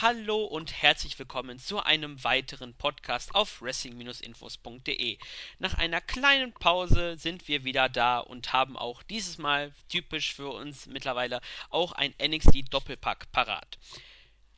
[0.00, 5.18] hallo und herzlich willkommen zu einem weiteren Podcast auf wrestling-infos.de.
[5.58, 10.50] Nach einer kleinen Pause sind wir wieder da und haben auch dieses Mal typisch für
[10.50, 11.40] uns mittlerweile
[11.70, 13.76] auch ein NXT Doppelpack parat.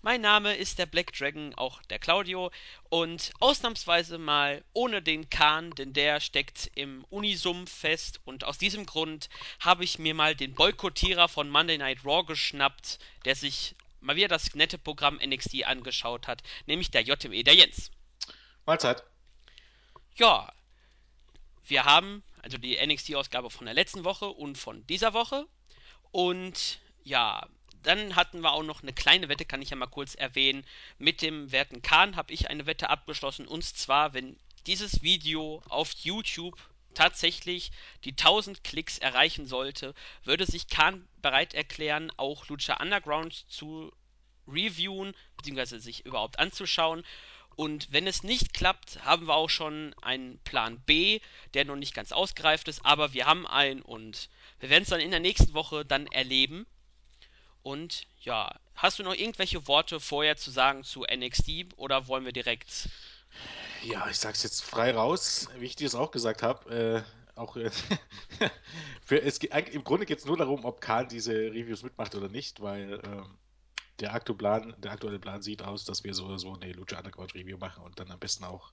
[0.02, 2.50] Mein Name ist der Black Dragon, auch der Claudio,
[2.90, 8.84] und ausnahmsweise mal ohne den Kahn, denn der steckt im Unisum fest und aus diesem
[8.84, 14.16] Grund habe ich mir mal den Boykottierer von Monday Night Raw geschnappt, der sich mal
[14.16, 17.90] wieder das nette Programm NXT angeschaut hat, nämlich der JME, der Jens.
[18.66, 19.04] Mahlzeit.
[20.16, 20.52] Ja,
[21.64, 25.46] wir haben also die NXT-Ausgabe von der letzten Woche und von dieser Woche
[26.10, 27.46] und ja,
[27.82, 30.66] dann hatten wir auch noch eine kleine Wette, kann ich ja mal kurz erwähnen.
[30.98, 33.46] Mit dem werten Kahn habe ich eine Wette abgeschlossen.
[33.46, 36.58] Und zwar, wenn dieses Video auf YouTube
[36.94, 37.70] tatsächlich
[38.04, 43.92] die 1000 Klicks erreichen sollte, würde sich Kahn bereit erklären, auch Lucha Underground zu
[44.46, 47.04] reviewen, beziehungsweise sich überhaupt anzuschauen.
[47.56, 51.20] Und wenn es nicht klappt, haben wir auch schon einen Plan B,
[51.52, 55.00] der noch nicht ganz ausgereift ist, aber wir haben einen und wir werden es dann
[55.00, 56.66] in der nächsten Woche dann erleben.
[57.62, 62.32] Und ja, hast du noch irgendwelche Worte vorher zu sagen zu NXT oder wollen wir
[62.32, 62.88] direkt.
[63.82, 67.04] Ja, ich sag's jetzt frei raus, wie ich dir es auch gesagt habe.
[67.04, 67.70] Äh, auch äh,
[69.04, 72.60] für, es, im Grunde geht es nur darum, ob Karl diese Reviews mitmacht oder nicht,
[72.60, 73.38] weil ähm,
[74.00, 77.34] der, Plan, der aktuelle Plan sieht aus, dass wir so oder so eine Lucha Underground
[77.34, 78.72] Review machen und dann am besten auch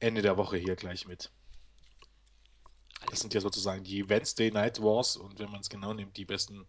[0.00, 1.30] Ende der Woche hier gleich mit.
[3.10, 6.24] Das sind ja sozusagen die Wednesday Night Wars und wenn man es genau nimmt, die
[6.24, 6.66] besten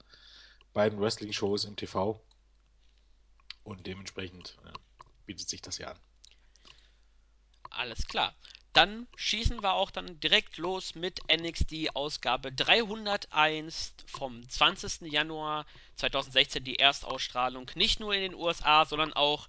[0.73, 2.21] beiden Wrestling-Shows im TV.
[3.63, 4.73] Und dementsprechend äh,
[5.25, 5.99] bietet sich das ja an.
[7.71, 8.35] Alles klar.
[8.75, 15.03] Dann schießen wir auch dann direkt los mit NXT Ausgabe 301 vom 20.
[15.13, 17.71] Januar 2016, die Erstausstrahlung.
[17.75, 19.47] Nicht nur in den USA, sondern auch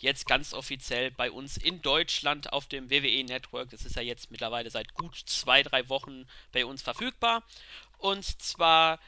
[0.00, 3.68] jetzt ganz offiziell bei uns in Deutschland auf dem WWE Network.
[3.68, 7.42] Das ist ja jetzt mittlerweile seit gut zwei, drei Wochen bei uns verfügbar.
[7.98, 8.98] Und zwar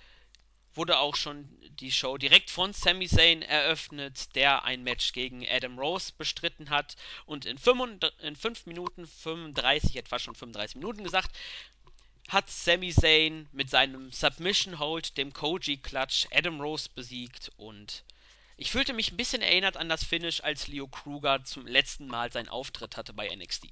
[0.77, 1.49] wurde auch schon
[1.81, 6.97] die Show direkt von Sami Zayn eröffnet, der ein Match gegen Adam Rose bestritten hat
[7.27, 11.37] und in 5, in 5 Minuten 35, etwa schon 35 Minuten gesagt,
[12.29, 18.05] hat Sami Zayn mit seinem Submission Hold, dem Koji Clutch, Adam Rose besiegt und
[18.57, 22.33] ich fühlte mich ein bisschen erinnert an das Finish, als Leo Kruger zum letzten Mal
[22.33, 23.67] seinen Auftritt hatte bei NXT.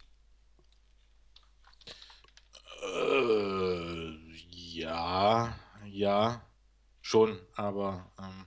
[2.83, 4.19] Äh,
[4.51, 6.43] ja, ja.
[7.03, 8.47] Schon, aber ähm,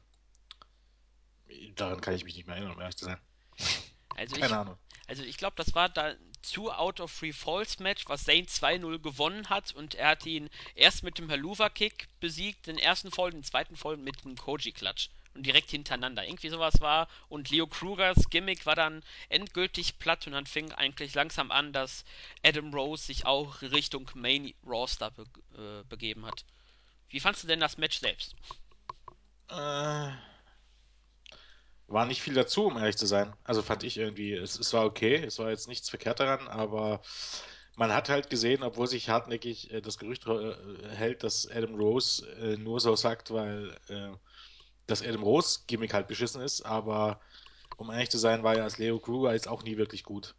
[1.76, 3.20] daran kann ich mich nicht mehr erinnern, um ehrlich zu sein.
[4.16, 4.78] Also Keine ich, Ahnung.
[5.08, 9.00] Also ich glaube, das war da zu Out of Free Falls Match, was Zane 2-0
[9.00, 13.32] gewonnen hat und er hat ihn erst mit dem Haluva Kick besiegt, den ersten Fall,
[13.32, 16.26] den zweiten Fall mit dem Koji Klatsch und direkt hintereinander.
[16.26, 21.14] Irgendwie sowas war und Leo Krugers Gimmick war dann endgültig platt und dann fing eigentlich
[21.14, 22.06] langsam an, dass
[22.44, 25.26] Adam Rose sich auch Richtung Main Roster be
[25.58, 26.46] äh, begeben hat.
[27.16, 28.36] Wie fandest du denn das Match selbst?
[29.48, 30.12] Äh,
[31.88, 33.34] war nicht viel dazu, um ehrlich zu sein.
[33.46, 37.02] Also fand ich irgendwie, es, es war okay, es war jetzt nichts verkehrt daran, aber
[37.78, 42.30] man hat halt gesehen, obwohl sich hartnäckig äh, das Gerücht äh, hält, dass Adam Rose
[42.32, 44.12] äh, nur so sagt, weil äh,
[44.86, 47.22] das Adam Rose Gimmick halt beschissen ist, aber
[47.78, 50.36] um ehrlich zu sein, war ja als Leo Kruger jetzt auch nie wirklich gut.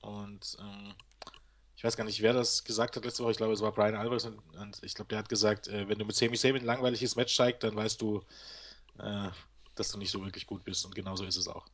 [0.00, 0.94] Und ähm,
[1.82, 3.32] ich weiß gar nicht, wer das gesagt hat letzte Woche.
[3.32, 5.98] Ich glaube, es war Brian Alvarez und, und ich glaube, der hat gesagt, äh, wenn
[5.98, 8.22] du mit Sami Zayn ein langweiliges Match zeigst, dann weißt du,
[9.00, 9.30] äh,
[9.74, 10.84] dass du nicht so wirklich gut bist.
[10.84, 11.66] Und genauso ist es auch.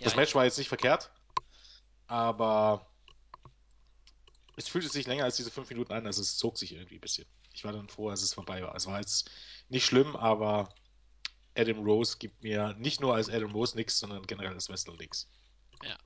[0.00, 1.10] Ja, das Match war jetzt nicht verkehrt,
[2.06, 2.86] aber
[4.56, 7.02] es fühlte sich länger als diese fünf Minuten an, also es zog sich irgendwie ein
[7.02, 7.26] bisschen.
[7.52, 8.74] Ich war dann froh, als es vorbei war.
[8.74, 9.30] Es war jetzt
[9.68, 10.74] nicht schlimm, aber
[11.54, 15.28] Adam Rose gibt mir nicht nur als Adam Rose nichts, sondern generell als Wrestler nichts.
[15.82, 15.98] Ja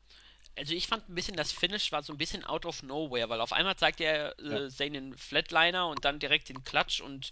[0.57, 3.41] also ich fand ein bisschen das Finish war so ein bisschen out of nowhere, weil
[3.41, 4.69] auf einmal zeigt er äh, ja.
[4.69, 7.31] Zane den Flatliner und dann direkt den Klatsch und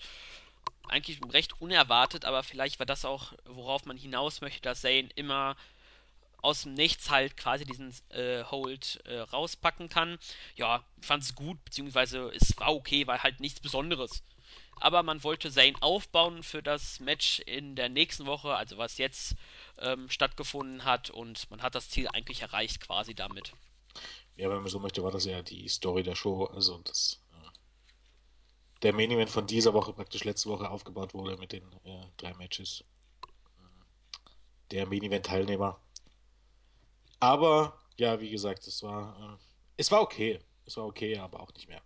[0.88, 5.56] eigentlich recht unerwartet, aber vielleicht war das auch, worauf man hinaus möchte, dass Zane immer
[6.42, 10.18] aus dem Nichts halt quasi diesen äh, Hold äh, rauspacken kann.
[10.54, 14.22] Ja, fand es gut, beziehungsweise es war okay, war halt nichts Besonderes
[14.80, 19.36] aber man wollte Zane aufbauen für das Match in der nächsten Woche, also was jetzt
[19.78, 23.52] ähm, stattgefunden hat und man hat das Ziel eigentlich erreicht quasi damit.
[24.36, 27.48] Ja, wenn man so möchte, war das ja die Story der Show, also das äh,
[28.82, 32.34] der Main Event von dieser Woche praktisch letzte Woche aufgebaut wurde mit den äh, drei
[32.34, 32.84] Matches.
[34.70, 35.80] Der Main Event Teilnehmer.
[37.20, 39.42] Aber ja, wie gesagt, es war äh,
[39.78, 41.82] es war okay, es war okay, aber auch nicht mehr.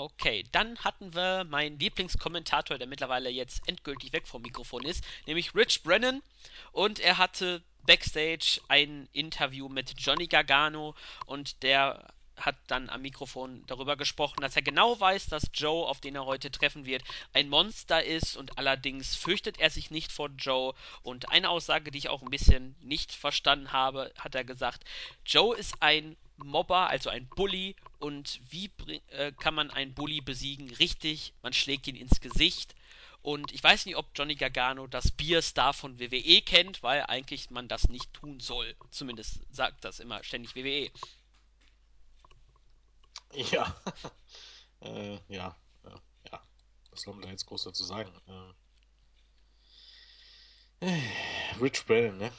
[0.00, 5.56] Okay, dann hatten wir meinen Lieblingskommentator, der mittlerweile jetzt endgültig weg vom Mikrofon ist, nämlich
[5.56, 6.22] Rich Brennan.
[6.70, 10.94] Und er hatte backstage ein Interview mit Johnny Gargano
[11.26, 12.06] und der
[12.36, 16.26] hat dann am Mikrofon darüber gesprochen, dass er genau weiß, dass Joe, auf den er
[16.26, 17.02] heute treffen wird,
[17.32, 20.74] ein Monster ist und allerdings fürchtet er sich nicht vor Joe.
[21.02, 24.84] Und eine Aussage, die ich auch ein bisschen nicht verstanden habe, hat er gesagt,
[25.26, 27.74] Joe ist ein Mobber, also ein Bully.
[27.98, 28.70] Und wie
[29.08, 30.70] äh, kann man einen Bully besiegen?
[30.74, 32.74] Richtig, man schlägt ihn ins Gesicht.
[33.22, 37.66] Und ich weiß nicht, ob Johnny Gargano das Bierstar von WWE kennt, weil eigentlich man
[37.68, 38.76] das nicht tun soll.
[38.90, 40.90] Zumindest sagt das immer ständig WWE.
[43.52, 43.78] Ja,
[44.80, 45.54] äh, ja,
[45.84, 45.90] äh,
[46.32, 46.42] ja.
[46.90, 48.10] Was soll man da jetzt groß dazu sagen?
[50.80, 51.02] Äh,
[51.60, 52.32] Rich Brennan, ne?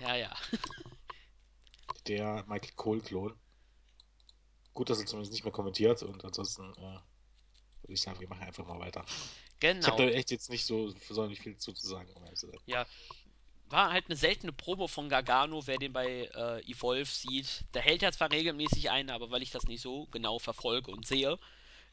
[0.00, 0.36] Ja, ja.
[2.06, 3.36] Der Michael Cole-Klon.
[4.78, 7.00] Gut, dass er zumindest nicht mehr kommentiert und ansonsten äh,
[7.82, 9.04] würde ich sagen, wir machen einfach mal weiter.
[9.08, 9.96] Ich habe Genau.
[9.96, 12.24] da echt jetzt nicht so sonderlich viel zu, sagen, um.
[12.64, 12.86] Ja,
[13.70, 17.64] war halt eine seltene Promo von Gargano, wer den bei äh, Evolve sieht.
[17.74, 21.04] Der hält ja zwar regelmäßig ein, aber weil ich das nicht so genau verfolge und
[21.04, 21.40] sehe,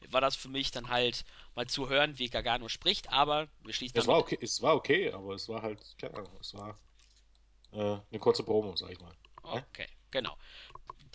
[0.08, 1.24] war das für mich dann halt
[1.56, 5.10] mal zu hören, wie Gargano spricht, aber wir schließen Es war okay, es war okay,
[5.10, 6.78] aber es war halt, keine Ahnung, es war
[7.72, 9.12] äh, eine kurze Promo, sag ich mal.
[9.42, 10.38] Okay, genau.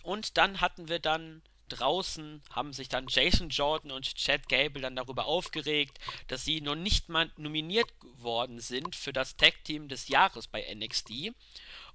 [0.04, 1.42] Und dann hatten wir dann
[1.80, 6.76] draußen, haben sich dann Jason Jordan und Chad Gable dann darüber aufgeregt, dass sie noch
[6.76, 11.34] nicht mal nominiert worden sind für das Tag Team des Jahres bei NXT.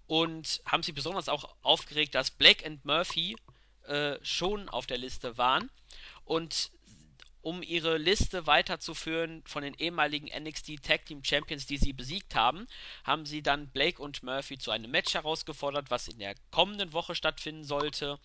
[0.07, 3.37] Und haben sich besonders auch aufgeregt, dass Blake and Murphy
[3.87, 5.71] äh, schon auf der Liste waren.
[6.25, 6.71] Und
[7.47, 12.67] um ihre Liste weiterzuführen von den ehemaligen NXT Tag Team Champions, die sie besiegt haben,
[13.05, 17.15] haben sie dann Blake und Murphy zu einem Match herausgefordert, was in der kommenden Woche
[17.15, 18.19] stattfinden sollte.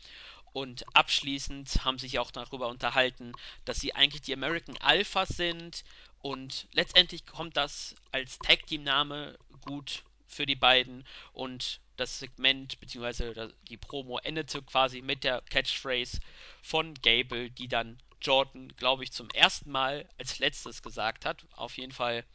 [0.53, 3.33] Und abschließend haben sich auch darüber unterhalten,
[3.65, 5.83] dass sie eigentlich die American Alphas sind.
[6.19, 11.05] Und letztendlich kommt das als Tag Team Name gut für die beiden.
[11.31, 13.51] Und das Segment bzw.
[13.69, 16.19] die Promo endete quasi mit der Catchphrase
[16.61, 21.45] von Gable, die dann Jordan, glaube ich, zum ersten Mal als letztes gesagt hat.
[21.53, 22.25] Auf jeden Fall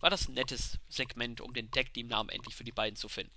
[0.00, 3.08] war das ein nettes Segment, um den Tag Team Namen endlich für die beiden zu
[3.08, 3.32] finden.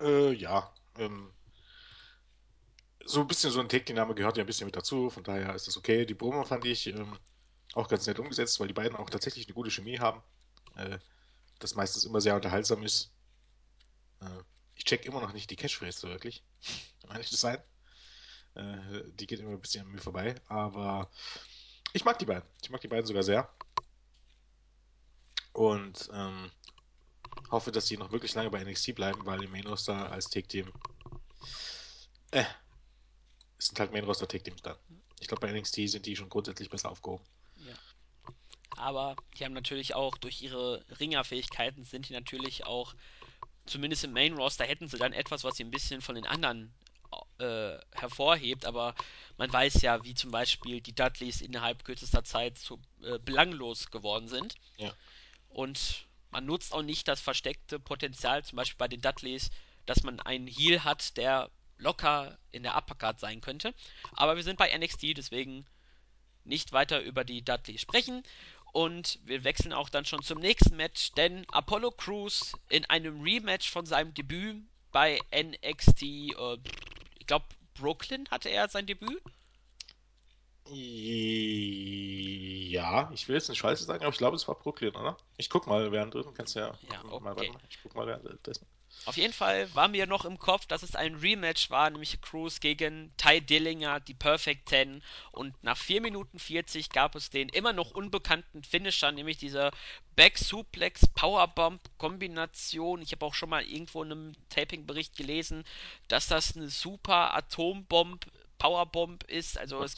[0.00, 1.32] Äh, ja, ähm,
[3.08, 5.66] so ein bisschen so ein Take-Name gehört ja ein bisschen mit dazu, von daher ist
[5.66, 6.04] das okay.
[6.04, 7.18] Die Promo fand ich ähm,
[7.72, 10.22] auch ganz nett umgesetzt, weil die beiden auch tatsächlich eine gute Chemie haben.
[10.76, 10.98] Äh,
[11.58, 13.10] das meistens immer sehr unterhaltsam ist.
[14.20, 14.42] Äh,
[14.74, 16.44] ich check immer noch nicht die Catchphrase so wirklich,
[17.04, 17.58] um ehrlich zu sein.
[18.54, 21.10] Äh, die geht immer ein bisschen an mir vorbei, aber
[21.94, 22.46] ich mag die beiden.
[22.62, 23.50] Ich mag die beiden sogar sehr
[25.54, 26.50] und ähm,
[27.50, 30.70] hoffe, dass die noch wirklich lange bei NXT bleiben, weil im Main Roster als Take-Team
[32.32, 32.44] äh,
[33.58, 34.76] es sind halt Main Roster Take-Teams dann.
[35.20, 37.24] Ich glaube, bei NXT sind die schon grundsätzlich besser aufgehoben.
[37.56, 37.74] Ja.
[38.76, 42.94] Aber die haben natürlich auch durch ihre Ringerfähigkeiten sind die natürlich auch,
[43.66, 46.72] zumindest im Main Roster hätten sie dann etwas, was sie ein bisschen von den anderen
[47.38, 48.94] äh, hervorhebt, aber
[49.36, 54.28] man weiß ja, wie zum Beispiel die Dudleys innerhalb kürzester Zeit so äh, belanglos geworden
[54.28, 54.54] sind.
[54.76, 54.92] Ja.
[55.48, 59.50] Und man nutzt auch nicht das versteckte Potenzial, zum Beispiel bei den Dudleys,
[59.86, 63.74] dass man einen Heal hat, der locker in der Uppercard sein könnte.
[64.14, 65.66] Aber wir sind bei NXT, deswegen
[66.44, 68.22] nicht weiter über die Dudleys sprechen.
[68.72, 73.70] Und wir wechseln auch dann schon zum nächsten Match, denn Apollo Crews in einem Rematch
[73.70, 76.58] von seinem Debüt bei NXT, äh,
[77.18, 79.22] ich glaube, Brooklyn hatte er sein Debüt.
[80.70, 85.16] Ja, ich will jetzt nicht Scheiße sagen, aber ich glaube, es war Brooklyn, oder?
[85.36, 87.46] Ich guck mal währenddessen, kannst ja Ja, mal, warte okay.
[87.46, 88.66] mal, ich guck mal währenddessen.
[89.04, 92.60] Auf jeden Fall war mir noch im Kopf, dass es ein Rematch war, nämlich Cruz
[92.60, 95.02] gegen Ty Dillinger, die Perfect 10.
[95.32, 99.70] Und nach 4 Minuten 40 gab es den immer noch unbekannten Finisher, nämlich diese
[100.14, 103.00] Back Suplex Powerbomb Kombination.
[103.00, 105.64] Ich habe auch schon mal irgendwo in einem Taping-Bericht gelesen,
[106.08, 108.26] dass das eine super Atombomb
[108.58, 109.56] Powerbomb ist.
[109.56, 109.96] Also es,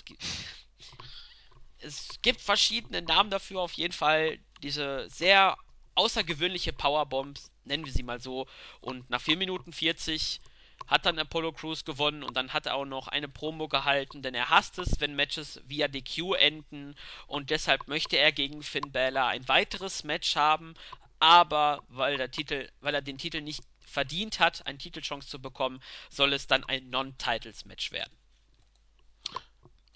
[1.78, 5.56] es gibt verschiedene Namen dafür, auf jeden Fall diese sehr
[5.94, 8.46] außergewöhnliche Powerbombs, nennen wir sie mal so.
[8.80, 10.40] Und nach 4 Minuten 40
[10.86, 14.34] hat dann Apollo Crews gewonnen und dann hat er auch noch eine Promo gehalten, denn
[14.34, 19.26] er hasst es, wenn Matches via DQ enden und deshalb möchte er gegen Finn Balor
[19.26, 20.74] ein weiteres Match haben,
[21.18, 25.82] aber weil der Titel, weil er den Titel nicht verdient hat, eine Titelchance zu bekommen,
[26.08, 28.12] soll es dann ein Non-Titles-Match werden.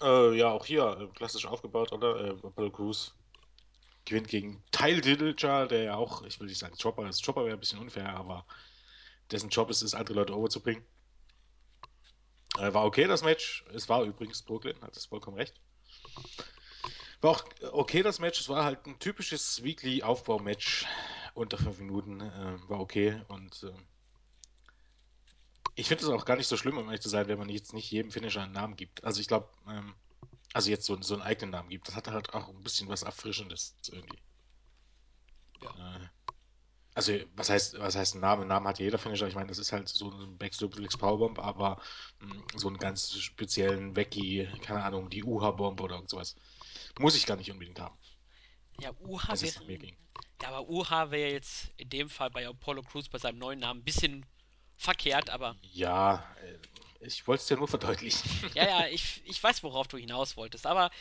[0.01, 2.19] Äh, ja, auch hier äh, klassisch aufgebaut, oder?
[2.19, 3.14] Äh, Apollo Crews
[4.05, 7.25] gewinnt gegen Tyle Dillinger, der ja auch, ich will nicht sagen Chopper ist.
[7.25, 8.45] Chopper wäre ein bisschen unfair, aber
[9.31, 10.83] dessen Job ist es, andere Leute overzubringen.
[12.57, 13.65] Äh, war okay das Match.
[13.73, 15.59] Es war übrigens Brooklyn, hat es vollkommen recht.
[17.21, 18.39] War auch okay das Match.
[18.39, 20.85] Es war halt ein typisches Weekly-Aufbau-Match
[21.33, 22.21] unter fünf Minuten.
[22.21, 23.73] Äh, war okay und äh,
[25.75, 27.73] ich finde es auch gar nicht so schlimm, um ehrlich zu sein, wenn man jetzt
[27.73, 29.03] nicht jedem Finisher einen Namen gibt.
[29.03, 29.93] Also ich glaube, ähm,
[30.55, 31.87] also jetzt so, so einen eigenen Namen gibt.
[31.87, 34.19] Das hat halt auch ein bisschen was Erfrischendes irgendwie.
[35.61, 35.75] Ja.
[35.75, 36.07] Äh,
[36.95, 38.43] also was heißt, was heißt ein Name?
[38.43, 39.27] Ein Name hat jeder Finisher.
[39.27, 41.81] Ich meine, das ist halt so ein Backstuplex Powerbomb, aber
[42.21, 46.35] mh, so einen ganz speziellen Veggie, keine Ahnung, die UHA-Bomb oder sowas.
[46.99, 47.97] Muss ich gar nicht unbedingt haben,
[48.77, 49.61] Ja, UH es wäre.
[49.77, 49.97] ging.
[50.41, 53.81] Ja, aber UH wäre jetzt in dem Fall bei Apollo Crews bei seinem neuen Namen
[53.81, 54.25] ein bisschen
[54.77, 56.57] verkehrt, aber Ja, äh,
[57.05, 58.29] ich wollte es dir nur verdeutlichen.
[58.53, 60.65] ja, ja, ich, ich weiß, worauf du hinaus wolltest.
[60.65, 60.91] Aber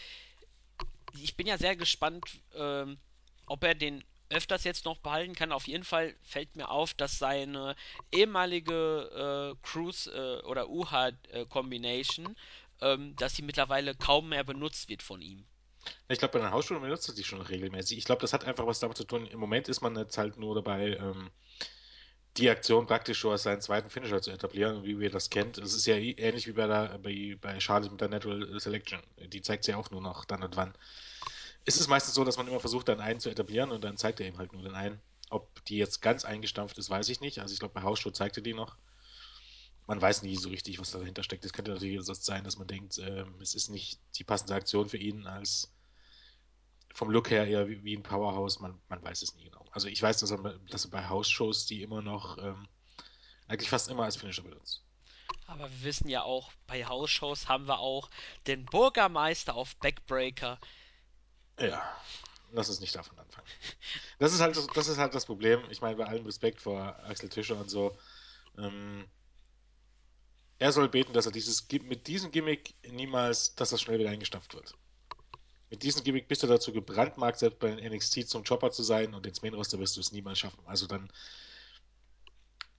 [1.20, 2.99] ich bin ja sehr gespannt, ähm,
[3.46, 5.52] ob er den öfters jetzt noch behalten kann.
[5.52, 7.76] Auf jeden Fall fällt mir auf, dass seine
[8.12, 12.37] ehemalige äh, Cruise äh, oder UH-Combination,
[12.80, 15.44] ähm, dass sie mittlerweile kaum mehr benutzt wird von ihm.
[16.08, 17.99] Ich glaube, bei den Hausschulen benutzt er die schon regelmäßig.
[17.99, 19.26] Ich glaube, das hat einfach was damit zu tun.
[19.26, 21.30] Im Moment ist man jetzt halt nur dabei, ähm,
[22.37, 25.59] die Aktion praktisch schon als seinen zweiten Finisher zu etablieren, wie wir das kennt.
[25.59, 29.00] Es ist ja ähnlich wie bei, der, bei, bei Charlotte mit der Natural Selection.
[29.19, 30.75] Die zeigt sie ja auch nur noch dann und wann.
[31.64, 34.21] Es ist meistens so, dass man immer versucht, dann einen zu etablieren und dann zeigt
[34.21, 35.00] er eben halt nur den einen.
[35.31, 37.38] Ob die jetzt ganz eingestampft ist, weiß ich nicht.
[37.38, 38.76] Also ich glaube, bei Hausschuh zeigte die noch.
[39.87, 41.45] Man weiß nie so richtig, was dahinter steckt.
[41.45, 44.88] Es könnte natürlich so sein, dass man denkt, ähm, es ist nicht die passende Aktion
[44.88, 45.73] für ihn als
[46.95, 48.61] vom Look her eher wie, wie ein Powerhouse.
[48.61, 49.63] Man, man weiß es nie genau.
[49.75, 50.38] Also ich weiß, dass er,
[50.71, 52.69] dass er bei House-Shows die immer noch ähm,
[53.49, 54.85] eigentlich fast immer als Finisher benutzt.
[55.47, 58.09] Aber wir wissen ja auch, bei Hausshows haben wir auch
[58.47, 60.59] den Bürgermeister auf Backbreaker.
[61.59, 61.83] Ja,
[62.52, 63.47] lass uns nicht davon anfangen.
[64.21, 65.61] Das ist halt das, das ist halt das Problem.
[65.71, 67.99] Ich meine, bei allem Respekt vor Axel Tischer und so.
[68.57, 69.07] Ähm,
[70.61, 74.54] er soll beten, dass er dieses mit diesem Gimmick niemals, dass das schnell wieder eingestampft
[74.54, 74.73] wird.
[75.75, 79.26] Mit diesem Gimmick bist du dazu gebrandmarkt, selbst bei NXT zum Chopper zu sein und
[79.26, 80.61] ins Main Roster wirst du es niemals schaffen.
[80.66, 81.11] Also dann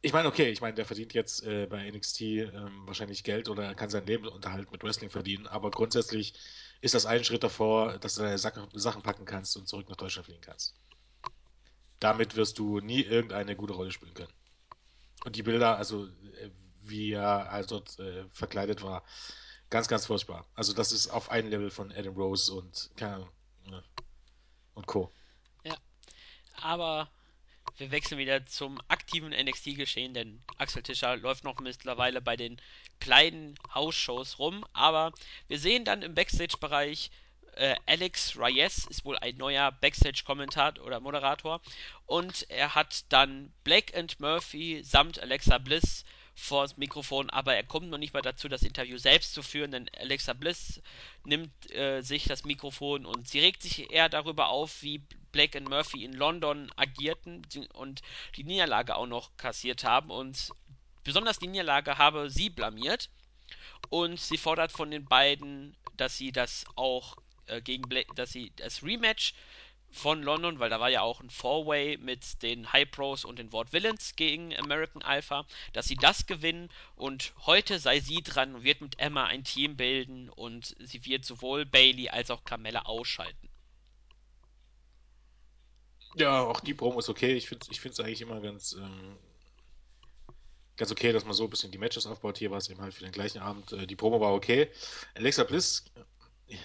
[0.01, 3.75] Ich meine, okay, ich meine, der verdient jetzt äh, bei NXT ähm, wahrscheinlich Geld oder
[3.75, 6.35] kann seinen Lebensunterhalt mit Wrestling verdienen, aber grundsätzlich
[6.79, 9.97] ist das ein Schritt davor, dass du deine Sachen, Sachen packen kannst und zurück nach
[9.97, 10.73] Deutschland fliegen kannst.
[11.99, 14.33] Damit wirst du nie irgendeine gute Rolle spielen können.
[15.25, 16.49] Und die Bilder, also äh,
[16.81, 19.03] wie er also dort äh, verkleidet war,
[19.69, 20.45] ganz, ganz furchtbar.
[20.55, 23.29] Also das ist auf ein Level von Adam Rose und keine Ahnung,
[23.67, 23.83] ne,
[24.73, 25.11] und Co.
[25.63, 25.75] Ja,
[26.61, 27.09] aber
[27.77, 32.61] wir wechseln wieder zum aktiven NXT-Geschehen, denn Axel Tischer läuft noch mittlerweile bei den
[32.99, 34.65] kleinen Hausshows rum.
[34.71, 35.11] Aber
[35.47, 37.11] wir sehen dann im Backstage-Bereich,
[37.55, 41.61] äh, Alex Reyes ist wohl ein neuer Backstage-Kommentator oder Moderator.
[42.05, 47.63] Und er hat dann Blake and Murphy samt Alexa Bliss vor das Mikrofon, aber er
[47.63, 50.81] kommt noch nicht mal dazu, das Interview selbst zu führen, denn Alexa Bliss
[51.23, 55.01] nimmt äh, sich das Mikrofon und sie regt sich eher darüber auf, wie
[55.31, 57.41] Blake und Murphy in London agierten
[57.73, 58.01] und
[58.35, 60.11] die Niederlage auch noch kassiert haben.
[60.11, 60.51] Und
[61.03, 63.09] besonders die Niederlage habe sie blamiert.
[63.89, 68.51] Und sie fordert von den beiden, dass sie das auch äh, gegen Blake, dass sie
[68.55, 69.33] das Rematch
[69.95, 73.51] von London, weil da war ja auch ein Four-Way mit den High Pros und den
[73.53, 78.63] Ward Villains gegen American Alpha, dass sie das gewinnen und heute sei sie dran und
[78.63, 83.49] wird mit Emma ein Team bilden und sie wird sowohl Bailey als auch Carmella ausschalten.
[86.15, 87.33] Ja, auch die Promo ist okay.
[87.33, 89.17] Ich finde es ich eigentlich immer ganz, ähm,
[90.77, 92.37] ganz okay, dass man so ein bisschen die Matches aufbaut.
[92.37, 93.73] Hier war es eben halt für den gleichen Abend.
[93.73, 94.69] Äh, die Promo war okay.
[95.15, 95.83] Alexa Bliss,
[96.47, 96.55] äh,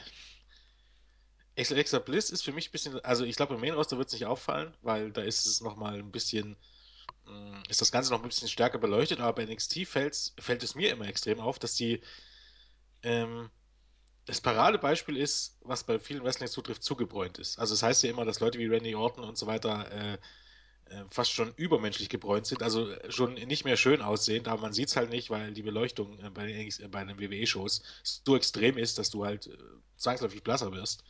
[1.70, 4.14] Alexa Bliss ist für mich ein bisschen, also ich glaube, im Main Roster wird es
[4.14, 6.56] nicht auffallen, weil da ist es nochmal ein bisschen,
[7.26, 10.90] mh, ist das Ganze noch ein bisschen stärker beleuchtet, aber bei NXT fällt es mir
[10.92, 12.00] immer extrem auf, dass die,
[13.02, 13.50] ähm,
[14.26, 17.58] das Paradebeispiel ist, was bei vielen Wrestlings zutrifft, zugebräunt ist.
[17.58, 20.18] Also es das heißt ja immer, dass Leute wie Randy Orton und so weiter äh,
[20.90, 24.88] äh, fast schon übermenschlich gebräunt sind, also schon nicht mehr schön aussehend, aber man sieht
[24.88, 28.76] es halt nicht, weil die Beleuchtung äh, bei den, äh, bei den WWE-Shows so extrem
[28.76, 29.56] ist, dass du halt äh,
[29.96, 31.04] zwangsläufig blasser wirst.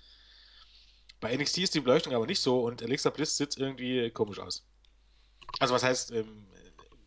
[1.21, 4.67] Bei NXT ist die Beleuchtung aber nicht so und Alexa Bliss sieht irgendwie komisch aus.
[5.61, 6.49] Also was heißt, ähm,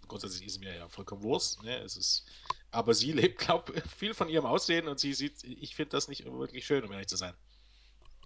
[0.08, 1.78] grundsätzlich ist mir ja vollkommen Wurst, ne?
[1.80, 2.26] Es ist,
[2.72, 6.08] aber sie lebt, glaube ich, viel von ihrem Aussehen und sie sieht, ich finde das
[6.08, 7.36] nicht wirklich schön, um ehrlich zu sein.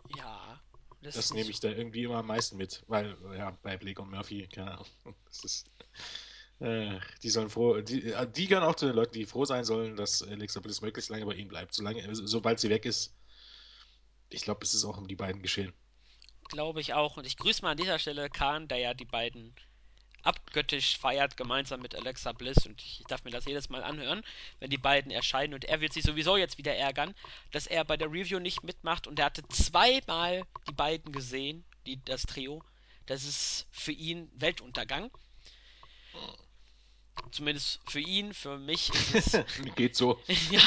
[0.10, 0.62] Ja,
[1.01, 1.51] das ist Das nehme so.
[1.51, 4.88] ich da irgendwie immer am meisten mit, weil, ja, bei Blake und Murphy, keine Ahnung,
[5.25, 5.72] das ist
[6.60, 9.65] Äh, die sollen froh, die, äh, die gehören auch zu den Leuten, die froh sein
[9.65, 11.75] sollen, dass Alexa Bliss möglichst lange bei ihnen bleibt.
[11.75, 13.16] Solange, so- sobald sie weg ist,
[14.29, 15.74] ich glaube, es ist auch um die beiden geschehen.
[16.50, 17.17] Glaube ich auch.
[17.17, 19.53] Und ich grüße mal an dieser Stelle Kahn, der ja die beiden
[20.24, 22.65] abgöttisch feiert, gemeinsam mit Alexa Bliss.
[22.65, 24.24] Und ich darf mir das jedes Mal anhören,
[24.60, 25.53] wenn die beiden erscheinen.
[25.53, 27.13] Und er wird sich sowieso jetzt wieder ärgern,
[27.51, 29.07] dass er bei der Review nicht mitmacht.
[29.07, 32.63] Und er hatte zweimal die beiden gesehen, die, das Trio.
[33.05, 35.12] Das ist für ihn Weltuntergang.
[37.31, 39.43] Zumindest für ihn, für mich ist es.
[39.75, 40.19] Geht so.
[40.51, 40.62] ja,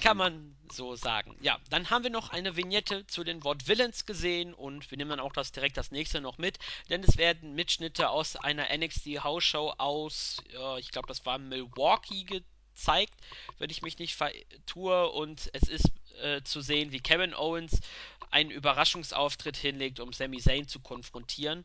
[0.00, 1.36] kann man so sagen.
[1.40, 5.10] Ja, dann haben wir noch eine Vignette zu den Wort Villains gesehen und wir nehmen
[5.10, 6.58] dann auch das direkt das nächste noch mit,
[6.90, 11.38] denn es werden Mitschnitte aus einer NXT House Show aus, äh, ich glaube, das war
[11.38, 13.14] Milwaukee gezeigt,
[13.58, 17.80] wenn ich mich nicht vertue und es ist äh, zu sehen, wie Kevin Owens
[18.30, 21.64] einen Überraschungsauftritt hinlegt, um Sami Zayn zu konfrontieren.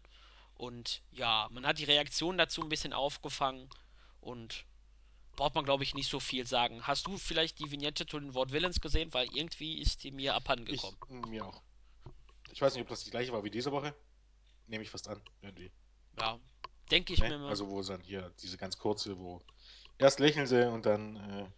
[0.56, 3.68] Und ja, man hat die Reaktion dazu ein bisschen aufgefangen
[4.20, 4.66] und
[5.36, 6.86] braucht man, glaube ich, nicht so viel sagen.
[6.86, 9.14] Hast du vielleicht die Vignette zu den Wort Villains gesehen?
[9.14, 10.98] Weil irgendwie ist die mir abhanden gekommen.
[11.10, 11.62] Ich, mir auch.
[12.52, 13.96] Ich weiß nicht, ob das die gleiche war wie diese Woche.
[14.68, 15.72] Nehme ich fast an, irgendwie.
[16.20, 16.40] Ja,
[16.90, 17.30] denke ich ne?
[17.30, 17.50] mir mal.
[17.50, 19.42] Also, wo dann hier diese ganz kurze, wo
[19.98, 21.50] erst lächeln sie und dann äh,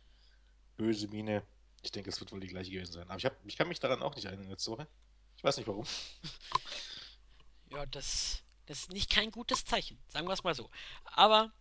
[0.77, 1.43] böse Miene.
[1.81, 3.09] Ich denke, es wird wohl die gleiche gewesen sein.
[3.09, 4.87] Aber ich, hab, ich kann mich daran auch nicht erinnern letzte Woche.
[5.35, 5.85] Ich weiß nicht warum.
[7.71, 9.99] ja, das, das ist nicht kein gutes Zeichen.
[10.07, 10.69] Sagen wir es mal so.
[11.03, 11.51] Aber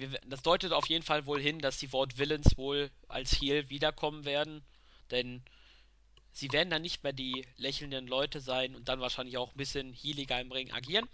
[0.00, 3.68] wir, das deutet auf jeden Fall wohl hin, dass die Wort Villains wohl als Heal
[3.70, 4.62] wiederkommen werden.
[5.10, 5.42] Denn
[6.32, 9.92] sie werden dann nicht mehr die lächelnden Leute sein und dann wahrscheinlich auch ein bisschen
[9.92, 11.08] healiger im Ring agieren.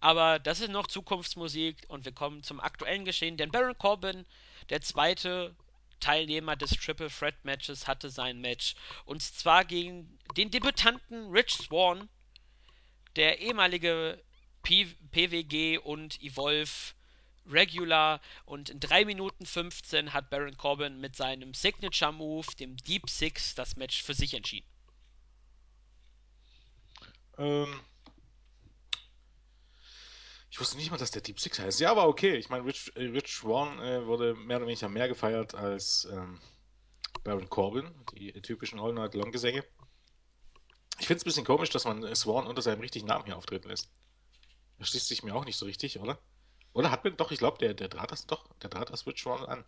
[0.00, 3.36] Aber das ist noch Zukunftsmusik und wir kommen zum aktuellen Geschehen.
[3.36, 4.26] Denn Baron Corbin,
[4.70, 5.54] der zweite
[6.00, 8.74] Teilnehmer des Triple Threat Matches, hatte sein Match.
[9.04, 12.08] Und zwar gegen den Debütanten Rich Swan,
[13.16, 14.22] der ehemalige
[14.62, 16.95] P PWG und Evolve
[17.50, 23.08] Regular und in 3 Minuten 15 hat Baron Corbin mit seinem Signature Move, dem Deep
[23.08, 24.66] Six, das Match für sich entschieden.
[27.38, 27.80] Ähm,
[30.50, 31.80] ich wusste nicht mal, dass der Deep Six heißt.
[31.80, 32.36] Ja, aber okay.
[32.36, 36.40] Ich meine, Rich, äh, Rich Swan äh, wurde mehr oder weniger mehr gefeiert als ähm,
[37.24, 39.64] Baron Corbin, die typischen All Night Long Gesänge.
[40.98, 43.68] Ich finde es ein bisschen komisch, dass man Swan unter seinem richtigen Namen hier auftreten
[43.68, 43.90] lässt.
[44.78, 46.18] Das schließt sich mir auch nicht so richtig, oder?
[46.76, 49.22] Oder hat man doch, ich glaube, der, der Draht das doch, der Draht das Rich
[49.22, 49.64] Swan an.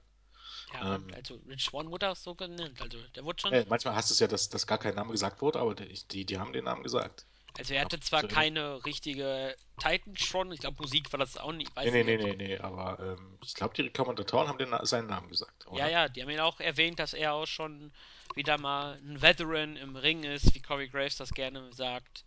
[0.75, 2.79] Ja, ähm, also Rich Swan wurde auch so genannt.
[2.83, 3.53] Also der wurde schon.
[3.55, 5.91] Äh, manchmal hast du es ja, dass, dass gar kein Name gesagt wurde, aber die,
[6.11, 7.25] die, die haben den Namen gesagt.
[7.57, 11.75] Also er hatte zwar keine richtige Titan schon, ich glaube Musik war das auch nicht.
[11.75, 15.07] Weiß nee, nee, nee, nee, nee, aber ähm, ich glaube die Kommentatoren haben den, seinen
[15.07, 15.67] Namen gesagt.
[15.67, 15.79] Oder?
[15.79, 17.91] Ja, ja, die haben ihn auch erwähnt, dass er auch schon
[18.35, 22.25] wieder mal ein Veteran im Ring ist, wie Corey Graves das gerne sagt.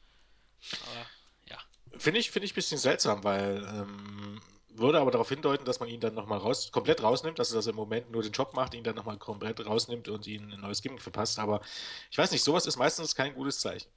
[0.87, 1.05] Aber
[1.51, 1.99] ja.
[1.99, 4.41] Finde ich, finde ich ein bisschen seltsam, weil ähm,
[4.73, 7.75] würde aber darauf hindeuten, dass man ihn dann nochmal raus, komplett rausnimmt, dass er im
[7.75, 11.01] Moment nur den Job macht, ihn dann nochmal komplett rausnimmt und ihn ein neues Gimmick
[11.01, 11.39] verpasst.
[11.39, 11.61] Aber
[12.09, 13.89] ich weiß nicht, sowas ist meistens kein gutes Zeichen.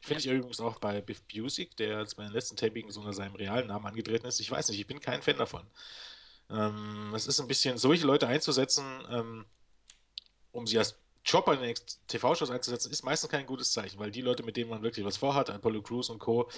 [0.00, 3.34] Finde ich übrigens auch bei Biff Busick, der jetzt bei den letzten Tapings unter seinem
[3.34, 4.40] realen Namen angetreten ist.
[4.40, 5.66] Ich weiß nicht, ich bin kein Fan davon.
[6.50, 9.44] Ähm, es ist ein bisschen, solche Leute einzusetzen, ähm,
[10.52, 11.74] um sie als Job bei den
[12.06, 15.18] TV-Shows einzusetzen, ist meistens kein gutes Zeichen, weil die Leute, mit denen man wirklich was
[15.18, 16.50] vorhat, Apollo Crews und Co.,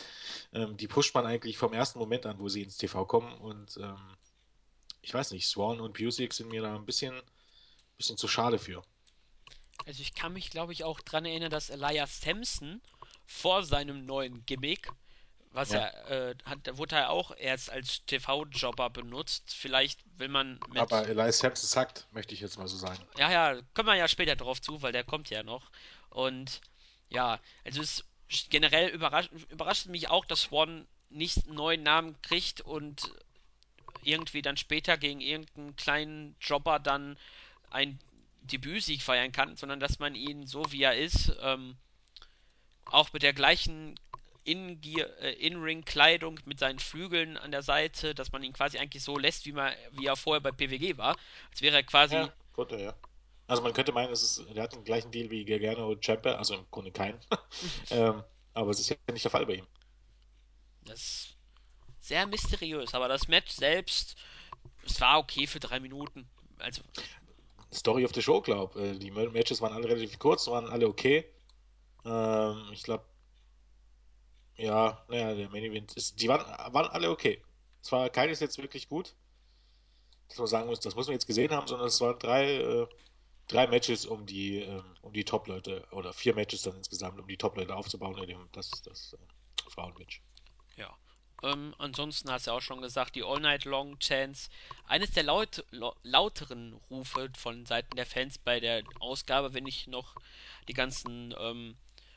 [0.53, 3.35] ähm, die pusht man eigentlich vom ersten Moment an, wo sie ins TV kommen.
[3.39, 4.17] Und ähm,
[5.03, 7.21] ich weiß nicht, Swan und Busick sind mir da ein bisschen,
[7.97, 8.83] bisschen zu schade für.
[9.87, 12.81] Also ich kann mich, glaube ich, auch daran erinnern, dass Elias Sampson
[13.27, 14.93] vor seinem neuen Gimmick
[15.53, 15.81] was ja.
[15.81, 19.55] er, äh, hat, wurde er auch erst als TV-Jobber benutzt.
[19.55, 20.79] Vielleicht will man mit.
[20.79, 23.03] Aber Elias Sampson sagt, möchte ich jetzt mal so sagen.
[23.19, 25.71] Ja, ja, kommen wir ja später drauf zu, weil der kommt ja noch.
[26.09, 26.61] Und
[27.09, 28.05] ja, also es
[28.49, 33.11] generell überrascht, überrascht mich auch, dass Swan nicht einen neuen Namen kriegt und
[34.03, 37.19] irgendwie dann später gegen irgendeinen kleinen Jobber dann
[37.71, 37.99] ein
[38.43, 41.77] Debütsieg feiern kann, sondern dass man ihn so wie er ist, ähm,
[42.87, 43.99] auch mit der gleichen
[44.53, 49.47] äh, In-Ring-Kleidung mit seinen Flügeln an der Seite, dass man ihn quasi eigentlich so lässt,
[49.47, 51.17] wie, man, wie er vorher bei PWG war.
[51.51, 52.15] Als wäre er quasi.
[52.15, 52.95] Ja, gut, ja.
[53.47, 56.33] Also man könnte meinen, es ist, er hat den gleichen Deal wie Gargano und Ciampa,
[56.33, 57.19] also im Grunde keinen.
[57.91, 58.23] ähm,
[58.55, 59.67] aber es ist ja nicht der Fall bei ihm.
[60.85, 61.37] Das ist
[62.01, 64.17] sehr mysteriös, aber das Match selbst,
[64.85, 66.29] es war okay für drei Minuten.
[66.59, 66.83] Also.
[67.73, 71.25] Story of the Show, glaube äh, Die Matches waren alle relativ kurz, waren alle okay.
[72.05, 73.05] Ähm, ich glaube,
[74.61, 77.43] ja, naja, der Main Event ist, die waren, waren alle okay.
[77.83, 79.15] Zwar keines jetzt wirklich gut,
[80.29, 82.87] dass man sagen muss, das muss man jetzt gesehen haben, sondern es waren drei, äh,
[83.49, 87.39] drei Matches, um die, äh, um die Top-Leute, oder vier Matches dann insgesamt, um die
[87.39, 90.21] Top-Leute aufzubauen, in dem, das, das äh, Frauenmatch.
[90.77, 90.95] Ja.
[91.43, 94.51] Ähm, ansonsten hast du ja auch schon gesagt, die All Night Long Chance.
[94.87, 95.65] Eines der laut,
[96.03, 100.17] lauteren Rufe von Seiten der Fans bei der Ausgabe, wenn ich noch
[100.69, 101.77] die ganzen ähm,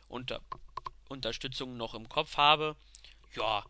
[0.10, 0.42] unter
[1.10, 2.76] Unterstützung noch im Kopf habe.
[3.36, 3.64] Ja,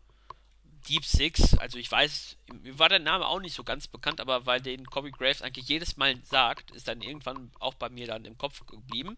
[0.88, 4.44] Deep Six, also ich weiß, mir war der Name auch nicht so ganz bekannt, aber
[4.44, 8.26] weil den Corey Graves eigentlich jedes Mal sagt, ist dann irgendwann auch bei mir dann
[8.26, 9.16] im Kopf geblieben.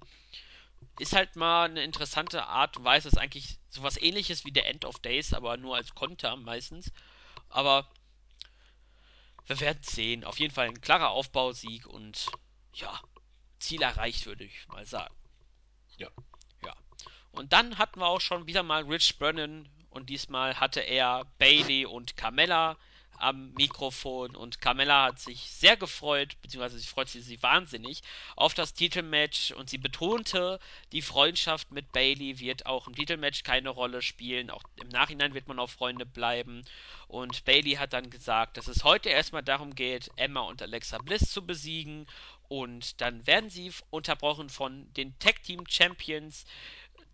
[0.98, 4.84] Ist halt mal eine interessante Art und Weise, ist eigentlich sowas ähnliches wie der End
[4.84, 6.92] of Days, aber nur als Konter meistens.
[7.48, 7.90] Aber
[9.46, 10.24] wir werden sehen.
[10.24, 12.30] Auf jeden Fall ein klarer Aufbausieg und
[12.74, 13.00] ja,
[13.58, 15.14] Ziel erreicht, würde ich mal sagen.
[15.98, 16.10] Ja.
[17.36, 21.84] Und dann hatten wir auch schon wieder mal Rich Brennan und diesmal hatte er Bailey
[21.84, 22.76] und Carmella
[23.18, 24.34] am Mikrofon.
[24.36, 28.02] Und Carmella hat sich sehr gefreut, beziehungsweise sie freut sich wahnsinnig
[28.36, 29.52] auf das Titelmatch.
[29.52, 30.58] Und sie betonte,
[30.92, 35.48] die Freundschaft mit Bailey wird auch im Titelmatch keine Rolle spielen, auch im Nachhinein wird
[35.48, 36.64] man auch Freunde bleiben.
[37.08, 41.30] Und Bailey hat dann gesagt, dass es heute erstmal darum geht, Emma und Alexa Bliss
[41.30, 42.06] zu besiegen.
[42.48, 46.44] Und dann werden sie unterbrochen von den Tag Team Champions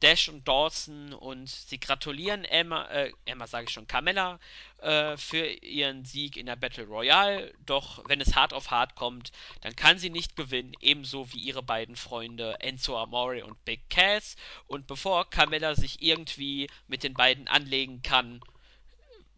[0.02, 4.40] Dash und Dawson und sie gratulieren Emma, äh, Emma sage ich schon, Carmella
[4.78, 7.54] äh, für ihren Sieg in der Battle Royale.
[7.64, 11.62] Doch wenn es hart auf hart kommt, dann kann sie nicht gewinnen, ebenso wie ihre
[11.62, 14.34] beiden Freunde Enzo Amore und Big Cass.
[14.66, 18.40] Und bevor Carmella sich irgendwie mit den beiden anlegen kann,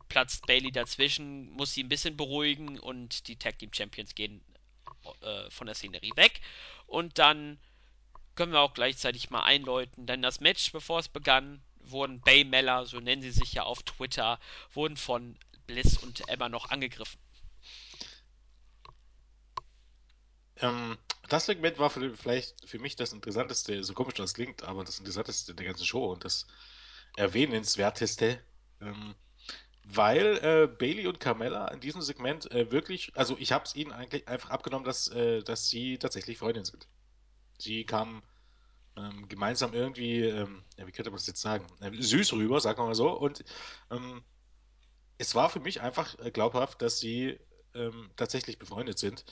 [0.09, 4.43] platzt Bailey dazwischen, muss sie ein bisschen beruhigen und die Tag Team Champions gehen
[5.21, 6.41] äh, von der Szenerie weg.
[6.87, 7.59] Und dann
[8.35, 12.87] können wir auch gleichzeitig mal einläuten, denn das Match, bevor es begann, wurden Bay Meller,
[12.87, 14.39] so nennen sie sich ja auf Twitter,
[14.73, 17.19] wurden von Bliss und Emma noch angegriffen.
[20.57, 24.85] Ähm, das Segment war für, vielleicht für mich das interessanteste, so komisch das klingt, aber
[24.85, 26.47] das interessanteste der ganzen Show und das
[27.17, 28.41] erwähnenswerteste.
[28.81, 29.15] Ähm,
[29.87, 33.93] weil äh, Bailey und Carmella in diesem Segment äh, wirklich, also ich habe es ihnen
[33.93, 36.89] eigentlich einfach abgenommen, dass, äh, dass sie tatsächlich Freundinnen sind.
[37.59, 38.23] Sie kamen
[38.97, 42.79] ähm, gemeinsam irgendwie, ähm, ja, wie könnte man das jetzt sagen, äh, süß rüber, sagen
[42.79, 43.11] wir mal so.
[43.11, 43.45] Und
[43.91, 44.23] ähm,
[45.19, 47.39] es war für mich einfach äh, glaubhaft, dass sie
[47.75, 49.25] ähm, tatsächlich befreundet sind.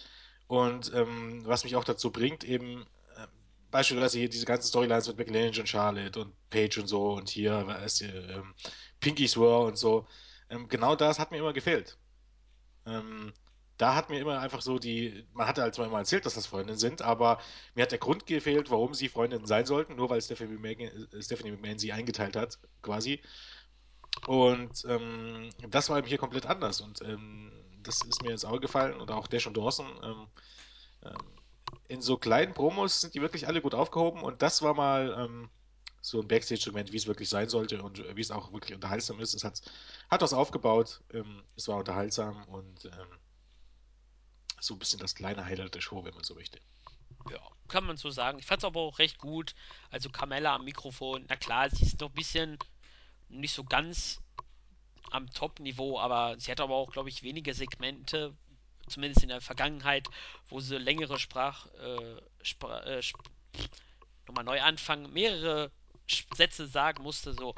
[0.47, 2.83] Und ähm, was mich auch dazu bringt, eben
[3.17, 3.27] äh,
[3.71, 7.65] beispielsweise hier diese ganzen Storylines mit Lynch und Charlotte und Paige und so und hier,
[7.67, 8.55] was hier, ähm,
[9.01, 10.07] Pinky Swear und so.
[10.51, 11.97] Ähm, genau das hat mir immer gefehlt.
[12.87, 13.33] Ähm,
[13.83, 16.79] da hat mir immer einfach so die, man hatte halt immer erzählt, dass das Freundinnen
[16.79, 17.40] sind, aber
[17.75, 21.21] mir hat der Grund gefehlt, warum sie Freundinnen sein sollten, nur weil Stephanie McMahon, äh,
[21.21, 23.21] Stephanie McMahon sie eingeteilt hat, quasi.
[24.29, 26.81] Und ähm, das war eben hier komplett anders.
[26.81, 27.51] Und ähm,
[27.83, 29.01] das ist mir ins Auge gefallen.
[29.01, 29.87] Und auch Dash und Dawson.
[30.05, 30.27] Ähm,
[31.05, 31.16] ähm,
[31.88, 34.23] in so kleinen Promos sind die wirklich alle gut aufgehoben.
[34.23, 35.51] Und das war mal ähm,
[36.01, 39.35] so ein Backstage-Segment, wie es wirklich sein sollte und wie es auch wirklich unterhaltsam ist.
[39.35, 39.61] Es hat,
[40.09, 41.01] hat was aufgebaut.
[41.12, 42.88] Ähm, es war unterhaltsam und
[44.62, 46.61] so ein bisschen das kleine Highlight der Show, wenn man so möchte.
[47.31, 48.38] Ja, kann man so sagen.
[48.38, 49.55] Ich fand es aber auch recht gut.
[49.90, 52.59] Also Carmella am Mikrofon, na klar, sie ist noch ein bisschen
[53.29, 54.20] nicht so ganz
[55.11, 58.35] am Top-Niveau, aber sie hat aber auch, glaube ich, wenige Segmente,
[58.88, 60.09] zumindest in der Vergangenheit,
[60.48, 63.18] wo sie längere Sprach, äh, Spra äh, sp
[64.27, 65.70] nochmal neu anfangen, mehrere
[66.35, 67.55] Sätze sagen musste, so.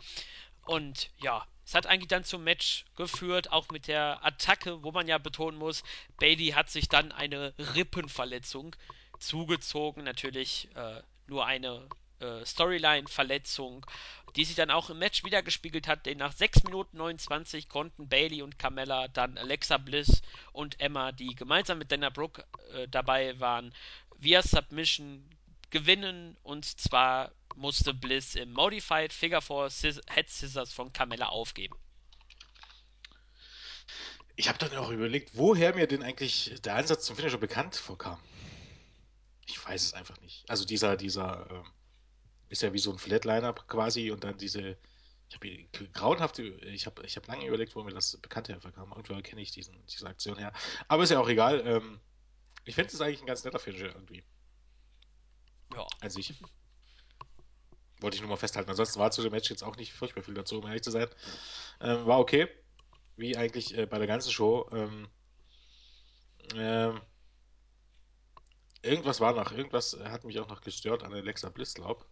[0.66, 5.08] Und ja, es hat eigentlich dann zum Match geführt, auch mit der Attacke, wo man
[5.08, 5.82] ja betonen muss,
[6.18, 8.76] Bailey hat sich dann eine Rippenverletzung
[9.18, 10.04] zugezogen.
[10.04, 11.88] Natürlich äh, nur eine
[12.20, 13.86] äh, Storyline-Verletzung,
[14.36, 18.42] die sich dann auch im Match wiedergespiegelt hat, denn nach 6 Minuten 29 konnten Bailey
[18.42, 20.22] und Carmella dann Alexa Bliss
[20.52, 23.72] und Emma, die gemeinsam mit Dana Brooke äh, dabei waren,
[24.18, 25.24] via Submission
[25.70, 31.76] gewinnen und zwar musste Bliss im Modified Figure 4 Scis Head Scissors von Carmella aufgeben.
[34.36, 38.18] Ich habe dann auch überlegt, woher mir denn eigentlich der Einsatz zum Finisher bekannt vorkam.
[39.46, 40.48] Ich weiß es einfach nicht.
[40.48, 41.64] Also dieser, dieser, ähm,
[42.48, 44.76] ist ja wie so ein Flatliner quasi und dann diese,
[45.28, 48.90] ich habe grauenhaft, ich habe ich hab lange überlegt, wo mir das bekannt herkam.
[48.90, 50.52] Irgendwo kenne ich diesen, diese Aktion her.
[50.88, 51.66] Aber ist ja auch egal.
[51.66, 52.00] Ähm,
[52.64, 54.24] ich finde es eigentlich ein ganz netter Finisher irgendwie.
[55.74, 55.86] Ja.
[56.00, 56.34] An sich.
[58.04, 58.68] Wollte ich nur mal festhalten.
[58.68, 61.08] Ansonsten war zu dem Match jetzt auch nicht furchtbar viel dazu, um ehrlich zu sein.
[61.80, 62.48] Ähm, war okay.
[63.16, 64.68] Wie eigentlich äh, bei der ganzen Show.
[64.72, 65.08] Ähm,
[66.54, 67.00] ähm,
[68.82, 69.52] irgendwas war noch.
[69.52, 72.06] Irgendwas hat mich auch noch gestört an Alexa Bliss, glaub.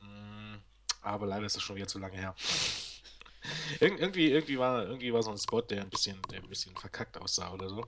[0.00, 0.56] Mm,
[1.02, 2.34] aber leider ist das schon wieder zu lange her.
[3.80, 6.76] Ir irgendwie, irgendwie, war, irgendwie war so ein Spot, der ein bisschen, der ein bisschen
[6.76, 7.86] verkackt aussah oder so.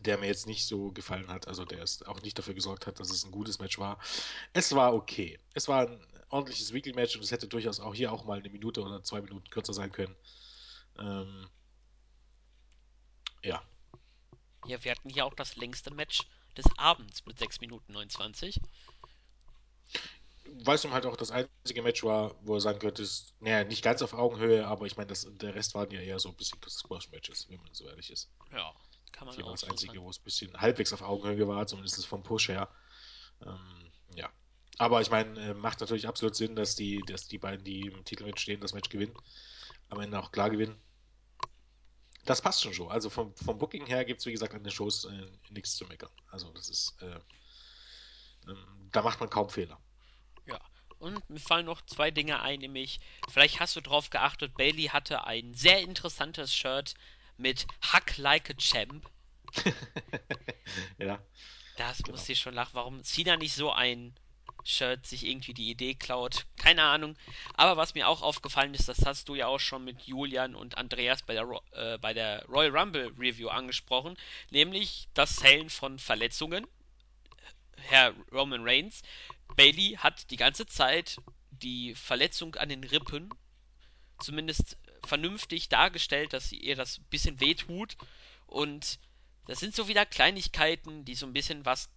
[0.00, 1.48] Der mir jetzt nicht so gefallen hat.
[1.48, 3.98] Also der ist auch nicht dafür gesorgt hat, dass es ein gutes Match war.
[4.52, 5.38] Es war okay.
[5.54, 8.82] Es war ein ordentliches Weekly-Match und es hätte durchaus auch hier auch mal eine Minute
[8.82, 10.16] oder zwei Minuten kürzer sein können.
[10.98, 11.48] Ähm,
[13.42, 13.62] ja.
[14.66, 16.22] Ja, wir hatten hier auch das längste Match
[16.56, 18.60] des Abends mit 6 Minuten 29.
[20.64, 23.64] weil es ihm halt auch das einzige Match war, wo er sagen könnte, ist, naja,
[23.64, 26.36] nicht ganz auf Augenhöhe, aber ich meine, das, der Rest waren ja eher so ein
[26.36, 28.30] bisschen Squash-Matches, wenn man so ehrlich ist.
[28.52, 28.74] Ja,
[29.14, 32.06] kann man war auch das einzige, wo es ein bisschen halbwegs auf Augenhöhe war, zumindest
[32.06, 32.68] vom Push her.
[33.44, 34.28] Ähm, ja.
[34.78, 38.04] Aber ich meine, äh, macht natürlich absolut Sinn, dass die, dass die beiden, die im
[38.04, 39.14] Titelmatch stehen, das Match gewinnen.
[39.88, 40.76] Am Ende auch klar gewinnen.
[42.24, 42.88] Das passt schon so.
[42.88, 45.84] Also vom, vom Booking her gibt es, wie gesagt, an den Shows äh, nichts zu
[45.86, 46.10] meckern.
[46.30, 47.20] Also das ist, äh,
[48.48, 49.78] ähm, da macht man kaum Fehler.
[50.46, 50.60] Ja.
[50.98, 52.98] Und mir fallen noch zwei Dinge ein, nämlich,
[53.28, 56.94] vielleicht hast du drauf geachtet, Bailey hatte ein sehr interessantes Shirt
[57.36, 59.08] mit Hack Like a Champ.
[60.98, 61.20] ja,
[61.76, 62.12] Das genau.
[62.12, 64.14] musste ich schon lachen, warum Cena nicht so ein
[64.64, 66.46] Shirt sich irgendwie die Idee klaut.
[66.56, 67.16] Keine Ahnung.
[67.54, 70.78] Aber was mir auch aufgefallen ist, das hast du ja auch schon mit Julian und
[70.78, 74.16] Andreas bei der, Ro äh, bei der Royal Rumble Review angesprochen,
[74.50, 76.66] nämlich das Zählen von Verletzungen.
[77.76, 79.02] Herr Roman Reigns.
[79.56, 81.20] Bailey hat die ganze Zeit
[81.50, 83.30] die Verletzung an den Rippen
[84.18, 87.96] zumindest vernünftig dargestellt, dass ihr das ein bisschen wehtut.
[88.46, 88.98] Und
[89.46, 91.90] das sind so wieder Kleinigkeiten, die so ein bisschen was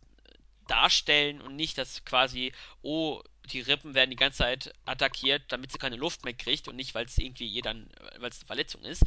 [0.68, 5.78] darstellen und nicht, dass quasi, oh, die Rippen werden die ganze Zeit attackiert, damit sie
[5.78, 7.90] keine Luft mehr kriegt und nicht, weil es irgendwie ihr dann,
[8.20, 9.04] weil es eine Verletzung ist.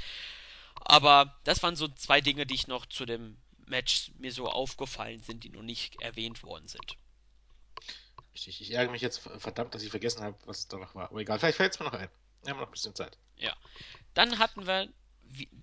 [0.77, 3.37] Aber das waren so zwei Dinge, die ich noch zu dem
[3.67, 6.97] Match mir so aufgefallen sind, die noch nicht erwähnt worden sind.
[8.33, 11.11] Ich, ich ärgere mich jetzt verdammt, dass ich vergessen habe, was da noch war.
[11.11, 12.09] Aber egal, vielleicht fällt es mir noch ein.
[12.43, 13.19] Wir haben noch ein bisschen Zeit.
[13.37, 13.55] Ja.
[14.15, 14.89] Dann hatten wir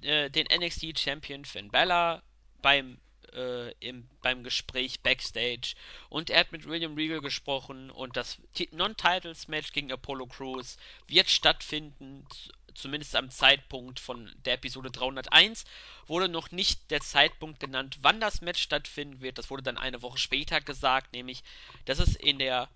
[0.02, 2.24] äh, den NXT Champion Finn Balor
[2.62, 3.00] beim,
[3.34, 5.76] äh, im, beim Gespräch backstage
[6.10, 8.38] und er hat mit William Regal gesprochen und das
[8.72, 12.26] Non-Titles-Match gegen Apollo Crews wird stattfinden,
[12.74, 15.66] zumindest am Zeitpunkt von der Episode 301
[16.06, 19.38] wurde noch nicht der Zeitpunkt genannt, wann das Match stattfinden wird.
[19.38, 21.44] Das wurde dann eine Woche später gesagt, nämlich,
[21.86, 22.70] dass es in der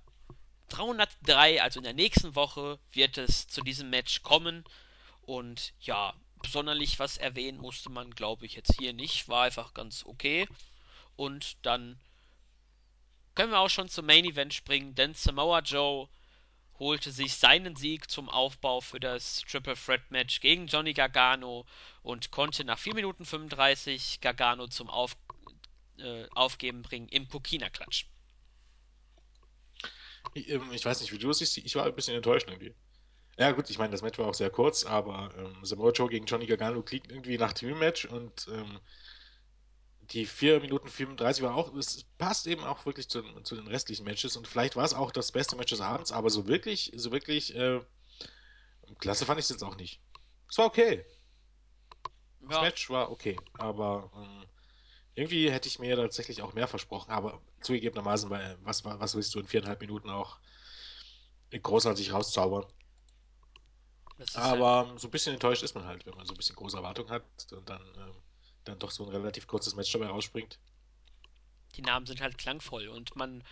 [0.71, 4.63] 303, also in der nächsten Woche, wird es zu diesem Match kommen.
[5.21, 6.13] Und ja,
[6.49, 9.27] sonderlich was erwähnen musste man, glaube ich, jetzt hier nicht.
[9.27, 10.47] War einfach ganz okay.
[11.15, 11.99] Und dann
[13.35, 16.09] können wir auch schon zum Main Event springen, denn Samoa Joe
[16.79, 21.65] holte sich seinen Sieg zum Aufbau für das Triple Threat Match gegen Johnny Gargano
[22.01, 25.15] und konnte nach 4 Minuten 35 Gargano zum Auf,
[25.99, 28.05] äh, Aufgeben bringen im Kokina Klatsch.
[30.33, 31.57] Ich, ähm, ich weiß nicht, wie du es siehst.
[31.57, 32.75] Ich war ein bisschen enttäuscht irgendwie.
[33.37, 36.25] Ja, gut, ich meine, das Match war auch sehr kurz, aber ähm, Samoa Joe gegen
[36.25, 38.79] Johnny Gargano klingt irgendwie nach Team-Match und ähm,
[40.01, 44.03] die 4 Minuten 35 war auch, es passt eben auch wirklich zu, zu den restlichen
[44.03, 47.11] Matches und vielleicht war es auch das beste Match des Abends, aber so wirklich, so
[47.11, 47.79] wirklich, äh,
[48.99, 50.01] klasse fand ich es jetzt auch nicht.
[50.49, 51.05] Es war okay.
[52.41, 54.45] Das Ja, Match war okay, aber ähm,
[55.15, 59.39] irgendwie hätte ich mir tatsächlich auch mehr versprochen, aber zugegebenermaßen, weil, was, was willst du
[59.39, 60.39] in viereinhalb Minuten auch
[61.51, 62.65] großartig rauszaubern?
[64.19, 66.55] ist halt Aber so ein bisschen enttäuscht ist man halt, wenn man so ein bisschen
[66.55, 68.15] große Erwartungen hat und dann, ähm,
[68.65, 70.59] dann doch so ein relativ kurzes Match dabei rausspringt.
[71.75, 73.43] die Namen sind halt klangvoll und man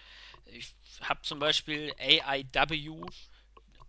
[0.46, 3.06] ich habe zum Beispiel AIW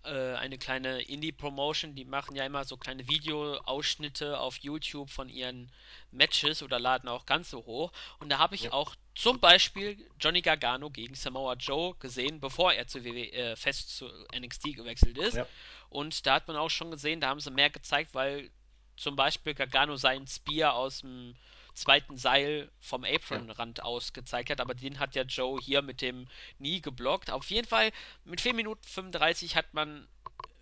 [0.04, 5.70] äh, eine kleine Indie-Promotion, die machen ja immer so kleine Videoausschnitte auf YouTube von ihren
[6.10, 7.92] Matches oder laden auch ganz so hoch.
[8.18, 12.72] Und da habe ich Ja, auch zum Beispiel Johnny Gargano gegen Samoa Joe gesehen, bevor
[12.72, 15.40] er zu WWE, äh, fest zu NXT gewechselt ist.
[15.40, 15.46] ja,
[15.88, 18.50] Und da hat man auch schon gesehen, da haben sie mehr gezeigt, weil
[18.96, 21.36] zum Beispiel Gargano seinen Spear aus dem
[21.74, 23.14] zweiten Seil vom ja.
[23.14, 26.28] Apronrand aus gezeigt hat, aber den hat ja Joe hier mit dem
[26.58, 27.30] nie geblockt.
[27.30, 27.92] Auf jeden Fall
[28.24, 30.06] mit 4 Minuten 35 hat man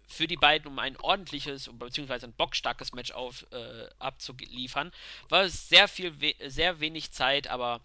[0.08, 2.24] für die beiden, um ein ordentliches bzw.
[2.24, 4.90] ein bockstarkes Match auf, äh, abzuliefern,
[5.28, 7.80] war es sehr viel, we sehr wenig Zeit, aber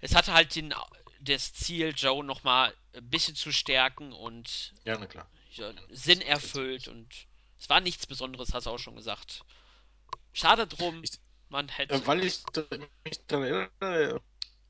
[0.00, 0.74] es hatte halt den,
[1.20, 5.26] das Ziel, Joe nochmal ein bisschen zu stärken und Ja, na klar.
[5.52, 7.08] ja, Sinn erfüllt und
[7.58, 9.44] es war nichts Besonderes, hast du auch schon gesagt.
[10.32, 11.12] Schade drum, Ich,
[11.48, 12.06] man äh, hätte.
[12.06, 12.42] weil ich
[13.04, 14.20] mich daran erinnere,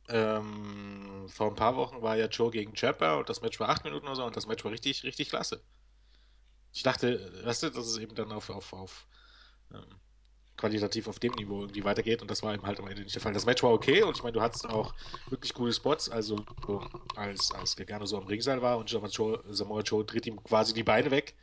[0.08, 3.84] ähm, vor ein paar Wochen war ja Joe gegen Ciampa und das Match war acht
[3.84, 5.62] Minuten oder so und das Match war richtig, richtig klasse.
[6.72, 9.06] Ich dachte, weißt du, dass es eben dann auf, auf, auf
[9.72, 9.84] ähm,
[10.56, 13.22] qualitativ auf dem Niveau irgendwie weitergeht und das war eben halt am Ende nicht der
[13.22, 13.32] Fall.
[13.32, 14.94] Das Match war okay und ich meine, du hattest auch
[15.28, 16.44] wirklich gute Spots, also
[17.16, 20.72] als, als Gargano so am Ringseil war und Samoa Joe, Samoa Joe dreht ihm quasi
[20.72, 21.34] die Beine weg,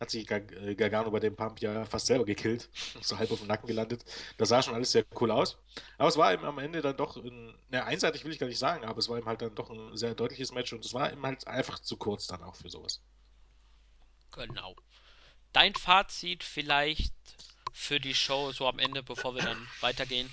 [0.00, 2.70] hat sich Gargano bei dem Pump ja fast selber gekillt,
[3.02, 4.02] so halb auf dem Nacken gelandet.
[4.38, 5.58] Das sah schon alles sehr cool aus.
[5.98, 8.58] Aber es war eben am Ende dann doch, ein, na, einseitig will ich gar nicht
[8.58, 11.12] sagen, aber es war eben halt dann doch ein sehr deutliches Match und es war
[11.12, 13.02] eben halt einfach zu kurz dann auch für sowas.
[14.32, 14.74] Genau.
[15.52, 17.12] Dein Fazit vielleicht
[17.72, 20.32] für die Show so am Ende, bevor wir dann weitergehen?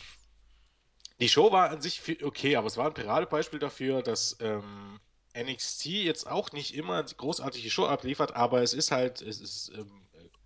[1.20, 5.00] Die Show war an sich okay, aber es war ein Paradebeispiel dafür, dass ähm,
[5.43, 10.02] NXT jetzt auch nicht immer großartige Show abliefert, aber es ist halt, es ist ähm,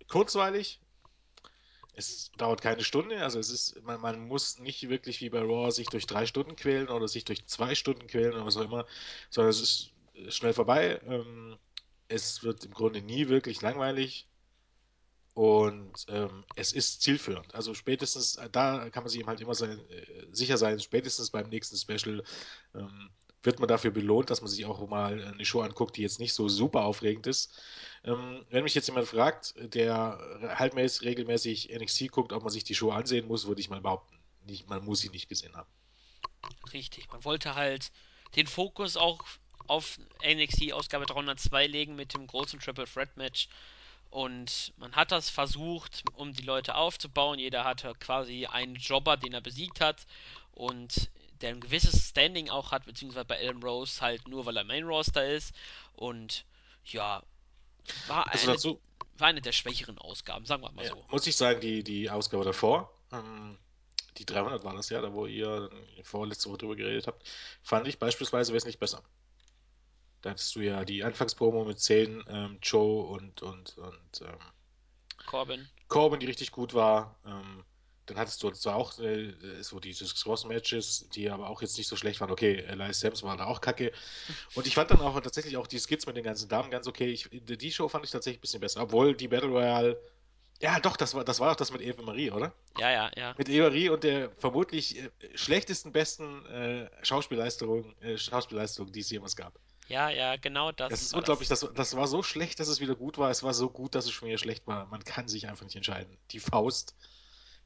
[0.08, 0.80] kurzweilig.
[1.94, 5.70] Es dauert keine Stunde, also es ist, man, man muss nicht wirklich wie bei Raw
[5.70, 8.86] sich durch drei Stunden quälen oder sich durch zwei Stunden quälen oder was auch immer,
[9.28, 9.90] sondern es ist
[10.34, 11.00] schnell vorbei.
[11.06, 11.58] Ähm,
[12.08, 14.26] es wird im Grunde nie wirklich langweilig.
[15.34, 17.54] Und ähm, es ist zielführend.
[17.54, 21.30] Also spätestens, äh, da kann man sich eben halt immer sein, äh, sicher sein, spätestens
[21.30, 22.22] beim nächsten Special
[22.74, 23.10] ähm,
[23.42, 26.32] wird man dafür belohnt, dass man sich auch mal eine Show anguckt, die jetzt nicht
[26.32, 27.60] so super aufregend ist.
[28.04, 30.18] Ähm, wenn mich jetzt jemand fragt, der
[30.56, 34.16] halt regelmäßig NXT guckt, ob man sich die Show ansehen muss, würde ich mal behaupten,
[34.46, 35.68] nicht, man muss sie nicht gesehen haben.
[36.72, 37.90] Richtig, man wollte halt
[38.36, 39.22] den Fokus auch
[39.68, 43.48] auf NXT Ausgabe 302 legen mit dem großen Triple Threat Match
[44.10, 47.38] Und man hat das versucht, um die Leute aufzubauen.
[47.38, 50.06] Jeder hatte quasi einen Jobber, den er besiegt hat.
[50.52, 51.10] Und
[51.42, 54.84] der ein gewisses Standing auch hat, beziehungsweise bei Adam Rose halt nur, weil er Main
[54.84, 55.52] Roster ist.
[55.94, 56.44] Und
[56.84, 57.22] ja,
[58.06, 58.80] war Also eine, dazu
[59.18, 61.04] war eine der schwächeren Ausgaben, sagen wir mal ja, so.
[61.10, 63.58] muss ich sagen, die, die Ausgabe davor, ähm,
[64.18, 65.70] die 300 war das ja, da wo ihr
[66.02, 67.28] vorletzte Woche drüber geredet habt,
[67.62, 69.02] fand ich beispielsweise wesentlich besser.
[70.22, 74.38] Da hattest du ja die Anfangspromo mit Zane, ähm, Joe und, und, und ähm,
[75.26, 75.68] Corbin.
[75.88, 77.16] Corbin, die richtig gut war.
[77.26, 77.64] Ähm,
[78.12, 81.96] dann hattest du zwar auch äh, so diese Cross-Matches, die aber auch jetzt nicht so
[81.96, 82.30] schlecht waren.
[82.30, 83.92] Okay, Elias Sams war da auch kacke.
[84.54, 87.08] Und ich fand dann auch tatsächlich auch die Skits mit den ganzen Damen ganz okay.
[87.10, 88.82] Ich, die Show fand ich tatsächlich ein bisschen besser.
[88.82, 90.00] Obwohl die Battle Royale.
[90.60, 92.52] Ja, doch, das war, das war doch das mit Eva Marie, oder?
[92.78, 93.34] Ja, ja, ja.
[93.36, 99.10] Mit Eva Marie und der vermutlich äh, schlechtesten, besten äh, Schauspielleistung, äh, Schauspielleistung, die es
[99.10, 99.58] jemals gab.
[99.88, 101.60] Ja, ja, genau Das das ist unglaublich, das.
[101.60, 103.30] das, das war so schlecht, dass es wieder gut war.
[103.30, 104.86] Es war so gut, dass es schon wieder schlecht war.
[104.86, 106.16] Man kann sich einfach nicht entscheiden.
[106.30, 106.94] Die Faust,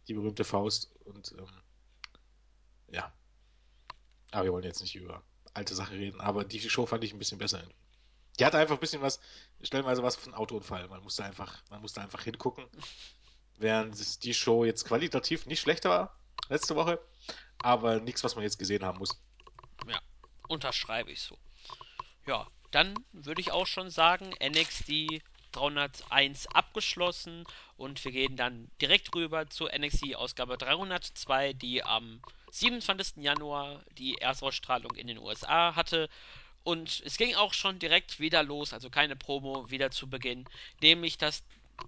[0.08, 0.90] die berühmte Faust.
[1.04, 1.46] Und ähm,
[2.90, 3.12] ja,
[4.30, 5.22] aber wir wollen jetzt nicht über
[5.54, 6.20] alte Sachen reden.
[6.20, 7.62] Aber die Show fand ich ein bisschen besser.
[8.38, 9.20] Die hatte einfach ein bisschen was,
[9.62, 10.88] stellenweise was von Autounfall.
[10.88, 12.66] Man musste einfach, man musste einfach hingucken.
[13.58, 17.00] Während die Show jetzt qualitativ nicht schlechter war letzte Woche,
[17.58, 19.18] aber nichts, was man jetzt gesehen haben muss.
[19.88, 20.00] Ja,
[20.48, 21.38] unterschreibe ich so.
[22.26, 25.22] Ja, dann würde ich auch schon sagen, NXT
[25.56, 27.44] 301 abgeschlossen
[27.76, 33.22] und wir gehen dann direkt rüber zur NXT Ausgabe 302, die am 27.
[33.22, 36.08] Januar die Erstausstrahlung in den USA hatte.
[36.62, 40.44] Und es ging auch schon direkt wieder los, also keine Promo wieder zu Beginn,
[40.80, 41.42] nämlich das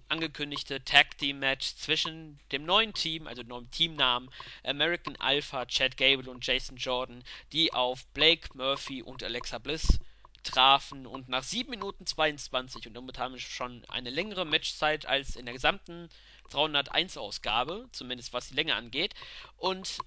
[0.07, 4.29] angekündigte Tag Team Match zwischen dem neuen Team, also dem neuen Teamnamen
[4.63, 9.99] American Alpha, Chad Gable und Jason Jordan, die auf Blake Murphy und Alexa Bliss
[10.43, 15.35] trafen und nach 7 Minuten 22 und damit haben wir schon eine längere Matchzeit als
[15.35, 16.09] in der gesamten
[16.49, 19.13] 301 Ausgabe, zumindest was die Länge angeht.
[19.57, 19.97] Und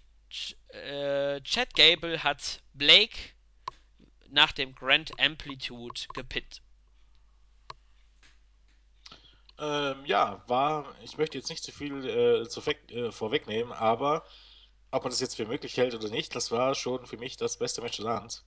[0.68, 3.16] äh, Chad Gable hat Blake
[4.28, 6.62] nach dem Grand Amplitude gepinnt.
[9.58, 14.24] Ähm, ja, war, ich möchte jetzt nicht zu viel äh, zu äh, vorwegnehmen, aber
[14.90, 17.58] ob man das jetzt für möglich hält oder nicht, das war schon für mich das
[17.58, 18.44] beste Match des Abends.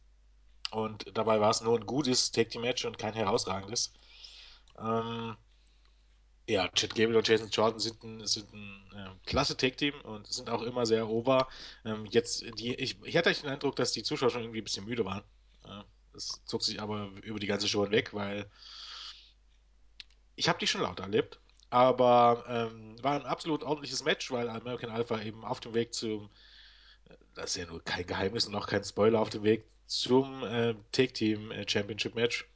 [0.71, 3.93] Und dabei war es nur ein gutes Take Team Match und kein herausragendes.
[4.79, 5.35] Ähm,
[6.47, 10.27] ja, Chad Gable und Jason Jordan sind ein, sind ein ähm, klasse Take Team und
[10.27, 11.47] sind auch immer sehr over.
[11.85, 14.85] Ähm, jetzt, die, ich, ich hatte den Eindruck, dass die Zuschauer schon irgendwie ein bisschen
[14.85, 15.23] müde waren.
[15.63, 18.49] Äh, das zog sich aber über die ganze Show hinweg, weil
[20.35, 21.39] ich habe die schon laut erlebt.
[21.71, 26.29] Aber ähm, war ein absolut ordentliches Match, weil American Alpha eben auf dem Weg zum,
[27.33, 30.75] das ist ja nur kein Geheimnis und auch kein Spoiler, auf dem Weg zum äh,
[30.91, 32.47] Take Team Championship Match.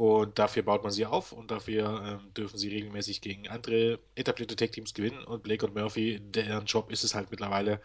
[0.00, 4.56] Und dafür baut man sie auf und dafür ähm, dürfen sie regelmäßig gegen andere etablierte
[4.56, 5.22] Tag Teams gewinnen.
[5.24, 7.82] Und Blake und Murphy, deren Job ist es halt mittlerweile,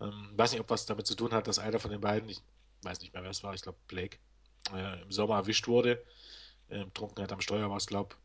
[0.00, 2.40] ähm, weiß nicht, ob was damit zu tun hat, dass einer von den beiden, ich
[2.80, 4.16] weiß nicht mehr, wer es war, ich glaube Blake,
[4.74, 6.02] äh, im Sommer erwischt wurde.
[6.70, 8.16] Ähm, Trunkenheit am Steuer war es, glaube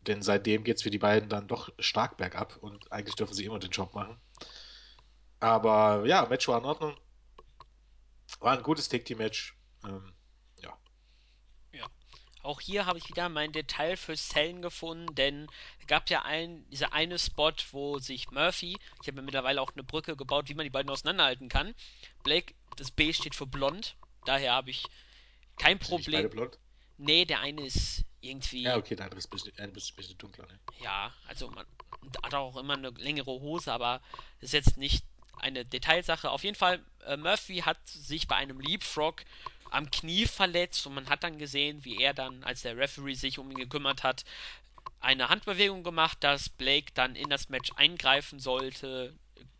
[0.00, 3.44] Denn seitdem geht es für die beiden dann doch stark bergab und eigentlich dürfen sie
[3.44, 4.16] immer den Job machen.
[5.38, 6.96] Aber ja, Match war in Ordnung.
[8.42, 9.56] War ein gutes Tag Team Match.
[9.84, 10.12] Ähm,
[10.60, 10.76] ja.
[11.72, 11.86] Ja.
[12.42, 15.46] Auch hier habe ich wieder mein Detail für Cellen gefunden, denn
[15.80, 19.72] es gab ja ein, dieser eine Spot, wo sich Murphy, ich habe mir mittlerweile auch
[19.72, 21.72] eine Brücke gebaut, wie man die beiden auseinanderhalten kann.
[22.24, 24.90] Blake, das B steht für blond, daher habe ich
[25.56, 26.30] kein Sind beide Problem.
[26.30, 26.58] blond?
[26.98, 30.46] Nee, der eine ist Ja, irgendwie okay, der andere ist ein bisschen, ein bisschen, dunkler,
[30.46, 30.58] ne?
[30.80, 31.66] Ja, also man
[32.24, 34.00] hat auch immer eine längere Hose, aber
[34.40, 35.04] das ist jetzt nicht
[35.38, 36.30] eine Detailsache.
[36.30, 39.24] Auf jeden Fall, äh, Murphy hat sich bei einem Leapfrog
[39.70, 43.38] am Knie verletzt und man hat dann gesehen, wie er dann, als der Referee sich
[43.38, 44.24] um ihn gekümmert hat,
[45.00, 49.14] eine Handbewegung gemacht, dass Blake dann in das Match eingreifen sollte,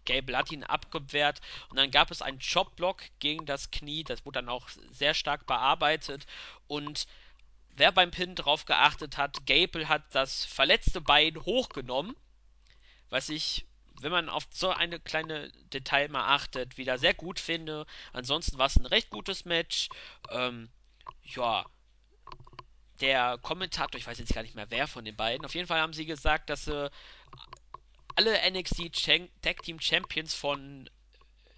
[0.04, 4.40] Gable hat ihn abgewehrt und dann gab es einen Chopblock gegen das Knie, das wurde
[4.40, 6.26] dann auch sehr stark bearbeitet
[6.66, 7.06] und
[7.76, 12.16] wer beim Pin drauf geachtet hat, Gable hat das verletzte Bein hochgenommen,
[13.10, 13.66] was ich,
[14.02, 17.86] wenn man auf so eine kleine Detail mal achtet, wieder sehr gut finde.
[18.12, 19.88] Ansonsten war es ein recht gutes Match.
[20.30, 20.70] Ähm,
[21.24, 21.64] ja,
[23.00, 25.80] der Kommentator, ich weiß jetzt gar nicht mehr wer von den beiden, auf jeden Fall
[25.80, 26.90] haben sie gesagt, dass sie
[28.14, 28.92] alle NXT
[29.42, 30.88] Tag Team Champions von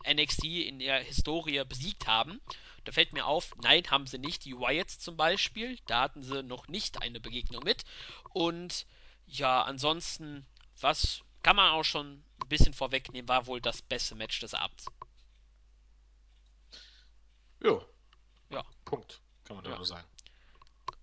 [0.08, 2.40] NXT in der Historie besiegt haben.
[2.84, 4.44] Da fällt mir auf, nein, haben sie nicht.
[4.44, 7.84] Die Wyatts zum Beispiel, da hatten sie noch nicht eine Begegnung mit.
[8.30, 8.86] Und
[9.26, 10.46] ja, ansonsten,
[10.80, 14.86] was kann man auch schon ein bisschen vorwegnehmen, war wohl das beste Match des Abends.
[17.60, 17.84] Jo.
[18.50, 18.64] Ja.
[18.84, 19.76] Punkt, kann man da ja.
[19.76, 20.06] nur sagen.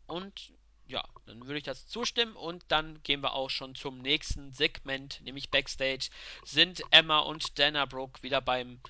[0.07, 0.53] Und
[0.85, 5.21] ja, dann würde ich das zustimmen und dann gehen wir auch schon zum nächsten Segment,
[5.21, 6.09] nämlich Backstage.
[6.43, 8.81] Sind Emma und Dana Brooke wieder beim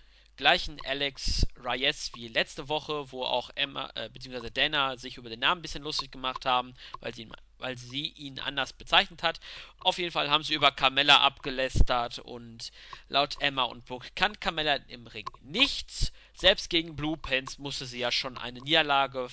[0.42, 4.50] gleichen Alex Reyes wie letzte Woche, wo auch Emma äh, bzw.
[4.50, 7.30] Dana sich über den Namen ein bisschen lustig gemacht haben, weil sie,
[7.60, 9.40] weil sie ihn anders bezeichnet hat.
[9.78, 12.72] Auf jeden Fall haben sie über Carmella abgelästert und
[13.08, 16.12] laut Emma und Brooke kann Carmella im Ring nichts.
[16.34, 19.28] Selbst gegen Blue Pants musste sie ja schon eine Niederlage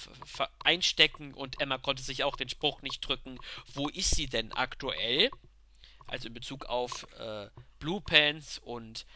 [0.62, 3.38] einstecken und Emma konnte sich auch den Spruch nicht drücken.
[3.72, 5.30] Wo ist sie denn aktuell?
[6.06, 7.48] Also in Bezug auf äh,
[7.78, 9.06] Blue Pants und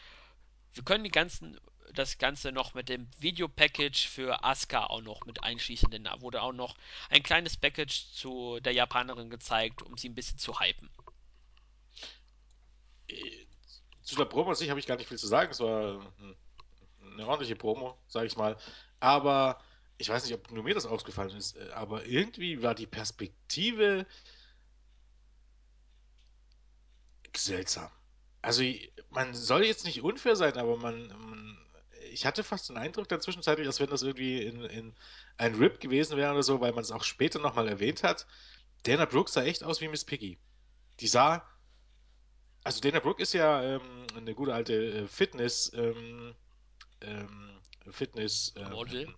[0.73, 1.59] wir können die ganzen
[1.93, 6.41] das Ganze noch mit dem Videopackage für Asuka auch noch mit einschließen, denn da wurde
[6.41, 6.75] auch noch
[7.09, 10.89] ein kleines Package zu der Japanerin gezeigt, um sie ein bisschen zu hypen.
[13.07, 13.45] Äh,
[14.01, 15.51] zu der Promo an sich habe ich gar nicht viel zu sagen.
[15.51, 16.13] Es war
[17.13, 18.57] eine ordentliche Promo, sage ich mal.
[18.99, 19.61] Aber
[19.97, 24.05] ich weiß nicht, ob nur mir das aufgefallen ist, äh, aber irgendwie war die Perspektive
[27.35, 27.89] seltsam.
[28.41, 28.63] Also
[29.09, 31.62] man soll jetzt nicht unfair sein, aber man, man
[32.13, 34.95] ich hatte fast den Eindruck der Zwischenzeitlich, als wenn das irgendwie in, in
[35.37, 38.27] ein Rip gewesen wäre oder so, weil man es auch später nochmal erwähnt hat.
[38.83, 40.37] Dana Brooke sah echt aus wie Miss Piggy.
[40.99, 41.47] Die sah.
[42.63, 45.71] Also Dana Brooke ist ja ähm, eine gute alte äh, Fitness.
[45.73, 46.35] Ähm,
[47.01, 47.59] ähm,
[47.89, 48.53] Fitness.
[48.55, 49.13] Ähm, Model.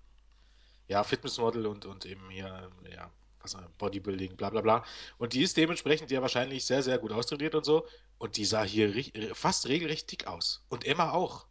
[0.87, 4.85] Ja, Fitnessmodel und, und eben hier, ja, was Bodybuilding, bla bla bla.
[5.17, 7.87] Und die ist dementsprechend ja wahrscheinlich sehr, sehr gut austrainiert und so.
[8.17, 8.93] Und die sah hier
[9.33, 10.63] fast regelrecht dick aus.
[10.69, 11.47] Und Emma auch.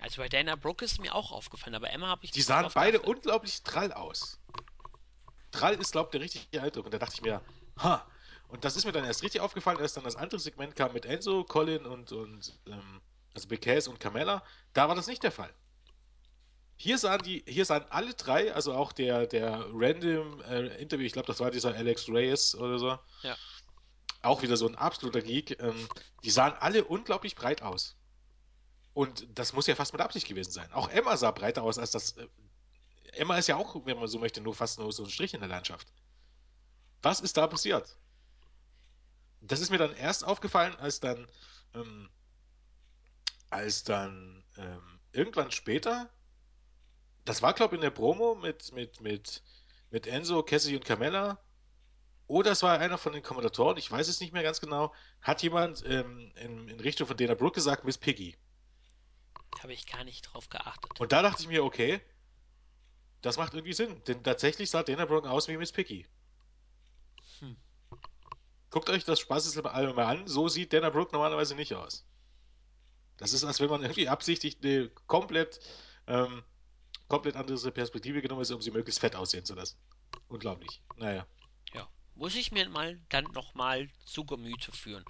[0.00, 3.00] Also bei Dana Brooke ist mir auch aufgefallen, aber Emma habe ich Die sahen beide
[3.00, 4.38] unglaublich trall aus.
[5.50, 6.86] Trall ist, glaube ich, der richtige Eindruck.
[6.86, 7.40] Und da dachte ich mir,
[7.78, 8.06] ha.
[8.48, 11.06] Und das ist mir dann erst richtig aufgefallen, als dann das andere Segment kam mit
[11.06, 13.00] Enzo, Colin und, und ähm,
[13.34, 14.42] also Becase und Carmella.
[14.72, 15.52] Da war das nicht der Fall.
[16.76, 21.12] Hier sahen die, hier sahen alle drei, also auch der, der random äh, Interview, ich
[21.12, 22.98] glaube, das war dieser Alex Reyes oder so.
[23.22, 23.36] Ja.
[24.22, 25.60] Auch wieder so ein absoluter Geek.
[25.60, 25.88] Ähm,
[26.24, 27.96] die sahen alle unglaublich breit aus.
[28.94, 30.72] Und das muss ja fast mit Absicht gewesen sein.
[30.72, 32.12] Auch Emma sah breiter aus als das.
[32.12, 32.28] Äh,
[33.12, 35.40] Emma ist ja auch, wenn man so möchte, nur fast nur so ein Strich in
[35.40, 35.92] der Landschaft.
[37.02, 37.96] Was ist da passiert?
[39.40, 41.28] Das ist mir dann erst aufgefallen, als dann,
[41.74, 42.08] ähm,
[43.50, 46.08] als dann ähm, irgendwann später,
[47.24, 49.42] das war glaube ich in der Promo mit, mit, mit,
[49.90, 51.38] mit Enzo, Cassie und Carmella,
[52.26, 55.42] oder es war einer von den Kommentatoren, ich weiß es nicht mehr ganz genau, hat
[55.42, 58.36] jemand ähm, in, in Richtung von Dana Brooke gesagt, Miss Piggy.
[59.62, 61.00] Habe ich gar nicht drauf geachtet.
[61.00, 62.00] Und da dachte ich mir, okay,
[63.22, 64.02] das macht irgendwie Sinn.
[64.04, 66.06] Denn tatsächlich sah Dana Brooke aus wie Miss Piggy.
[67.38, 67.56] Hm.
[68.70, 70.26] Guckt euch das Spaßesalbum mal an.
[70.26, 72.06] So sieht Dana Brooke normalerweise nicht aus.
[73.16, 75.60] Das ist, als wenn man irgendwie absichtlich eine komplett,
[76.06, 76.42] ähm,
[77.08, 79.78] komplett andere Perspektive genommen ist, um sie möglichst fett aussehen zu lassen.
[80.28, 80.82] Unglaublich.
[80.96, 81.26] Naja.
[81.72, 81.88] Ja.
[82.16, 85.04] Muss ich mir mal dann nochmal zu Gemüte führen.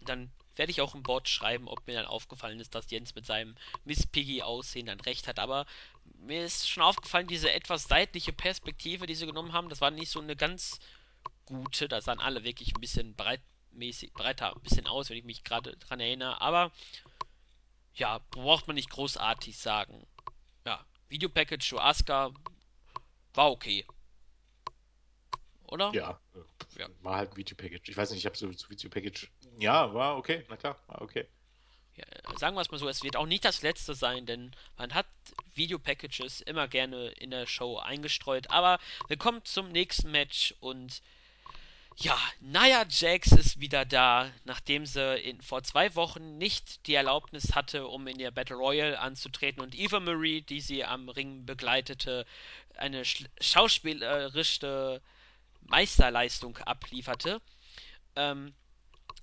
[0.00, 3.24] Dann werde ich auch im Board schreiben, ob mir dann aufgefallen ist, dass Jens mit
[3.24, 3.54] seinem
[3.84, 5.38] Miss Piggy Aussehen dann recht hat.
[5.38, 5.66] Aber
[6.18, 10.10] mir ist schon aufgefallen, diese etwas seitliche Perspektive, die sie genommen haben, das war nicht
[10.10, 10.80] so eine ganz
[11.46, 11.88] gute.
[11.88, 15.76] Da sahen alle wirklich ein bisschen breitmäßig, breiter ein bisschen aus, wenn ich mich gerade
[15.76, 16.40] dran erinnere.
[16.40, 16.72] Aber
[17.94, 20.06] ja, braucht man nicht großartig sagen.
[20.66, 22.32] Ja, Videopackage zu Asuka
[23.34, 23.86] war okay.
[25.68, 25.92] Oder?
[25.94, 26.18] Ja,
[26.78, 26.88] ja.
[27.02, 27.90] war halt ein Video-Package.
[27.90, 29.30] Ich weiß nicht, ich habe so, so Video-Package.
[29.58, 31.26] Ja, war okay, na klar, war okay.
[31.96, 32.04] Ja,
[32.38, 35.06] sagen wir es mal so, es wird auch nicht das letzte sein, denn man hat
[35.54, 38.50] Video-Packages immer gerne in der Show eingestreut.
[38.50, 38.78] Aber
[39.08, 41.02] wir kommen zum nächsten Match und
[41.96, 47.56] ja, Nia Jax ist wieder da, nachdem sie in, vor zwei Wochen nicht die Erlaubnis
[47.56, 52.24] hatte, um in der Battle Royale anzutreten und Eva Marie, die sie am Ring begleitete,
[52.76, 55.02] eine schauspielerische
[55.62, 57.42] Meisterleistung ablieferte.
[58.14, 58.54] Ähm,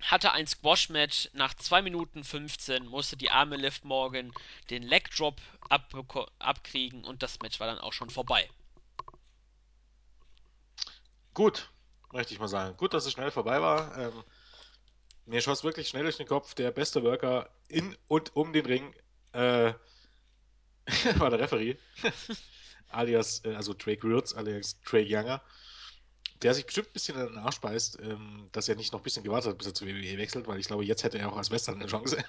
[0.02, 4.32] hatte ein Squash-Match nach 2 Minuten 15, musste die arme Liv Morgan
[4.70, 5.40] den Leg Drop
[6.38, 8.48] abkriegen und das Match war dann auch schon vorbei.
[11.34, 11.70] Gut,
[12.12, 12.76] möchte ich mal sagen.
[12.76, 13.96] Gut, dass es schnell vorbei war.
[13.98, 14.24] Ähm,
[15.26, 18.94] mir schoss wirklich schnell durch den Kopf, der beste Worker in und um den Ring
[19.32, 19.74] äh,
[21.18, 21.76] war der Referee.
[22.90, 25.42] alias, äh, also Drake Roots, alias Drake Younger.
[26.42, 29.02] Der sich bestimmt ein bisschen in den Arsch beißt, ähm, dass er nicht noch ein
[29.02, 31.36] bisschen gewartet hat, bis er zu WWE wechselt, weil ich glaube, jetzt hätte er auch
[31.36, 32.22] als Western eine Chance.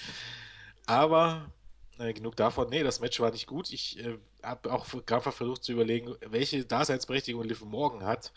[0.86, 1.50] Aber
[1.98, 2.68] äh, genug davon.
[2.70, 3.72] Nee, das Match war nicht gut.
[3.72, 8.32] Ich äh, habe auch gerade versucht zu überlegen, welche Daseinsberechtigung Liv Morgan hat.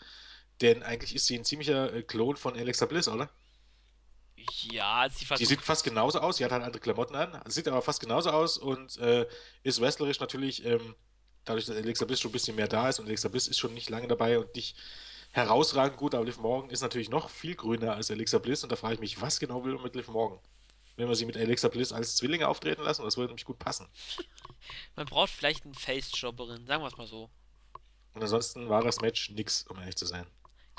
[0.60, 3.30] Denn eigentlich ist sie ein ziemlicher äh, Klon von Alexa Bliss, oder?
[4.70, 6.36] Ja, sie Die sieht fast genauso aus.
[6.36, 9.26] Sie hat halt andere Klamotten an, sieht aber fast genauso aus und äh,
[9.62, 10.94] ist wrestlerisch natürlich, ähm,
[11.44, 13.74] dadurch, dass Alexa Bliss schon ein bisschen mehr da ist und Alexa Bliss ist schon
[13.74, 14.76] nicht lange dabei und nicht
[15.32, 18.76] herausragend gut, aber Liv Morgan ist natürlich noch viel grüner als Alexa Bliss und da
[18.76, 20.38] frage ich mich, was genau will man mit Liv Morgan?
[20.96, 23.88] Wenn wir sie mit Alexa Bliss als Zwillinge auftreten lassen, das würde nämlich gut passen.
[24.96, 27.28] Man braucht vielleicht einen Face-Jobberin, sagen wir es mal so.
[28.14, 30.24] Und ansonsten war das Match nix, um ehrlich zu sein.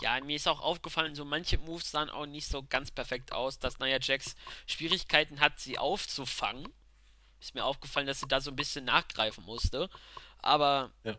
[0.02, 3.60] Ja, mir ist auch aufgefallen, so manche Moves sahen auch nicht so ganz perfekt aus,
[3.60, 4.36] dass Nia Jax
[4.68, 6.68] Schwierigkeiten hat, sie aufzufangen.
[7.46, 9.88] Ist mir aufgefallen, dass sie da so ein bisschen nachgreifen musste.
[10.40, 11.16] Aber Ja.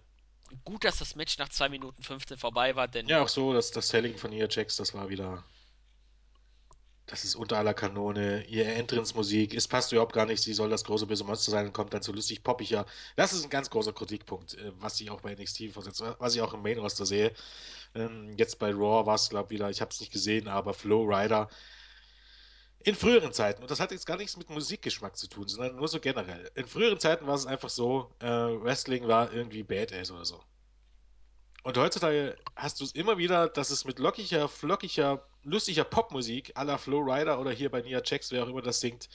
[0.64, 3.70] gut, dass das Match nach 2 Minuten 15 vorbei war, denn Ja, auch so, dass
[3.70, 5.44] das Selling von Nia Jax, das war wieder
[7.06, 8.44] Das ist unter aller Kanone.
[8.48, 10.42] Ihr Entrance-Musik, es passt überhaupt gar nicht.
[10.42, 12.84] Sie soll das große böse Monster sein und kommt dann so lustig poppiger.
[13.14, 16.40] Das ist ein ganz großer Kritikpunkt, äh, was ich auch bei NXT versetzt, was ich
[16.40, 17.32] auch im Main-Roster sehe.
[17.94, 20.74] Ähm, jetzt bei Raw war es, glaube ich, wieder, ich habe es nicht gesehen, aber
[20.74, 21.48] Flow Rider
[22.80, 25.88] in früheren Zeiten, und das hat jetzt gar nichts mit Musikgeschmack zu tun, sondern nur
[25.88, 26.50] so generell.
[26.54, 30.42] In früheren Zeiten war es einfach so, äh, Wrestling war irgendwie Badass oder so.
[31.64, 36.62] Und heutzutage hast du es immer wieder, dass es mit lockiger, flockiger, lustiger Popmusik à
[36.62, 39.08] la Flow Rider oder hier bei Nia Jax, wer auch immer das singt,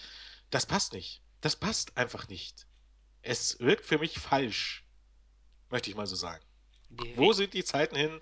[0.50, 1.22] das passt nicht.
[1.40, 2.68] Das passt einfach nicht.
[3.22, 4.84] Es wirkt für mich falsch,
[5.70, 6.44] möchte ich mal so sagen.
[7.16, 8.20] Wo sind die Zeiten hin,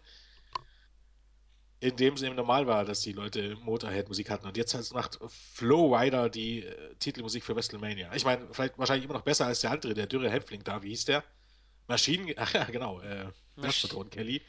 [1.82, 5.20] in dem es eben normal war, dass die Leute Motorhead-Musik hatten und jetzt halt macht
[5.54, 8.14] Flow Rider die äh, Titelmusik für WrestleMania.
[8.14, 10.90] Ich meine, vielleicht wahrscheinlich immer noch besser als der andere, der dürre Hämpfling da, wie
[10.90, 11.24] hieß der?
[11.88, 13.26] Maschinen, ach ja, genau, äh,
[13.56, 14.42] Masch Werkspaton Kelly.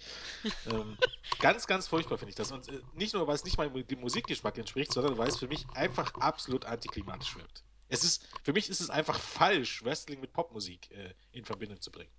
[0.70, 0.96] Ähm,
[1.40, 2.52] ganz, ganz furchtbar finde ich das.
[2.52, 5.48] Und äh, nicht nur, weil es nicht mal dem Musikgeschmack entspricht, sondern weil es für
[5.48, 7.64] mich einfach absolut antiklimatisch wirkt.
[7.88, 11.90] Es ist, für mich ist es einfach falsch, Wrestling mit Popmusik äh, in Verbindung zu
[11.90, 12.10] bringen.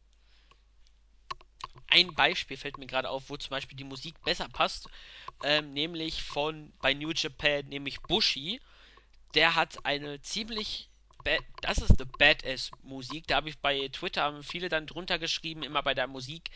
[1.88, 4.89] Ein Beispiel fällt mir gerade auf, wo zum Beispiel die Musik besser passt,
[5.43, 8.61] ähm, nämlich von bei New Japan, nämlich Bushi.
[9.34, 10.89] Der hat eine ziemlich
[11.61, 13.28] das ist eine Badass-Musik.
[13.28, 16.49] Da habe ich bei Twitter haben viele dann drunter geschrieben, immer bei der Musik.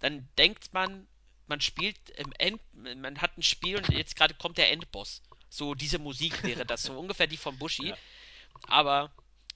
[0.00, 1.06] Dann denkt man,
[1.46, 5.22] man spielt im End, man hat ein Spiel und jetzt gerade kommt der Endboss.
[5.48, 7.88] So diese Musik wäre das, so ungefähr die von Bushi.
[7.88, 7.96] Ja.
[8.68, 9.10] Aber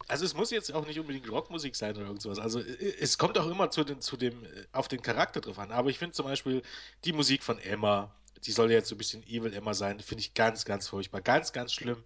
[0.08, 2.38] Also es muss jetzt auch nicht unbedingt Rockmusik sein oder irgend sowas.
[2.38, 5.58] Also äh, es kommt auch immer zu den, zu dem, äh, auf den Charakter drauf
[5.58, 5.72] an.
[5.72, 6.62] Aber ich finde zum Beispiel
[7.04, 10.20] die Musik von Emma, die soll ja jetzt so ein bisschen Evil Emma sein, finde
[10.22, 11.20] ich ganz, ganz furchtbar.
[11.22, 12.04] Ganz, ganz schlimm.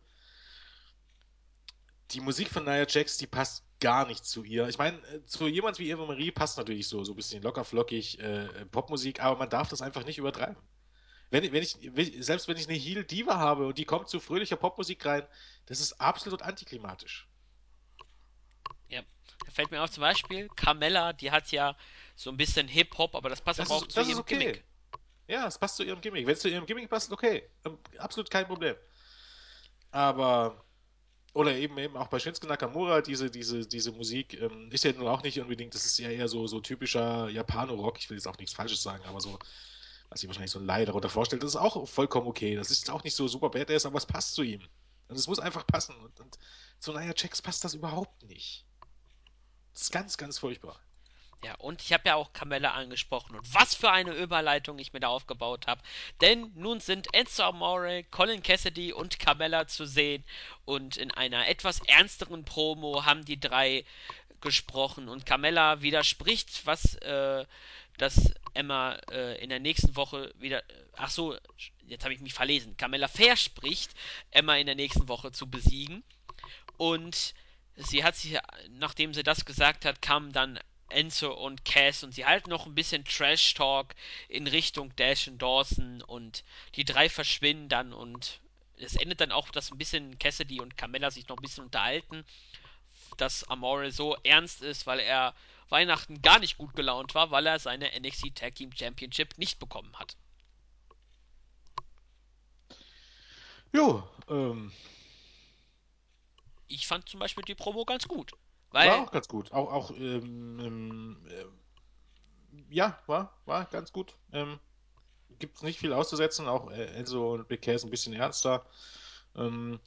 [2.13, 4.69] die Musik von Nia Jax, die passt gar nicht zu ihr.
[4.69, 7.65] Ich meine, äh, zu jemand wie Eva Marie passt natürlich so, so ein bisschen locker
[7.65, 10.57] flockig äh, Popmusik, aber man darf das einfach nicht übertreiben.
[11.31, 11.77] Wenn, wenn ich,
[12.25, 15.27] selbst wenn ich eine Heel Diva habe und die kommt zu fröhlicher Popmusik rein,
[15.67, 17.29] das ist absolut antiklimatisch.
[18.89, 19.03] Ja,
[19.45, 21.77] da fällt mir auch zum Beispiel Carmella, die hat ja
[22.15, 24.21] so ein bisschen Hip-Hop, aber das passt Das aber auch ist, zu das ist ihrem
[24.21, 24.39] okay.
[24.39, 24.65] Gimmick.
[25.29, 26.27] Ja, es passt zu ihrem Gimmick.
[26.27, 27.49] Wenn es zu ihrem Gimmick passt, okay.
[27.65, 28.77] Ähm, Absolut kein Problem.
[29.91, 30.65] Aber
[31.35, 35.09] Oder eben eben auch bei Shinsuke Nakamura, diese, diese, diese Musik ähm, ist ja nun
[35.09, 37.99] auch nicht unbedingt, das ist ja eher so, so typischer Japano-Rock.
[37.99, 39.39] Ich will jetzt auch nichts Falsches sagen, aber so,
[40.09, 42.55] was sich wahrscheinlich so ein Laie darunter vorstellt, das ist auch vollkommen okay.
[42.57, 44.63] Das ist auch nicht so super badass, aber es passt zu ihm.
[45.09, 45.97] Und es muss einfach passen.
[45.97, 46.39] Und, und
[46.79, 48.66] zu Nia Jax passt das überhaupt nicht.
[49.91, 50.81] Ganz, ganz furchtbar.
[51.45, 55.01] Ja, und ich habe ja auch Carmella angesprochen und was für eine Überleitung ich mir
[55.01, 55.83] da aufgebaut habe.
[56.21, 60.25] Denn nun sind Enzo Amore, Colin Cassidy und Carmella zu sehen
[60.65, 63.85] und in einer etwas ernsteren Promo haben die drei
[64.41, 67.45] gesprochen und Carmella widerspricht, was äh,
[67.99, 70.63] dass Emma äh, in der nächsten Woche wieder.
[70.97, 71.37] Ach so,
[71.87, 72.77] jetzt habe ich mich verlesen.
[72.77, 73.91] Carmella verspricht,
[74.31, 76.03] Emma in der nächsten Woche zu besiegen.
[76.77, 77.35] Und
[77.77, 78.39] sie hat sich,
[78.71, 80.59] nachdem sie das gesagt hat, kamen dann
[80.89, 83.95] Enzo und Cass und sie halten noch ein bisschen Trash-Talk
[84.29, 88.41] in Richtung Dash und Dawson und die drei verschwinden dann und
[88.79, 92.25] es endet dann auch, dass ein bisschen Cassidy und Carmella sich noch ein bisschen unterhalten,
[93.17, 95.35] dass Amore so ernst ist, weil er
[95.69, 99.95] Weihnachten gar nicht gut gelaunt war, weil er seine NXT Tag Team Championship nicht bekommen
[99.99, 100.17] hat.
[103.73, 104.73] Jo, ähm,
[106.69, 108.33] Ich fand zum Beispiel die Promo ganz gut.
[108.71, 109.53] war Weil, auch ganz gut.
[109.53, 114.17] Auch, auch ähm, ähm, äh, ja, war, war ganz gut.
[114.33, 114.59] Ähm,
[115.39, 116.49] gibt es nicht viel auszusetzen.
[116.49, 118.67] Auch äh, Enzo und Big Cass ein bisschen ernster.
[119.35, 119.81] Ähm,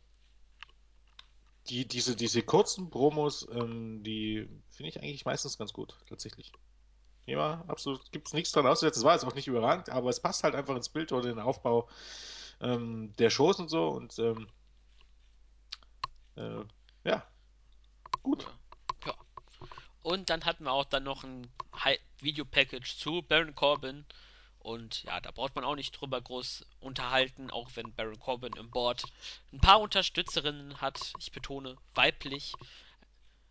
[1.69, 6.51] die, diese, diese kurzen Promos, ähm, die finde ich eigentlich meistens ganz gut, tatsächlich.
[7.25, 8.11] Ja, absolut.
[8.11, 9.01] Gibt es nichts dran auszusetzen.
[9.01, 11.39] Es war jetzt auch nicht überragend, aber es passt halt einfach ins Bild oder den
[11.39, 11.87] Aufbau
[12.59, 13.89] ähm, der Shows und so.
[13.89, 14.47] Und ähm,
[16.39, 16.63] äh,
[17.03, 17.23] ja,
[18.23, 18.47] gut.
[19.05, 19.13] ja.
[20.01, 21.47] Und dann hatten wir auch dann noch ein
[22.19, 24.05] Videopackage zu Baron Corbin.
[24.59, 28.69] Und ja, da braucht man auch nicht drüber groß unterhalten, auch wenn Baron Corbin im
[28.69, 29.03] Board
[29.53, 31.13] ein paar Unterstützerinnen hat.
[31.19, 32.53] Ich betone weiblich.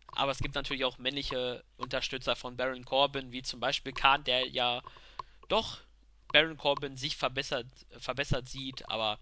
[0.07, 4.47] Aber es gibt natürlich auch männliche Unterstützer von Baron Corbin, wie zum Beispiel Khan, der
[4.49, 4.81] ja
[5.47, 5.79] doch
[6.31, 7.67] Baron Corbin sich verbessert,
[7.97, 9.19] verbessert sieht, aber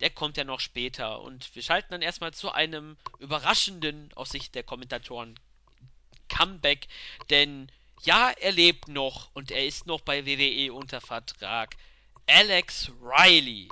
[0.00, 1.20] der kommt ja noch später.
[1.20, 5.38] Und wir schalten dann erstmal zu einem überraschenden, aus Sicht der Kommentatoren,
[6.28, 6.88] Comeback,
[7.30, 7.70] denn
[8.02, 11.76] ja, er lebt noch und er ist noch bei WWE unter Vertrag.
[12.26, 13.68] Alex Riley.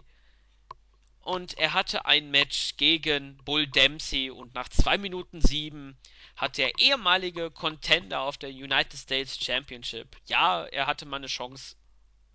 [1.20, 5.96] Und er hatte ein Match gegen Bull Dempsey und nach 2 Minuten 7
[6.36, 11.76] hat der ehemalige Contender auf der United States Championship, ja, er hatte mal eine Chance,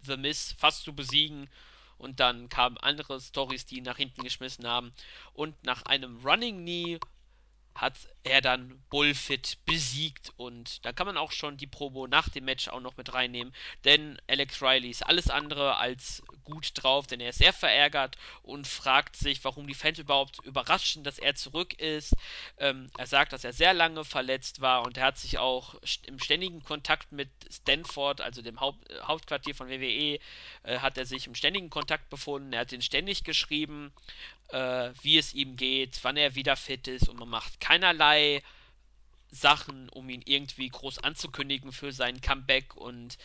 [0.03, 1.49] The Miz fast zu besiegen.
[2.01, 4.91] Und dann kamen andere Stories, die ihn nach hinten geschmissen haben.
[5.33, 6.99] Und nach einem Running Knee
[7.75, 12.45] hat er dann Bullfit besiegt und da kann man auch schon die Promo nach dem
[12.45, 13.53] Match auch noch mit reinnehmen,
[13.83, 18.67] denn Alex Riley ist alles andere als gut drauf, denn er ist sehr verärgert und
[18.67, 22.13] fragt sich, warum die Fans überhaupt überraschen, dass er zurück ist.
[22.57, 26.19] Ähm, er sagt, dass er sehr lange verletzt war und er hat sich auch im
[26.19, 30.19] ständigen Kontakt mit Stanford, also dem Haupt, äh, Hauptquartier von WWE,
[30.63, 32.53] äh, hat er sich im ständigen Kontakt befunden.
[32.53, 33.91] Er hat ihn ständig geschrieben
[34.51, 38.43] äh, wie es ihm geht, wann er wieder fit ist und man macht keinerlei
[39.31, 43.17] Sachen, um ihn irgendwie groß anzukündigen für sein Comeback und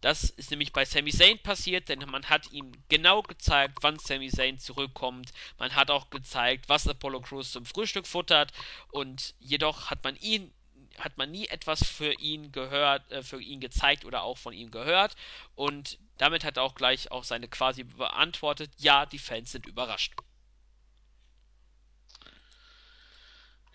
[0.00, 4.28] das ist nämlich bei Sami Zayn passiert, denn man hat ihm genau gezeigt, wann Sami
[4.28, 5.32] Zayn zurückkommt.
[5.58, 8.52] Man hat auch gezeigt, was Apollo Crews zum Frühstück futtert
[8.92, 10.52] und jedoch hat man ihn
[10.98, 14.70] hat man nie etwas für ihn gehört, äh, für ihn gezeigt oder auch von ihm
[14.70, 15.14] gehört
[15.54, 20.14] und damit hat er auch gleich auch seine quasi beantwortet, ja, die Fans sind überrascht.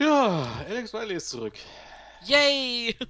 [0.02, 1.54] Ja, Alex Riley ist zurück.
[2.26, 2.98] Yay!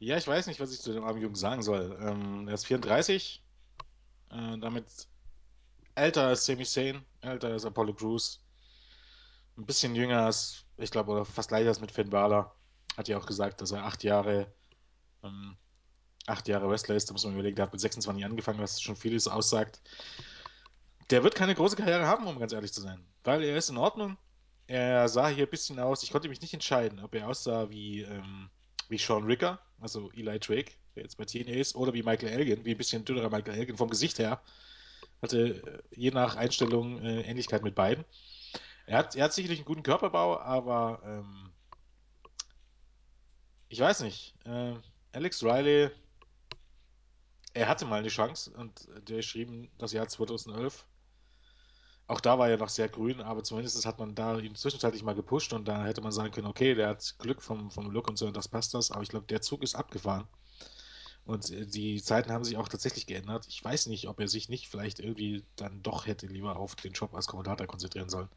[0.00, 1.96] Ja, ich weiß nicht, was ich zu dem armen Jungen sagen soll.
[1.98, 3.42] Ähm, er ist 34,
[4.32, 4.84] äh, damit
[5.94, 8.44] älter als Sami Zayn, älter als Apollo Crews,
[9.56, 12.54] ein bisschen jünger als, ich glaube, oder fast gleich als mit Finn Balor.
[12.98, 14.52] Hat ja auch gesagt, dass er acht Jahre,
[15.22, 15.56] ähm,
[16.26, 17.08] acht Jahre Wrestler ist.
[17.08, 19.80] Da muss man überlegen, der hat mit 26 angefangen, was schon vieles aussagt.
[21.08, 23.02] Der wird keine große Karriere haben, um ganz ehrlich zu sein.
[23.22, 24.18] Weil er ist in Ordnung.
[24.66, 28.02] Er sah hier ein bisschen aus, ich konnte mich nicht entscheiden, ob er aussah wie,
[28.02, 28.48] ähm,
[28.88, 32.64] wie Sean Ricker, also Eli Drake, der jetzt bei TNA ist, oder wie Michael Elgin,
[32.64, 34.40] wie ein bisschen dünnerer Michael Elgin vom Gesicht her.
[35.20, 38.04] Hatte äh, je nach Einstellung äh, Ähnlichkeit mit beiden.
[38.86, 41.52] Er hat, er hat sicherlich einen guten Körperbau, aber ähm,
[43.68, 44.34] ich weiß nicht.
[44.44, 44.74] Äh,
[45.12, 45.90] Alex Riley,
[47.54, 50.86] er hatte mal eine Chance und der geschrieben, das Jahr 2011.
[52.06, 55.14] Auch da war er noch sehr grün, aber zumindest hat man da ihn zwischenzeitlich mal
[55.14, 58.18] gepusht und da hätte man sagen können, okay, der hat Glück vom, vom Look und
[58.18, 58.90] so und das passt das.
[58.90, 60.28] Aber ich glaube, der Zug ist abgefahren.
[61.24, 63.46] Und äh, die Zeiten haben sich auch tatsächlich geändert.
[63.48, 66.92] Ich weiß nicht, ob er sich nicht vielleicht irgendwie dann doch hätte lieber auf den
[66.92, 68.28] Job als Kommentator konzentrieren sollen.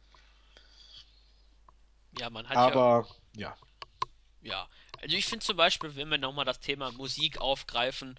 [2.18, 3.56] Ja, man hat ja, Aber ja,
[4.42, 4.68] ja.
[5.02, 8.18] Also ich finde zum Beispiel, wenn wir nochmal das Thema Musik aufgreifen,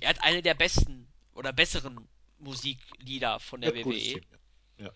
[0.00, 4.20] er hat eine der besten oder besseren Musiklieder von er der gutes WWE.
[4.20, 4.24] Team.
[4.30, 4.38] Ja,
[4.78, 4.90] ja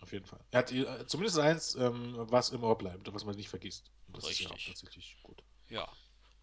[0.00, 0.40] auf jeden Fall.
[0.50, 3.90] Er hat äh, zumindest eins, ähm, was im Ohr bleibt was man nicht vergisst.
[4.06, 4.74] Und das ist ja auch Richtig.
[4.74, 5.42] tatsächlich gut.
[5.68, 5.88] Ja.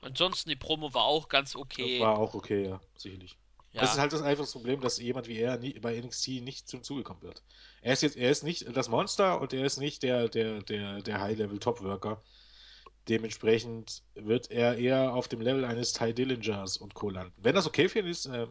[0.01, 1.99] Ansonsten die Promo war auch ganz okay.
[1.99, 3.35] War auch okay, ja, sicherlich.
[3.73, 6.67] Es ist Ja, halt das einfache Problem, dass jemand wie er nie, bei NXT nicht
[6.67, 7.43] zum Zuge kommen wird.
[7.81, 11.01] Er ist jetzt, er ist nicht das Monster und er ist nicht der, der, der,
[11.01, 12.23] der High-Level-Top-Worker.
[13.09, 17.09] Dementsprechend wird er eher auf dem Level eines Ty Dillingers und Co.
[17.09, 17.33] landen.
[17.37, 18.47] Wenn das okay für ihn ist, äh,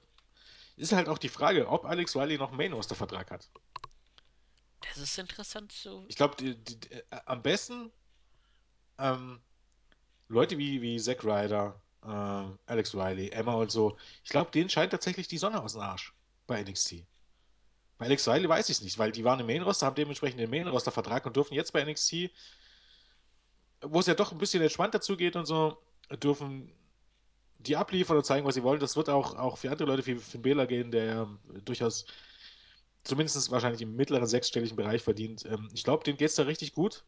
[0.76, 3.49] ist halt auch die Frage, ob Alex Riley noch einen Main-Roster-Vertrag hat.
[4.95, 6.05] Das ist interessant zu.
[6.09, 7.91] Ich glaube, die, die, die, äh, am besten
[8.99, 9.41] ähm,
[10.28, 14.93] Leute wie, wie Zack Ryder, äh, Alex Riley, Emma und so, ich glaube, denen scheint
[14.93, 16.12] tatsächlich die Sonne aus dem Arsch
[16.47, 17.05] bei NXT.
[17.99, 20.51] Bei Alex Riley weiß ich es nicht, weil die waren im Main-Roster, haben dementsprechend den
[20.51, 22.30] Main-Roster-Vertrag und dürfen jetzt bei NXT,
[23.82, 25.78] wo es ja doch ein bisschen entspannter zugeht und so,
[26.22, 26.72] dürfen
[27.59, 28.80] die abliefern und zeigen, was sie wollen.
[28.80, 31.28] Das wird auch, auch für andere Leute wie Finn Bela gehen, der ja
[31.64, 32.07] durchaus
[33.07, 35.45] zumindest wahrscheinlich im mittleren sechsstelligen Bereich verdient.
[35.47, 37.05] Ähm, ich glaube, dem geht es da richtig gut.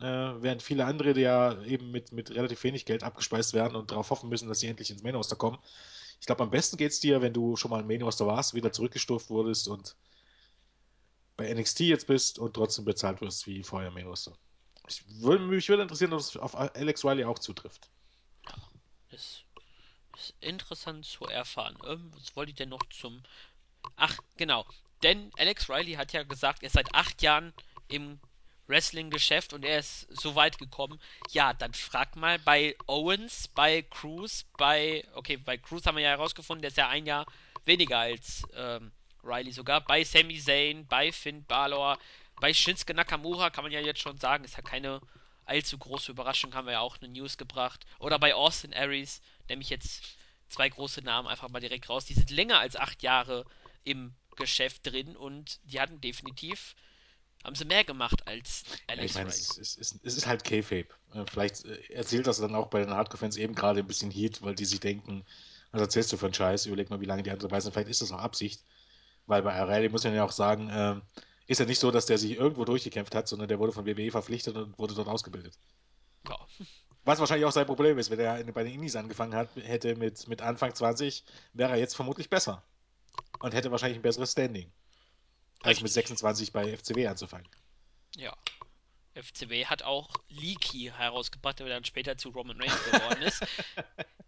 [0.00, 0.04] Äh,
[0.42, 4.10] während viele andere, die ja eben mit, mit relativ wenig Geld abgespeist werden und darauf
[4.10, 5.58] hoffen müssen, dass sie endlich ins Main Roster kommen.
[6.20, 8.54] Ich glaube, am besten geht es dir, wenn du schon mal im Main Roster warst,
[8.54, 9.96] wieder zurückgestuft wurdest und
[11.36, 14.32] bei NXT jetzt bist und trotzdem bezahlt wirst wie vorher im Main Roster.
[14.88, 17.88] Ich würde, mich würde interessieren, ob es auf Alex Riley auch zutrifft.
[18.48, 18.54] Ja,
[19.10, 19.44] ist,
[20.16, 21.76] ist interessant zu erfahren.
[21.86, 23.22] Ähm, was wollte ich denn noch zum.
[23.96, 24.64] Ach, genau.
[25.02, 27.52] Denn Alex Riley hat ja gesagt, er ist seit acht Jahren
[27.88, 28.20] im
[28.68, 31.00] Wrestling-Geschäft und er ist so weit gekommen.
[31.30, 35.04] Ja, dann frag mal bei Owens, bei Cruz, bei.
[35.14, 37.26] Okay, bei Cruz haben wir ja herausgefunden, der ist ja ein Jahr
[37.64, 38.92] weniger als ähm,
[39.24, 39.80] Riley sogar.
[39.80, 41.98] Bei Sami Zayn, bei Finn Balor,
[42.40, 45.00] bei Shinsuke Nakamura kann man ja jetzt schon sagen, ist ja keine
[45.44, 47.84] allzu große Überraschung, haben wir ja auch eine News gebracht.
[47.98, 50.16] Oder bei Austin Aries, nämlich jetzt
[50.48, 52.04] zwei große Namen einfach mal direkt raus.
[52.04, 53.44] Die sind länger als acht Jahre
[53.84, 56.74] im Geschäft drin und die hatten definitiv
[57.44, 58.64] haben sie mehr gemacht als
[58.94, 59.40] Ja, ich Alex meine, Riley.
[59.40, 60.86] es, ist- es, ist- es ist halt Kayfabe.
[61.14, 64.42] Äh, Vielleicht äh, erzählt das dann auch bei den Hardcore-Fans eben gerade ein bisschen Heat,
[64.42, 65.24] weil die sich denken,
[65.72, 66.66] was erzählst du für einen Scheiß?
[66.66, 67.72] Überleg mal, wie lange die andere dabei sind.
[67.72, 68.64] Vielleicht ist das auch Absicht.
[69.26, 71.02] Weil bei Riley muss man ja auch sagen, ähm,
[71.46, 74.10] ist ja nicht so, dass der sich irgendwo durchgekämpft hat, sondern der wurde von WWE
[74.12, 75.58] verpflichtet und wurde dort ausgebildet.
[76.28, 76.38] Ja,
[77.04, 80.28] Was wahrscheinlich auch sein Problem ist, wenn er bei den Indies angefangen hat, hätte mit,
[80.28, 81.24] mit Anfang 20,
[81.54, 82.62] wäre er jetzt vermutlich besser.
[83.40, 84.70] Und hätte wahrscheinlich ein besseres Standing,
[85.62, 85.94] als mit richtig.
[85.94, 87.48] 26 bei FCW anzufangen.
[88.16, 88.36] Ja.
[89.14, 93.44] FCW hat auch Leaky herausgebracht, der dann später zu Roman Reigns geworden ist.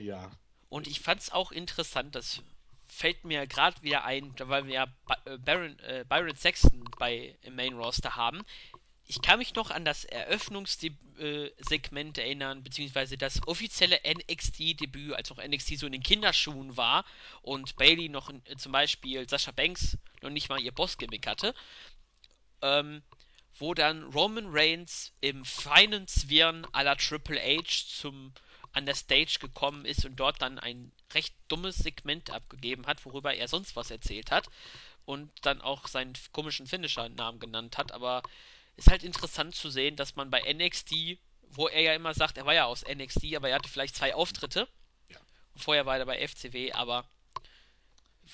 [0.00, 0.30] Ja.
[0.70, 2.42] Und ich fand es auch interessant, das
[2.88, 4.86] fällt mir gerade wieder ein, weil wir ja
[5.26, 8.42] äh, Baron, äh, Byron Sexton bei im Main Roster haben.
[9.10, 15.78] Ich kann mich noch an das Eröffnungssegment erinnern, beziehungsweise das offizielle NXT-Debüt, als noch NXT
[15.78, 17.04] so in den Kinderschuhen war
[17.42, 21.56] und Bailey noch äh, zum Beispiel Sascha Banks noch nicht mal ihr Boss-Gimmick hatte.
[22.62, 23.02] Ähm,
[23.58, 28.32] wo dann Roman Reigns im feinen Zwirn aller Triple H zum
[28.74, 33.34] an der Stage gekommen ist und dort dann ein recht dummes Segment abgegeben hat, worüber
[33.34, 34.48] er sonst was erzählt hat
[35.04, 37.90] und dann auch seinen komischen Finisher-Namen genannt hat.
[37.90, 38.22] Aber
[38.76, 41.18] ist halt interessant zu sehen, dass man bei NXT,
[41.50, 44.14] wo er ja immer sagt, er war ja aus NXT, aber er hatte vielleicht zwei
[44.14, 44.68] Auftritte.
[45.08, 45.18] Ja.
[45.56, 47.04] Vorher war er bei FCW, aber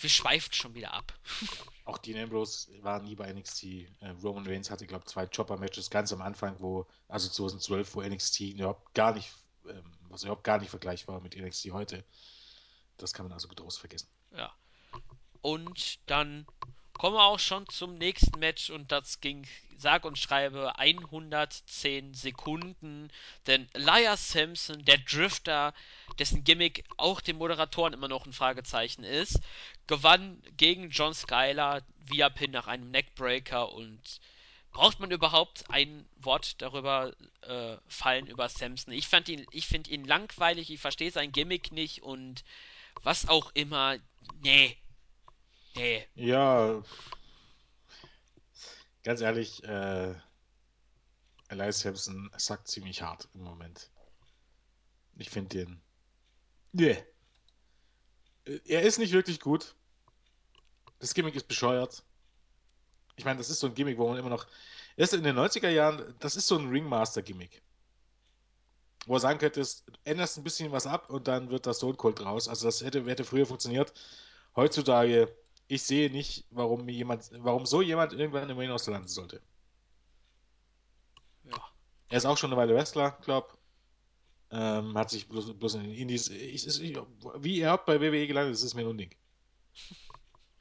[0.00, 1.12] wir schweifen schon wieder ab.
[1.84, 3.64] Auch Dean Ambrose war nie bei NXT.
[3.64, 3.88] Äh,
[4.22, 8.40] Roman Reigns hatte, glaube ich, zwei Chopper-Matches ganz am Anfang, wo, also 2012, wo NXT
[8.40, 9.32] überhaupt gar nicht,
[9.68, 12.04] ähm, was überhaupt gar nicht vergleichbar mit NXT heute.
[12.98, 14.08] Das kann man also getrost vergessen.
[14.36, 14.52] Ja.
[15.42, 16.46] Und dann
[16.98, 19.46] kommen wir auch schon zum nächsten Match und das ging
[19.78, 23.10] sag und schreibe 110 Sekunden.
[23.46, 25.74] Denn Elias Sampson, der Drifter,
[26.18, 29.40] dessen Gimmick auch den Moderatoren immer noch ein Fragezeichen ist,
[29.86, 34.00] gewann gegen John Skyler via Pin nach einem Neckbreaker und
[34.72, 38.92] braucht man überhaupt ein Wort darüber äh, fallen über Samson?
[38.92, 42.44] Ich fand ihn, ich finde ihn langweilig, ich verstehe sein Gimmick nicht und
[43.02, 43.96] was auch immer.
[44.42, 44.76] Nee,
[45.76, 46.06] nee.
[46.14, 46.82] Ja,
[49.02, 50.14] ganz ehrlich, äh,
[51.48, 53.90] Elias Sampson sagt ziemlich hart im Moment.
[55.16, 55.80] Ich finde den.
[56.72, 57.02] Nee.
[58.64, 59.74] Er ist nicht wirklich gut.
[60.98, 62.04] Das Gimmick ist bescheuert.
[63.16, 64.46] Ich meine, das ist so ein Gimmick, wo man immer noch.
[64.96, 67.62] Erst in den 90er Jahren, das ist so ein Ringmaster-Gimmick.
[69.06, 69.64] Wo er sagen könnte,
[70.04, 72.48] änderst ein bisschen was ab und dann wird das Stone Cold raus.
[72.48, 73.92] Also das hätte, hätte früher funktioniert.
[74.56, 75.34] Heutzutage,
[75.68, 79.42] ich sehe nicht, warum jemand, warum so jemand irgendwann im Main Roster landen sollte.
[81.44, 81.56] Ja.
[82.08, 83.58] Er ist auch schon eine Weile Wrestler, glaub.
[84.50, 86.28] Ähm, hat sich bloß, bloß in den Indies.
[86.28, 86.98] Ich, ich,
[87.38, 89.10] wie er bei WWE gelandet ist, ist mir ein Unding.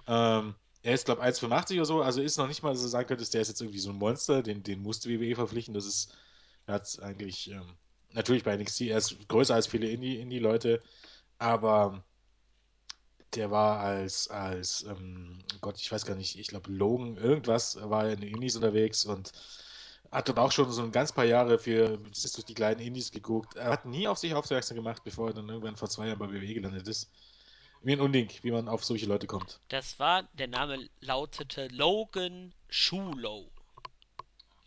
[0.08, 0.53] Ähm,
[0.84, 3.08] er ist, glaube ich, 1,85 oder so, also ist noch nicht mal, dass du sagen
[3.08, 5.74] könntest, der ist jetzt irgendwie so ein Monster, den, den musste WWE verpflichten.
[5.74, 6.16] Das ist,
[6.68, 7.76] er hat eigentlich, ähm,
[8.14, 10.84] natürlich bei NXT, er ist größer als viele Indie- Indie-Leute,
[11.39, 12.03] aber
[13.36, 18.05] der war als, als ähm, Gott, ich weiß gar nicht, ich glaube Logan, irgendwas, war
[18.05, 19.31] er in den Indies unterwegs und
[20.11, 23.55] hat dort auch schon so ein ganz paar Jahre für, die kleinen Indies geguckt.
[23.55, 26.29] Er hat nie auf sich aufmerksam gemacht, bevor er dann irgendwann vor zwei Jahren bei
[26.29, 27.11] WWE gelandet ist.
[27.81, 29.59] Mir ein Unding, wie man auf solche Leute kommt.
[29.67, 33.51] Das war, der Name lautete Logan Schulow.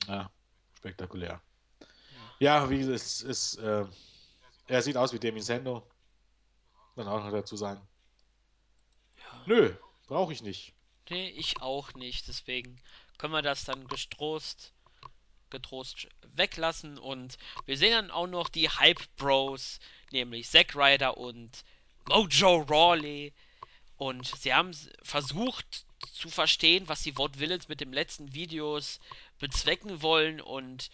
[0.06, 0.30] Ja,
[0.76, 1.40] spektakulär.
[2.40, 2.60] Ja.
[2.60, 3.84] Ja, wie es ist, äh,
[4.68, 5.82] er sieht aus wie Demi Sando.
[6.94, 7.80] Dann auch noch dazu sagen.
[9.48, 9.74] Nö,
[10.08, 10.74] brauche ich nicht.
[11.08, 12.28] Nee, ich auch nicht.
[12.28, 12.78] Deswegen
[13.16, 14.74] können wir das dann getrost,
[15.48, 16.98] getrost weglassen.
[16.98, 19.80] Und wir sehen dann auch noch die Hype Bros,
[20.12, 21.64] nämlich Zack Ryder und
[22.10, 23.32] Mojo Rawley.
[23.96, 29.00] Und sie haben versucht, zu verstehen, was die Vaudevillains mit dem letzten Videos
[29.38, 30.90] bezwecken wollen und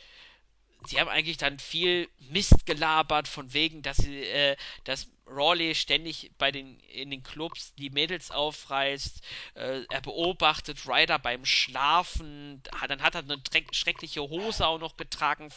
[0.87, 6.31] sie haben eigentlich dann viel Mist gelabert von wegen, dass sie, äh, dass Rawley ständig
[6.39, 9.23] bei den in den Clubs die Mädels aufreißt.
[9.55, 12.63] Äh, er beobachtet Ryder beim Schlafen.
[12.89, 13.41] Dann hat er eine
[13.73, 15.51] schreckliche Hose auch noch getragen.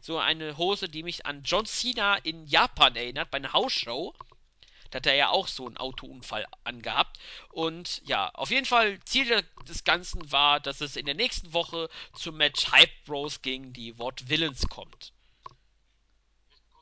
[0.00, 4.14] So eine Hose, die mich an John Cena in Japan erinnert, bei einer Hausshow.
[4.90, 7.18] Da hat er ja auch so einen Autounfall angehabt.
[7.50, 11.88] Und ja, auf jeden Fall, Ziel des Ganzen war, dass es in der nächsten Woche
[12.14, 15.12] zum Match Hype Bros gegen die Wort Villains kommt.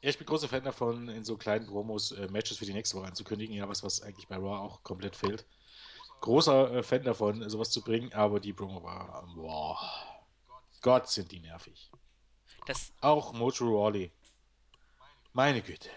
[0.02, 2.96] Ja, ich bin großer Fan davon, in so kleinen Promos äh, Matches für die nächste
[2.96, 3.56] Woche anzukündigen.
[3.56, 5.44] Ja, was, was eigentlich bei Raw auch komplett fehlt.
[6.20, 9.80] Großer äh, Fan davon, sowas zu bringen, aber die Promo war, boah,
[10.80, 11.90] Gott, sind die nervig.
[12.66, 14.12] Das auch Mojo Rawley.
[15.32, 15.90] Meine Güte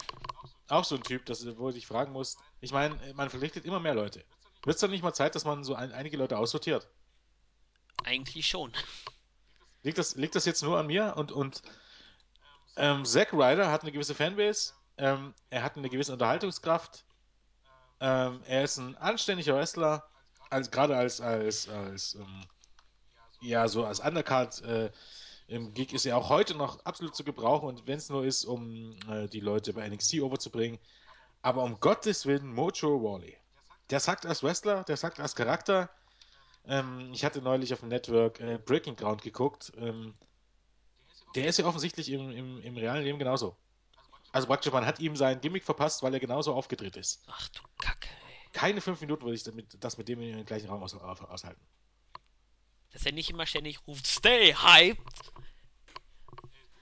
[0.71, 2.37] auch so ein Typ, dass, wo du dich fragen musst.
[2.61, 4.23] Ich meine, man verpflichtet immer mehr Leute.
[4.63, 6.87] Wird es dann nicht mal Zeit, dass man so ein, einige Leute aussortiert?
[8.03, 8.73] Eigentlich schon.
[9.83, 11.15] Liegt das, liegt das jetzt nur an mir?
[11.15, 11.61] Und, und
[12.75, 17.05] ähm, Zack Ryder hat eine gewisse Fanbase, ähm, er hat eine gewisse Unterhaltungskraft,
[17.99, 20.09] ähm, er ist ein anständiger Wrestler,
[20.49, 22.45] als, gerade als, als, als ähm,
[23.41, 24.91] ja, so als Undercard äh,
[25.49, 28.45] im Gig ist er auch heute noch absolut zu gebrauchen und wenn es nur ist,
[28.45, 30.79] um äh, die Leute bei NXT overzubringen.
[31.41, 33.35] Aber um Gottes Willen, Mojo Wally.
[33.89, 35.89] Der sagt als Wrestler, der sagt als Charakter.
[36.67, 39.71] Ähm, ich hatte neulich auf dem Network äh, Breaking Ground geguckt.
[39.77, 40.13] Ähm,
[41.35, 43.55] der ist ja offensichtlich im, im, im realen Leben genauso.
[44.31, 47.23] Also praktisch, man hat ihm sein Gimmick verpasst, weil er genauso aufgedreht ist.
[47.27, 48.07] Ach du Kacke.
[48.07, 48.49] Ey.
[48.53, 51.61] Keine fünf Minuten würde ich damit, das mit dem in den gleichen Raum aus, aushalten
[52.91, 55.01] dass er nicht immer ständig ruft, stay hyped.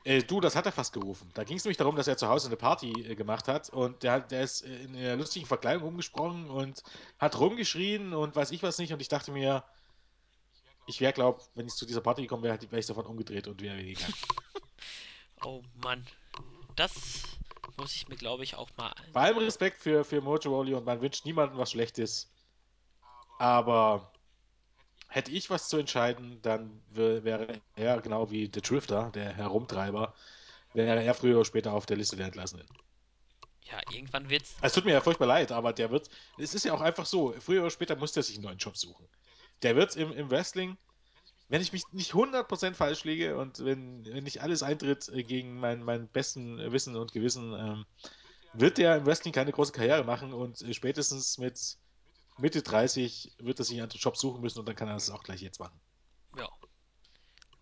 [0.04, 1.30] Äh, du, das hat er fast gerufen.
[1.34, 4.04] Da ging es nämlich darum, dass er zu Hause eine Party äh, gemacht hat und
[4.04, 6.82] der, der ist in einer lustigen Verkleidung rumgesprungen und
[7.20, 9.66] hat rumgeschrien und weiß ich was nicht und ich dachte mir,
[10.86, 13.62] ich wäre, glaub, wenn ich zu dieser Party gekommen wäre, wäre ich davon umgedreht und
[13.62, 14.14] wäre gegangen.
[15.44, 16.08] oh Mann.
[16.78, 17.24] Das
[17.76, 18.94] muss ich mir, glaube ich, auch mal.
[19.12, 22.32] Bei allem Respekt für, für Mojo Rawley und man wünscht niemandem was Schlechtes.
[23.40, 24.14] Aber
[25.18, 30.14] hätte ich was zu entscheiden, dann wäre er genau wie der Drifter, der Herumtreiber,
[30.74, 32.68] wäre er früher oder später auf der Liste der Entlassenen.
[33.64, 34.56] Ja, irgendwann wird's.
[34.62, 36.10] Es tut mir ja furchtbar leid, aber der wird.
[36.38, 38.78] Es ist ja auch einfach so, früher oder später muss der sich einen neuen Job
[38.78, 39.08] suchen.
[39.64, 40.78] Der wird im, im Wrestling,
[41.50, 45.84] wenn ich mich nicht 100% falsch liege und wenn, wenn nicht alles eintritt gegen mein,
[45.84, 47.86] mein besten Wissen und Gewissen, ähm,
[48.54, 51.78] wird der im Wrestling keine große Karriere machen und spätestens mit
[52.38, 55.24] Mitte 30 wird er sich einen Job suchen müssen und dann kann er das auch
[55.24, 55.80] gleich jetzt machen.
[56.38, 56.50] Ja.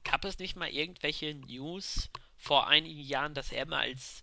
[0.03, 4.21] Gab es nicht mal irgendwelche News vor einigen Jahren, dass er mal als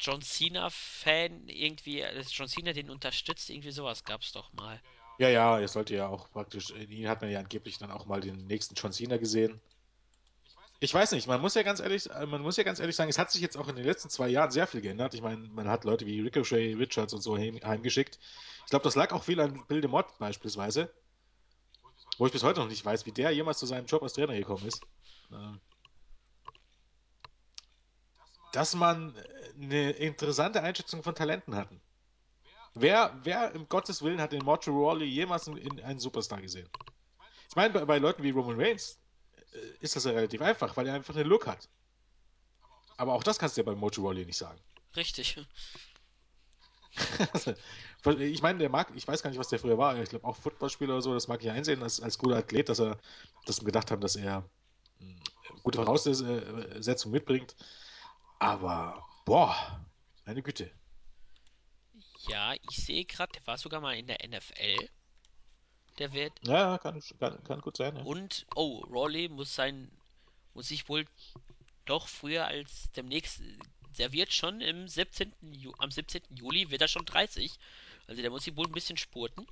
[0.00, 3.50] John Cena-Fan irgendwie, dass John Cena den unterstützt?
[3.50, 4.80] Irgendwie sowas gab es doch mal.
[5.18, 8.20] Ja, ja, er sollte ja auch praktisch, ihn hat man ja angeblich dann auch mal
[8.20, 9.60] den nächsten John Cena gesehen.
[10.80, 13.18] Ich weiß nicht, man muss ja ganz ehrlich, man muss ja ganz ehrlich sagen, es
[13.18, 15.12] hat sich jetzt auch in den letzten zwei Jahren sehr viel geändert.
[15.12, 18.18] Ich meine, man hat Leute wie Ricochet, Richards und so heimgeschickt.
[18.64, 20.92] Ich glaube, das lag auch viel an Bill DeMott beispielsweise,
[22.18, 24.34] wo ich bis heute noch nicht weiß, wie der jemals zu seinem Job als Trainer
[24.34, 24.80] gekommen ist.
[25.32, 25.60] Ähm,
[28.52, 29.14] dass man
[29.60, 31.80] eine interessante Einschätzung von Talenten hatten.
[32.74, 36.68] Wer, wer im Gottes Willen hat den Mojo Rawley jemals in, einen Superstar gesehen?
[37.48, 39.07] Ich meine, bei, bei Leuten wie Roman Reigns äh,
[39.80, 41.68] ist das ja relativ einfach, weil er einfach einen Look hat.
[42.96, 44.60] Aber auch das kannst du ja bei Mojo Rawley nicht sagen.
[44.96, 45.38] Richtig.
[48.18, 49.96] ich meine, der mag, ich weiß gar nicht, was der früher war.
[50.02, 52.80] Ich glaube auch Footballspieler oder so, das mag ich einsehen als, als guter Athlet, dass
[52.80, 52.98] er,
[53.46, 54.48] dass wir gedacht haben, dass er
[54.98, 55.20] hm,
[55.62, 57.54] gute Voraussetzungen mitbringt.
[58.40, 59.86] Aber, boah,
[60.26, 60.70] meine Güte.
[62.28, 64.88] Ja, ich sehe gerade, der war sogar mal in der NFL.
[65.98, 66.32] Der wird.
[66.42, 67.96] Ja, kann, kann, kann gut sein.
[67.96, 68.02] Ja.
[68.02, 69.90] Und, oh, Rawley muss sein,
[70.54, 71.04] muss sich wohl
[71.86, 73.40] doch früher als demnächst
[73.98, 75.32] der wird schon im 17.
[75.52, 76.22] Ju am 17.
[76.30, 77.58] Juli wird er schon 30.
[78.06, 79.46] Also der muss sich wohl ein bisschen spurten.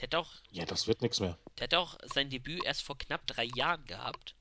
[0.00, 0.30] Der hat auch.
[0.50, 1.38] Ja, das wird nichts mehr.
[1.58, 4.34] Der hat auch sein Debüt erst vor knapp drei Jahren gehabt.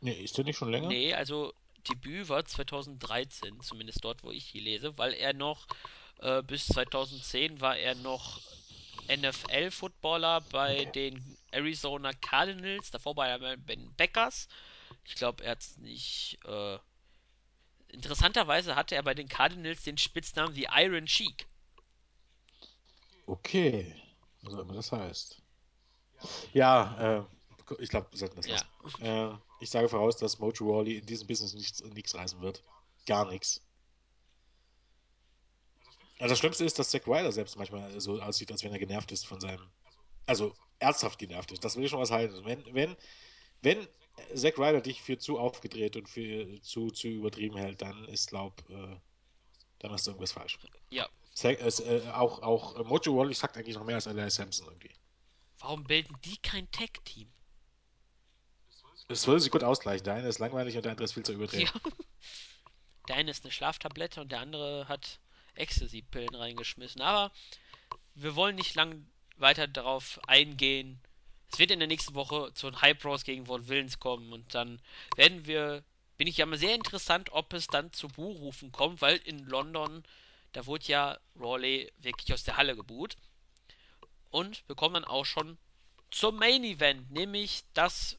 [0.00, 0.88] Nee, ist der nicht schon länger?
[0.88, 1.54] Nee, also
[1.88, 5.66] Debüt war 2013, zumindest dort, wo ich hier lese, weil er noch
[6.18, 8.40] äh, bis 2010 war er noch
[9.08, 12.90] NFL-Footballer bei den Arizona Cardinals.
[12.90, 14.48] Davor war er bei den Packers.
[15.04, 16.78] Ich glaube, er hat es nicht äh,
[17.88, 21.46] Interessanterweise hatte er bei den Cardinals den Spitznamen The Iron Sheik.
[23.26, 23.94] Okay,
[24.42, 25.42] was auch immer das heißt.
[26.52, 28.66] Ja, äh, ich glaube, wir sollten das lassen.
[29.00, 29.32] Ja.
[29.32, 32.62] Äh, ich sage voraus, dass Mojo Rawley in diesem Business nichts, nichts reißen wird.
[33.06, 33.62] Gar nichts.
[36.18, 39.12] Also das Schlimmste ist, dass Zack Ryder selbst manchmal so aussieht, als wenn er genervt
[39.12, 39.70] ist von seinem,
[40.26, 41.64] also ernsthaft genervt ist.
[41.64, 42.44] Das will ich schon was halten.
[42.44, 42.96] Wenn, wenn,
[43.62, 43.88] wenn
[44.34, 48.68] Zack Ryder dich für zu aufgedreht und für zu, zu übertrieben hält, dann ist, glaub,
[48.68, 48.96] äh,
[49.78, 50.58] dann hast du irgendwas falsch.
[50.90, 51.08] Ja.
[51.34, 54.90] Zack, äh, auch auch Mojo Rawley sagt eigentlich noch mehr als Elias Sampson irgendwie.
[55.60, 57.30] Warum bilden die kein Tag-Team?
[59.08, 60.04] Es würde sich gut ausgleichen.
[60.04, 61.38] Der eine ist langweilig und der andere ist viel zu Ja.
[61.38, 61.72] überdreht.
[63.08, 65.18] Der eine ist eine Schlaftablette und der andere hat
[65.58, 67.00] Ecstasy-Pillen reingeschmissen.
[67.00, 67.32] Aber
[68.14, 69.06] wir wollen nicht lang
[69.36, 71.00] weiter darauf eingehen.
[71.50, 74.54] Es wird in der nächsten Woche zu den Hype Bros gegen Von Willens kommen und
[74.54, 74.80] dann
[75.14, 75.82] werden wir,
[76.16, 80.02] bin ich ja mal sehr interessant, ob es dann zu Buhrufen kommt, weil in London,
[80.52, 83.16] da wurde ja Rawley wirklich aus der Halle gebuht.
[84.30, 85.56] Und wir kommen dann auch schon
[86.10, 88.18] zum Main Event, nämlich das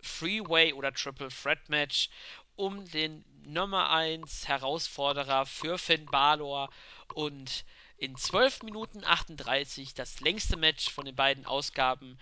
[0.00, 2.08] Freeway oder Triple Threat Match
[2.56, 6.70] um den Nummer 1 Herausforderer für Finn Balor
[7.14, 7.64] und
[7.98, 12.18] in 12 Minuten 38, das längste Match von den beiden Ausgaben,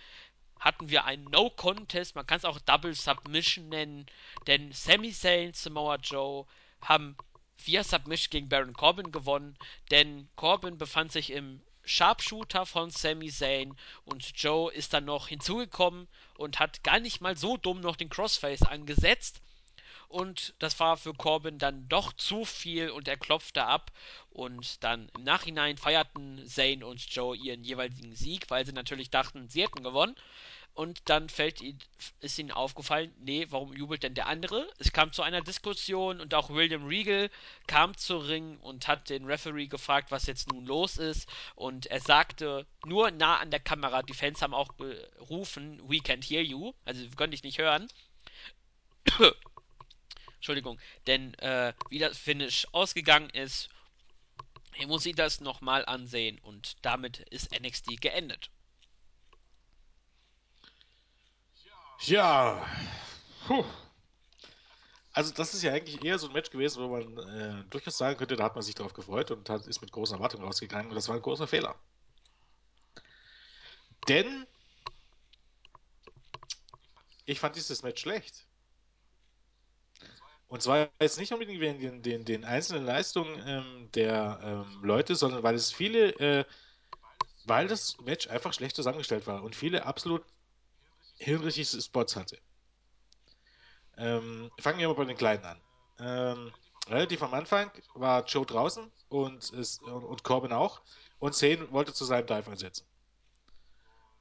[0.59, 4.05] hatten wir ein No Contest, man kann es auch Double Submission nennen,
[4.47, 6.45] denn Sami Zayn, Samoa Joe
[6.81, 7.17] haben
[7.57, 9.57] via Submission gegen Baron Corbin gewonnen,
[9.91, 13.75] denn Corbin befand sich im Sharpshooter von Sami Zayn
[14.05, 16.07] und Joe ist dann noch hinzugekommen
[16.37, 19.41] und hat gar nicht mal so dumm noch den Crossface angesetzt.
[20.15, 23.91] Und das war für Corbin dann doch zu viel und er klopfte ab.
[24.29, 29.49] Und dann im Nachhinein feierten Zayn und Joe ihren jeweiligen Sieg, weil sie natürlich dachten,
[29.49, 30.15] sie hätten gewonnen.
[30.73, 31.77] Und dann fällt ihn,
[32.21, 34.69] ist ihnen aufgefallen, nee, warum jubelt denn der andere?
[34.77, 37.29] Es kam zu einer Diskussion und auch William Regal
[37.67, 41.27] kam zu Ring und hat den Referee gefragt, was jetzt nun los ist.
[41.55, 46.23] Und er sagte nur nah an der Kamera, die Fans haben auch gerufen, we can't
[46.23, 47.89] hear you, also wir können dich nicht hören.
[50.45, 53.67] Entschuldigung, denn äh, wie das Finish ausgegangen ist,
[54.85, 58.51] muss ich das nochmal ansehen und damit ist NXT geendet.
[62.01, 62.63] Ja,
[63.47, 63.65] puh.
[65.13, 68.15] Also das ist ja eigentlich eher so ein Match gewesen, wo man äh, durchaus sagen
[68.15, 70.95] könnte, da hat man sich drauf gefreut und hat, ist mit großen Erwartungen rausgegangen und
[70.95, 71.73] das war ein großer Fehler.
[74.07, 74.45] Denn
[77.25, 78.44] ich fand dieses Match schlecht.
[80.47, 85.15] Und zwar jetzt nicht unbedingt wegen den, den, den einzelnen Leistungen ähm, der ähm, Leute,
[85.15, 86.45] sondern weil es viele, äh,
[87.45, 90.23] weil das Match einfach schlecht zusammengestellt war und viele absolut
[91.17, 92.37] hirnrichtige Spots hatte.
[93.97, 95.61] Ähm, fangen wir mal bei den Kleinen an.
[95.99, 96.53] Ähm,
[96.87, 100.81] relativ am Anfang war Joe draußen und, ist, und, und Corbin auch
[101.19, 102.85] und Zane wollte zu seinem Dive einsetzen.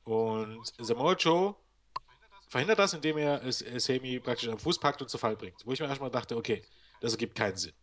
[0.04, 1.54] Und Samoa Joe
[2.48, 5.64] verhindert das, indem er es Sami praktisch am Fuß packt und zu Fall bringt.
[5.64, 6.64] Wo ich mir erstmal dachte, okay,
[7.00, 7.74] das ergibt keinen Sinn.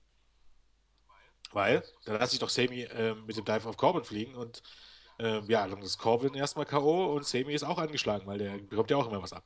[1.51, 4.63] Weil, dann lasse ich doch Sami äh, mit dem Dive auf Corbin fliegen und
[5.19, 7.13] äh, ja, dann ist Corbin erstmal K.O.
[7.13, 9.43] und Sami ist auch angeschlagen, weil der bekommt ja auch immer was ab.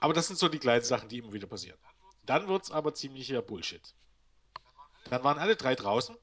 [0.00, 1.78] Aber das sind so die kleinen Sachen, die immer wieder passieren.
[2.24, 3.82] Dann wird es aber ziemlicher Bullshit.
[5.10, 6.16] Dann waren alle drei draußen.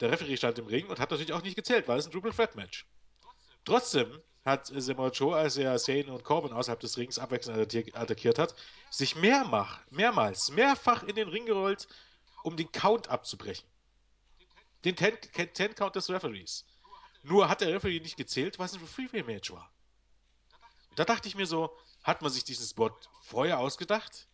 [0.00, 2.32] Der Referee stand im Ring und hat natürlich auch nicht gezählt, weil es ein Triple
[2.32, 2.86] Threat Match.
[3.64, 8.54] Trotzdem hat Samoa Joe, als er Zane und Corbin außerhalb des Rings abwechselnd attackiert hat,
[8.90, 11.86] sich mehrmach, mehrmals, mehrfach in den Ring gerollt,
[12.42, 13.68] um den Count abzubrechen.
[14.84, 16.64] Den Ten-Count des Referees.
[17.22, 19.70] Nur hat der Referee nicht gezählt, was ein Freeway-Match war.
[20.96, 24.28] Da dachte ich mir so, hat man sich diesen Spot vorher ausgedacht?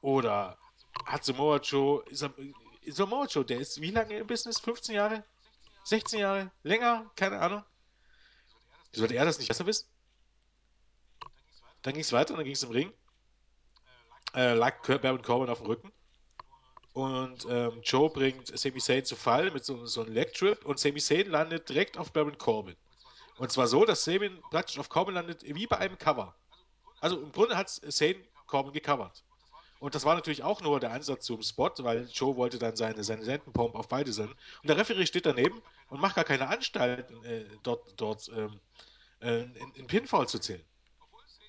[0.00, 0.58] Oder
[1.06, 2.04] hat Samoa Joe,
[2.86, 4.58] Samoa Joe, der ist wie lange im Business?
[4.60, 5.24] 15 Jahre?
[5.84, 6.50] 16 Jahre?
[6.62, 7.10] Länger?
[7.14, 7.64] Keine Ahnung.
[8.92, 9.88] Sollte er das nicht besser wissen?
[11.82, 12.92] Dann ging es weiter, dann ging es im Ring.
[14.34, 15.92] Äh, lag Baron Corbin auf dem Rücken.
[16.92, 20.78] Und ähm, Joe bringt Sami Zayn zu Fall mit so, so einem Leg Trip und
[20.78, 22.76] Sami Zayn landet direkt auf Baron Corbin.
[23.38, 26.34] Und zwar so, dass Sami praktisch auf Corbin landet, wie bei einem Cover.
[27.00, 28.16] Also im Grunde hat Zayn
[28.46, 29.24] Corbin gecovert.
[29.80, 33.02] Und das war natürlich auch nur der Ansatz zum Spot, weil Joe wollte dann seine,
[33.02, 34.36] seine Sendenpump auf beide senden.
[34.62, 35.60] Und der Referee steht daneben
[35.92, 38.58] und macht gar keine Anstalten, äh, dort, dort ähm,
[39.20, 40.64] äh, in, in Pinfall zu zählen.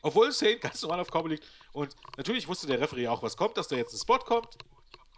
[0.02, 1.48] Obwohl Zane ganz normal auf Corbin liegt.
[1.72, 4.58] Und natürlich wusste der Referee auch, was kommt, dass da jetzt ein Spot kommt.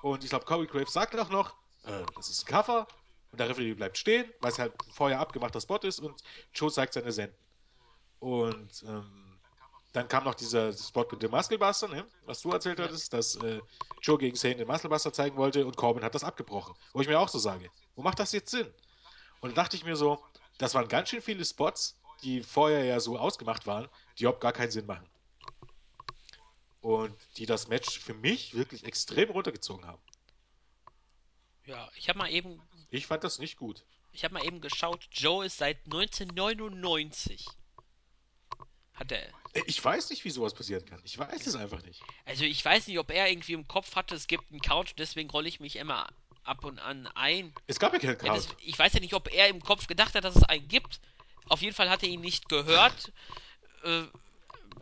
[0.04, 1.56] Und ich glaube, Corey Graves sagt auch noch,
[1.86, 2.88] äh, das ist ein Cover.
[3.32, 6.02] Und der Referee bleibt stehen, weil es halt vorher abgemachter Spot ist.
[6.02, 6.22] Und
[6.54, 7.36] Joe zeigt seine Senden.
[8.20, 9.40] Und ähm,
[9.92, 12.06] dann kam noch dieser Spot mit dem Musclebuster, ne?
[12.28, 13.60] was du erzählt hattest, dass äh,
[14.04, 16.76] Joe gegen Zane den Musclebuster zeigen wollte und Corbin hat das abgebrochen.
[16.94, 18.72] Wo ich mir auch so sage, wo macht das jetzt Sinn?
[19.42, 20.24] Und dann dachte ich mir so,
[20.58, 24.54] das waren ganz schön viele Spots, die vorher ja so ausgemacht waren, die überhaupt gar
[24.54, 25.08] keinen Sinn machen.
[26.82, 30.02] Und die das Match für mich wirklich extrem runtergezogen haben.
[31.66, 32.62] Ja, ich habe mal eben.
[32.92, 33.84] Ich fand das nicht gut.
[34.12, 37.46] Ich habe mal eben geschaut, Joe ist seit 1999
[38.94, 39.28] hat er.
[39.54, 41.02] Äh, Ich weiß nicht, wie sowas passieren kann.
[41.04, 42.02] Ich weiß es einfach nicht.
[42.24, 45.30] Also ich weiß nicht, ob er irgendwie im Kopf hatte, es gibt einen Count, deswegen
[45.30, 46.08] rolle ich mich immer
[46.46, 47.54] ab und an ein.
[47.68, 48.58] Es gab ja keinen Ja, das, Count.
[48.62, 51.00] ich weiß ja nicht, ob er im Kopf gedacht hat, dass es einen gibt.
[51.50, 53.12] Auf jeden Fall hat er ihn nicht gehört.
[53.84, 54.04] Äh,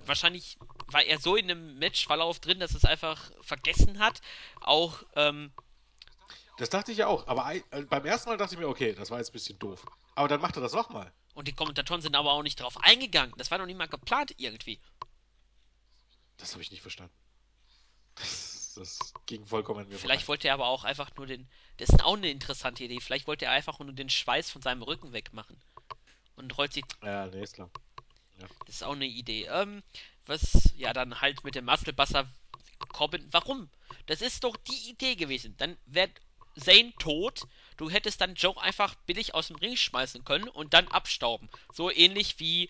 [0.05, 0.57] wahrscheinlich
[0.87, 4.21] war er so in einem Matchverlauf drin, dass es einfach vergessen hat.
[4.61, 5.51] Auch, ähm,
[6.57, 7.27] Das dachte ich ja auch.
[7.27, 9.85] Aber äh, beim ersten Mal dachte ich mir, okay, das war jetzt ein bisschen doof.
[10.15, 11.11] Aber dann macht er das nochmal.
[11.33, 13.33] und die Kommentatoren sind aber auch nicht drauf eingegangen.
[13.37, 14.79] Das war noch nicht mal geplant irgendwie.
[16.37, 17.13] Das habe ich nicht verstanden.
[18.15, 20.33] Das, das ging vollkommen an mir Vielleicht vorbei.
[20.33, 21.47] wollte er aber auch einfach nur den.
[21.77, 22.99] Das ist auch eine interessante Idee.
[22.99, 25.59] Vielleicht wollte er einfach nur den Schweiß von seinem Rücken wegmachen.
[26.35, 26.83] Und rollt sich.
[27.03, 27.69] Ja, nee, ist klar.
[28.65, 29.45] Das ist auch eine Idee.
[29.45, 29.83] Ähm,
[30.25, 30.73] was.
[30.75, 32.27] Ja, dann halt mit dem Muskelbusser
[32.91, 33.27] Corbin.
[33.31, 33.69] Warum?
[34.07, 35.55] Das ist doch die Idee gewesen.
[35.57, 36.09] Dann wäre
[36.57, 37.41] Zane tot.
[37.77, 41.49] Du hättest dann Joe einfach billig aus dem Ring schmeißen können und dann abstauben.
[41.73, 42.69] So ähnlich wie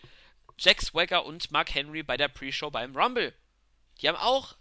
[0.57, 3.33] Jack Swagger und Mark Henry bei der Pre-Show beim Rumble.
[4.01, 4.55] Die haben auch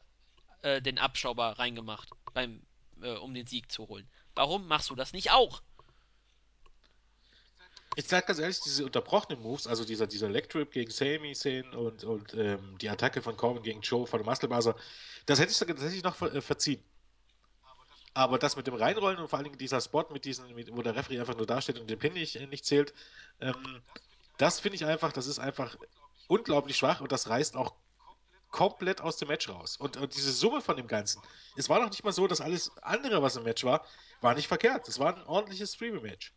[0.62, 2.62] äh, den Abschauber reingemacht, beim,
[3.02, 4.08] äh, um den Sieg zu holen.
[4.34, 5.62] Warum machst du das nicht auch?
[7.94, 11.68] Ich sag ganz ehrlich, diese unterbrochenen Moves, also dieser, dieser Leg Trip gegen Sami Zayn
[11.74, 14.48] und, und ähm, die Attacke von Corbin gegen Joe von dem Muscle
[15.26, 16.82] das hätte ich, das hätte ich noch ver, äh, verziehen.
[18.14, 20.82] Aber das mit dem Reinrollen und vor allen Dingen dieser Spot, mit diesen, mit, wo
[20.82, 22.94] der Referee einfach nur dasteht und den Pin nicht, äh, nicht zählt,
[23.40, 23.82] ähm,
[24.38, 25.76] das finde ich einfach, das ist einfach
[26.28, 27.74] unglaublich schwach und das reißt auch
[28.52, 29.76] komplett aus dem Match raus.
[29.76, 31.20] Und, und diese Summe von dem Ganzen,
[31.56, 33.84] es war doch nicht mal so, dass alles andere, was im Match war,
[34.20, 34.86] war nicht verkehrt.
[34.86, 36.32] Es war ein ordentliches Streaming-Match.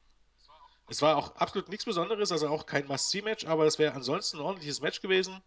[0.87, 4.43] Es war auch absolut nichts Besonderes, also auch kein Must-See-Match, aber es wäre ansonsten ein
[4.43, 5.41] ordentliches Match gewesen.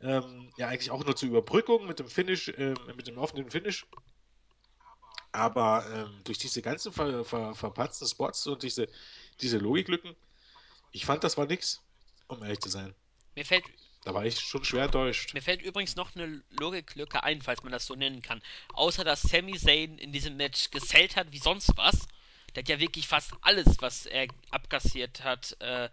[0.00, 3.86] Ähm, ja, eigentlich auch nur zur Überbrückung mit dem Finish, ähm, mit dem offenen Finish.
[5.32, 8.86] Aber ähm, durch diese ganzen ver ver verpatzten Spots und diese,
[9.40, 10.14] diese Logiklücken,
[10.92, 11.82] ich fand, das war nix,
[12.28, 12.94] um ehrlich zu sein.
[13.34, 13.64] Mir fällt,
[14.04, 15.32] Da war ich schon schwer enttäuscht.
[15.32, 18.42] mir fällt übrigens noch eine Logiklücke ein, falls man das so nennen kann.
[18.72, 22.08] Außer dass Sami Zayn in diesem Match gesellt hat wie sonst was.
[22.54, 25.88] Der hat ja wirklich fast alles, was er abkassiert hat, äh,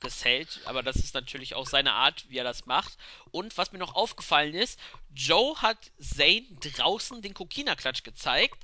[0.00, 0.60] gesellt.
[0.66, 2.98] Aber das ist natürlich auch seine Art, wie er das macht.
[3.30, 4.78] Und was mir noch aufgefallen ist,
[5.14, 8.58] Joe hat Zayn draußen den Kokina-Klatsch gezeigt,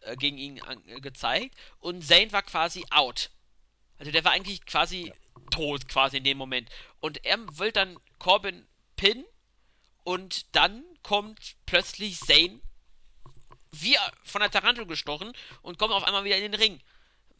[0.00, 1.56] äh, gegen ihn äh, gezeigt.
[1.80, 3.30] Und Zayn war quasi out.
[3.98, 5.12] Also der war eigentlich quasi
[5.50, 6.70] tot, quasi in dem Moment.
[7.00, 8.66] Und er will dann Corbin
[8.96, 9.24] pinnen
[10.04, 12.60] und dann kommt plötzlich Zayn
[13.72, 16.80] wie von der Tarantel gestochen und kommt auf einmal wieder in den Ring.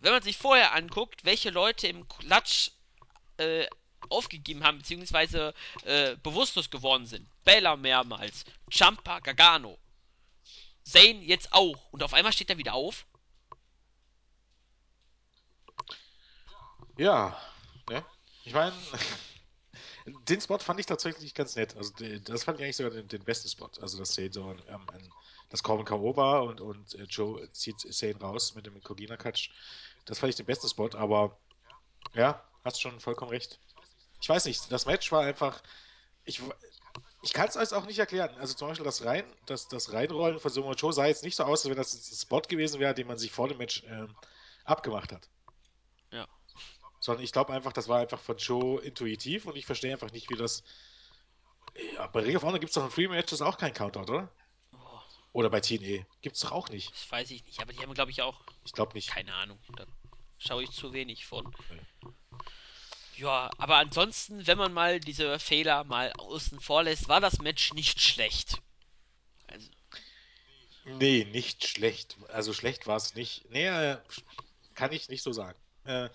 [0.00, 2.70] Wenn man sich vorher anguckt, welche Leute im Klatsch
[3.38, 3.66] äh,
[4.10, 5.54] aufgegeben haben, beziehungsweise
[5.84, 7.28] äh, bewusstlos geworden sind.
[7.44, 9.78] Bella mehrmals, Champa, Gargano,
[10.84, 11.90] Zayn jetzt auch.
[11.90, 13.06] Und auf einmal steht er wieder auf.
[16.96, 17.40] Ja,
[17.88, 18.04] ne?
[18.44, 18.74] Ich meine,
[20.28, 21.76] den Spot fand ich tatsächlich ganz nett.
[21.76, 21.92] Also
[22.24, 23.70] das fand ich eigentlich sogar den, den besten Spot.
[23.80, 24.86] Also dass so ähm,
[25.50, 26.16] das Corbin K.O.
[26.16, 29.50] war und, und äh, Joe zieht Sane raus mit dem Kogina-Catch.
[30.04, 31.38] Das fand ich den besten Spot, aber
[32.14, 33.58] ja, hast schon vollkommen recht.
[34.20, 35.62] Ich weiß nicht, das Match war einfach.
[36.24, 36.42] Ich,
[37.22, 38.34] ich kann es euch auch nicht erklären.
[38.38, 41.44] Also zum Beispiel das, Rein, das, das Reinrollen von Samoa Joe sah jetzt nicht so
[41.44, 44.14] aus, als wenn das ein Spot gewesen wäre, den man sich vor dem Match ähm,
[44.64, 45.28] abgemacht hat.
[47.08, 50.28] Sondern ich glaube einfach, das war einfach von Joe intuitiv und ich verstehe einfach nicht,
[50.28, 50.62] wie das.
[51.94, 54.30] Ja, bei Ring of Honor gibt es doch in Free Matches auch keinen Countout, oder?
[54.74, 55.00] Oh,
[55.32, 56.04] Oder bei TNA.
[56.20, 56.92] Gibt es doch auch nicht.
[56.92, 59.08] das weiß ich nicht, aber die haben, glaube ich, auch Ich glaube nicht.
[59.08, 59.58] keine Ahnung.
[59.74, 59.86] Da
[60.36, 61.50] schaue ich zu wenig von.
[61.70, 62.10] Nee.
[63.16, 67.72] Ja, aber ansonsten, wenn man mal diese Fehler mal außen vor lässt, war das Match
[67.72, 68.60] nicht schlecht.
[69.46, 69.66] Also,
[70.84, 72.18] Nee, nicht schlecht.
[72.28, 73.48] Also schlecht war es nicht.
[73.48, 73.96] Nee, äh,
[74.74, 75.58] kann ich nicht so sagen.
[75.84, 76.10] Äh,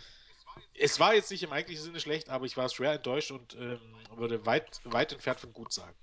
[0.73, 3.79] es war jetzt nicht im eigentlichen Sinne schlecht, aber ich war schwer enttäuscht und ähm,
[4.15, 5.95] würde weit, weit entfernt von gut sagen.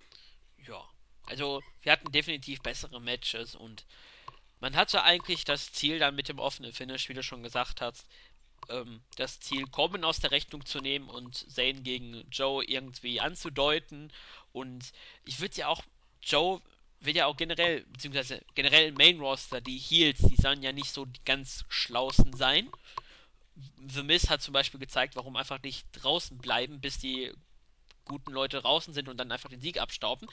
[0.66, 0.82] ja.
[1.26, 3.86] Also, wir hatten definitiv bessere Matches und
[4.58, 8.04] man hatte eigentlich das Ziel dann mit dem offenen Finish, wie du schon gesagt hast,
[8.68, 14.12] ähm, das Ziel, Corbin aus der Rechnung zu nehmen und Zayn gegen Joe irgendwie anzudeuten.
[14.52, 14.92] Und
[15.24, 15.82] ich würde ja auch,
[16.22, 16.60] Joe
[17.00, 21.06] wird ja auch generell, beziehungsweise generell Main Roster, die Heels, die sollen ja nicht so
[21.06, 22.70] die ganz schlausten sein.
[23.88, 27.32] The Miz hat zum Beispiel gezeigt, warum einfach nicht draußen bleiben, bis die
[28.04, 30.28] guten Leute draußen sind und dann einfach den Sieg abstauben.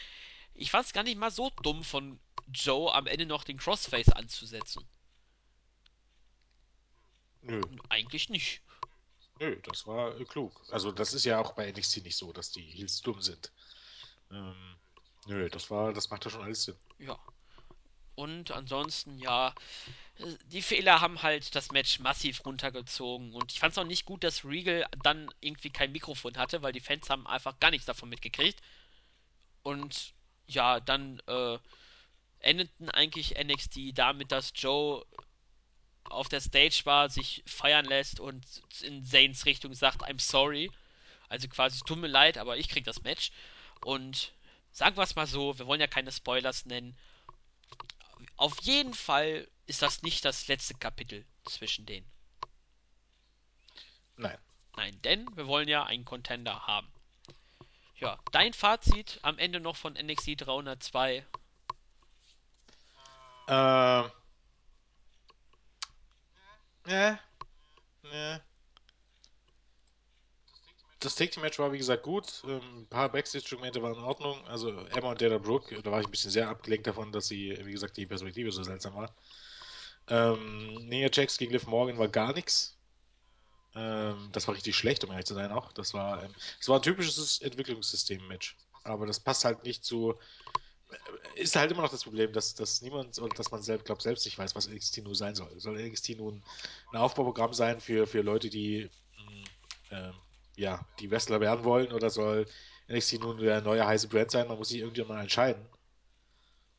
[0.54, 4.10] Ich fand es gar nicht mal so dumm von Joe am Ende noch den Crossface
[4.10, 4.88] anzusetzen.
[7.42, 8.62] Nö, Eigentlich nicht.
[9.40, 10.52] nö, das war äh, klug.
[10.72, 13.52] Also das ist ja auch bei NXT nicht so, dass die Heels dumm sind.
[14.32, 14.76] Ähm,
[15.28, 16.76] nö, das war, das macht ja schon alles Sinn.
[17.00, 17.18] Ja.
[18.18, 19.54] Und ansonsten, ja,
[20.46, 23.32] die Fehler haben halt das Match massiv runtergezogen.
[23.32, 26.74] Und ich fand es auch nicht gut, dass Regal dann irgendwie kein Mikrofon hatte, weil
[26.74, 28.60] die Fans haben einfach gar nichts davon mitgekriegt.
[29.62, 30.14] Und
[30.48, 31.60] ja, dann äh,
[32.40, 35.06] endeten eigentlich NXT damit, dass Joe
[36.06, 38.44] auf der Stage war, sich feiern lässt und
[38.82, 40.72] in Zanes Richtung sagt, I'm sorry.
[41.30, 43.30] Also quasi, tut mir leid, aber ich krieg das Match.
[43.86, 44.32] Und
[44.72, 46.98] sagen wir es mal so, wir wollen ja keine Spoilers nennen.
[48.36, 52.10] Auf jeden Fall ist das nicht das letzte Kapitel zwischen denen.
[54.16, 54.38] Nein.
[54.76, 56.92] Nein, denn wir wollen ja einen Contender haben.
[57.96, 61.26] Ja, dein Fazit am Ende noch von NXT 302.
[63.48, 64.12] Ähm.
[66.86, 67.20] Ja.
[68.04, 68.42] Ja.
[71.00, 72.44] Das Take Team Match war wie gesagt gut.
[72.48, 74.46] Ähm, ein paar Backstage-Segmente waren in Ordnung.
[74.48, 77.58] Also Emma und Dana Brooke, da war ich ein bisschen sehr abgelenkt davon, dass sie,
[77.64, 79.14] wie gesagt, die Perspektive so seltsam war.
[80.10, 82.78] Ähm, Nia Jax gegen Liv Morgan war gar nichts.
[83.76, 85.72] Ähm, das war richtig schlecht, um ehrlich zu sein auch.
[85.74, 88.58] Das war, ähm, das war ein typisches Entwicklungssystem-Match.
[88.84, 90.16] Aber das passt halt nicht zu.
[91.36, 94.26] Ist halt immer noch das Problem, dass, dass niemand oder dass man selbst, glaubt, selbst
[94.26, 95.52] nicht weiß, was NXT nun sein soll.
[95.60, 96.42] Soll NXT nun
[96.92, 99.44] ein Aufbauprogramm sein für, für Leute, die mh,
[99.92, 100.14] ähm,
[100.58, 102.48] ja, die Wrestler werden wollen oder soll
[102.90, 104.48] NXT nun der neue heiße Brand sein?
[104.48, 105.66] Man muss sich irgendwie mal entscheiden.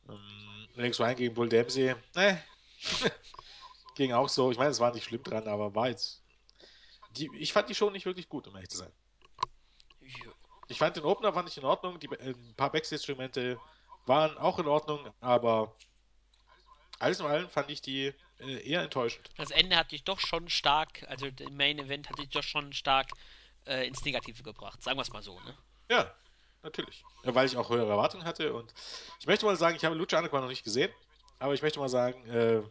[0.07, 2.43] Ähm, Alex Ryan gegen Bull Dempsey, ne,
[3.95, 4.51] ging auch so.
[4.51, 6.21] Ich meine, es war nicht schlimm dran, aber war jetzt.
[7.11, 8.91] Die, ich fand die Show nicht wirklich gut, um ehrlich zu sein.
[10.67, 11.99] Ich fand den Opener fand ich in Ordnung.
[11.99, 13.59] Die, äh, ein paar Backstage-Instrumente
[14.05, 15.75] waren auch in Ordnung, aber
[16.99, 19.29] alles in allem fand ich die äh, eher enttäuschend.
[19.37, 22.73] Das Ende hat dich doch schon stark, also der Main Event hat dich doch schon
[22.73, 23.07] stark
[23.69, 24.81] äh, ins Negative gebracht.
[24.81, 25.55] Sagen wir es mal so, ne?
[25.89, 26.13] Ja,
[26.63, 27.03] natürlich.
[27.23, 28.73] Ja, weil ich auch höhere Erwartungen hatte und
[29.19, 30.91] ich möchte mal sagen, ich habe Lucha Underground noch nicht gesehen,
[31.39, 32.61] aber ich möchte mal sagen, äh,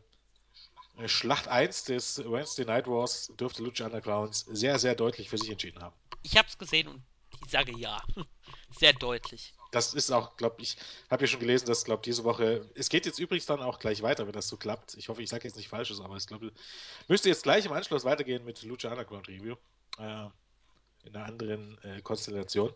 [1.08, 5.80] Schlacht 1 des Wednesday Night Wars dürfte Lucha Underground sehr, sehr deutlich für sich entschieden
[5.80, 5.94] haben.
[6.22, 7.02] Ich habe es gesehen und
[7.44, 8.02] ich sage ja.
[8.78, 9.54] Sehr deutlich.
[9.70, 10.76] Das ist auch, glaube ich,
[11.10, 14.02] habe ja schon gelesen, dass, glaube diese Woche, es geht jetzt übrigens dann auch gleich
[14.02, 14.94] weiter, wenn das so klappt.
[14.94, 16.52] Ich hoffe, ich sage jetzt nicht Falsches, aber ich glaube,
[17.06, 19.56] müsste jetzt gleich im Anschluss weitergehen mit Lucha Underground Review.
[19.98, 20.28] Äh,
[21.04, 22.72] in einer anderen äh, Konstellation.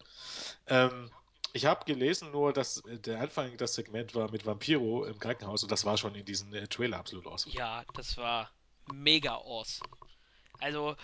[0.66, 1.11] Ähm,
[1.53, 5.70] ich habe gelesen nur, dass der Anfang das Segment war mit Vampiro im Krankenhaus und
[5.70, 7.55] das war schon in diesem äh, Trailer absolut awesome.
[7.55, 8.51] Ja, das war
[8.93, 9.90] mega awesome.
[10.61, 10.97] Also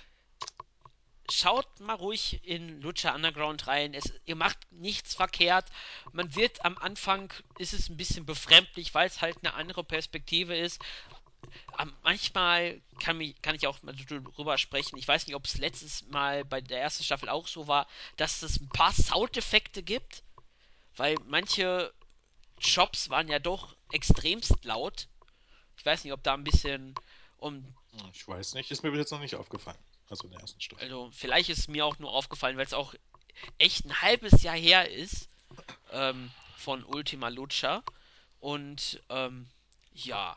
[1.31, 3.95] schaut mal ruhig in Lucha Underground rein.
[3.95, 5.67] Es, ihr macht nichts verkehrt.
[6.13, 10.57] Man wird am Anfang ist es ein bisschen befremdlich, weil es halt eine andere Perspektive
[10.57, 10.81] ist.
[12.03, 14.99] Manchmal kann, mich, kann ich auch mal drüber sprechen.
[14.99, 17.87] Ich weiß nicht, ob es letztes Mal bei der ersten Staffel auch so war,
[18.17, 20.23] dass es ein paar Soundeffekte gibt,
[20.97, 21.93] weil manche
[22.59, 25.07] Shops waren ja doch extremst laut.
[25.77, 26.95] Ich weiß nicht, ob da ein bisschen
[27.37, 27.65] um.
[28.13, 29.79] Ich weiß nicht, ist mir bis jetzt noch nicht aufgefallen.
[30.11, 30.83] Also in der ersten Staffel.
[30.83, 32.95] Also, vielleicht ist es mir auch nur aufgefallen, weil es auch
[33.59, 35.29] echt ein halbes Jahr her ist
[35.93, 37.83] ähm, von Ultima Lucha.
[38.41, 39.49] Und ähm,
[39.93, 40.37] ja,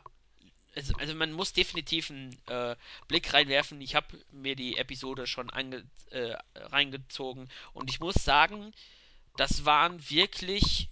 [0.74, 2.76] also, man muss definitiv einen äh,
[3.08, 3.80] Blick reinwerfen.
[3.80, 8.72] Ich habe mir die Episode schon ange, äh, reingezogen und ich muss sagen,
[9.36, 10.88] das waren wirklich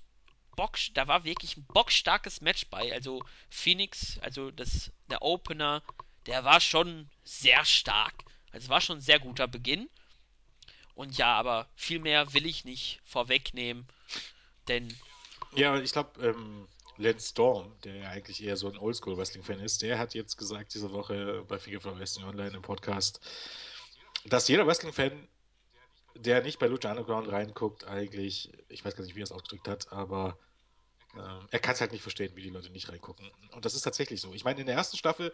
[0.57, 2.93] Bock, da war wirklich ein bockstarkes Match bei.
[2.93, 5.83] Also Phoenix, also das der Opener,
[6.27, 8.15] der war schon sehr stark.
[8.53, 9.89] Also es war schon ein sehr guter Beginn.
[10.95, 13.87] Und ja, aber viel mehr will ich nicht vorwegnehmen,
[14.69, 14.95] denn
[15.57, 16.69] ja, ich glaube, ähm,
[17.01, 20.93] Lance Storm, der ja eigentlich eher so ein Oldschool-Wrestling-Fan ist, der hat jetzt gesagt diese
[20.93, 23.21] Woche bei Figure for Wrestling Online im Podcast,
[24.27, 25.27] dass jeder Wrestling-Fan,
[26.15, 29.67] der nicht bei Lucha Underground reinguckt, eigentlich, ich weiß gar nicht, wie er es ausgedrückt
[29.67, 30.39] hat, aber
[31.15, 33.31] äh, er kann es halt nicht verstehen, wie die Leute nicht reingucken.
[33.53, 34.35] Und das ist tatsächlich so.
[34.35, 35.33] Ich meine, in der ersten Staffel,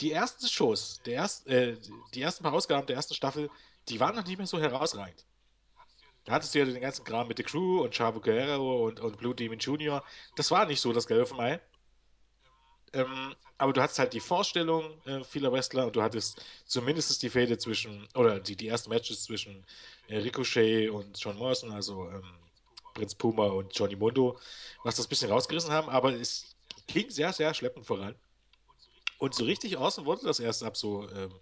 [0.00, 1.76] die ersten Shows, der erst, äh,
[2.14, 3.50] die ersten paar Ausgaben der ersten Staffel,
[3.88, 5.24] die waren noch nicht mehr so herausragend.
[6.26, 9.16] Da hattest du ja den ganzen Kram mit The Crew und Chavo Guerrero und, und
[9.16, 10.04] Blue Demon Jr.
[10.34, 11.60] Das war nicht so das Gelbe vom Ei.
[12.92, 17.30] Ähm, aber du hattest halt die Vorstellung äh, vieler Wrestler und du hattest zumindest die
[17.30, 19.64] Fäde zwischen, oder die, die ersten Matches zwischen
[20.08, 22.24] äh, Ricochet und John Morrison, also ähm,
[22.94, 24.38] Prinz Puma und Johnny Mundo,
[24.82, 28.16] was das ein bisschen rausgerissen haben, aber es ging sehr, sehr schleppend voran.
[29.18, 31.32] Und so richtig außen wurde das erst ab so ähm,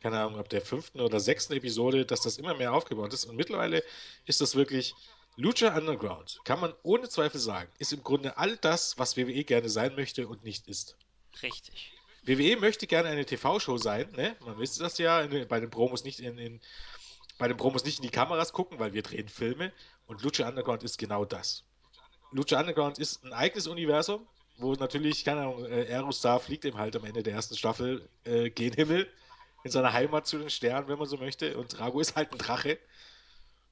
[0.00, 3.24] keine Ahnung, ab der fünften oder sechsten Episode, dass das immer mehr aufgebaut ist.
[3.26, 3.82] Und mittlerweile
[4.26, 4.94] ist das wirklich
[5.36, 9.68] Lucha Underground, kann man ohne Zweifel sagen, ist im Grunde all das, was WWE gerne
[9.68, 10.96] sein möchte und nicht ist.
[11.42, 11.92] Richtig.
[12.24, 14.36] WWE möchte gerne eine TV-Show sein, ne?
[14.40, 16.60] Man wisst das ja, bei den Promos nicht in, in,
[17.38, 19.72] bei den Promos nicht in die Kameras gucken, weil wir drehen Filme
[20.06, 21.64] und Lucha Underground ist genau das.
[22.32, 24.26] Lucha Underground ist ein eigenes Universum,
[24.58, 28.50] wo natürlich, keine Ahnung, äh, Aerostar fliegt eben halt am Ende der ersten Staffel äh,
[28.50, 29.08] gen Himmel,
[29.64, 31.56] in seiner Heimat zu den Sternen, wenn man so möchte.
[31.56, 32.78] Und Drago ist halt ein Drache.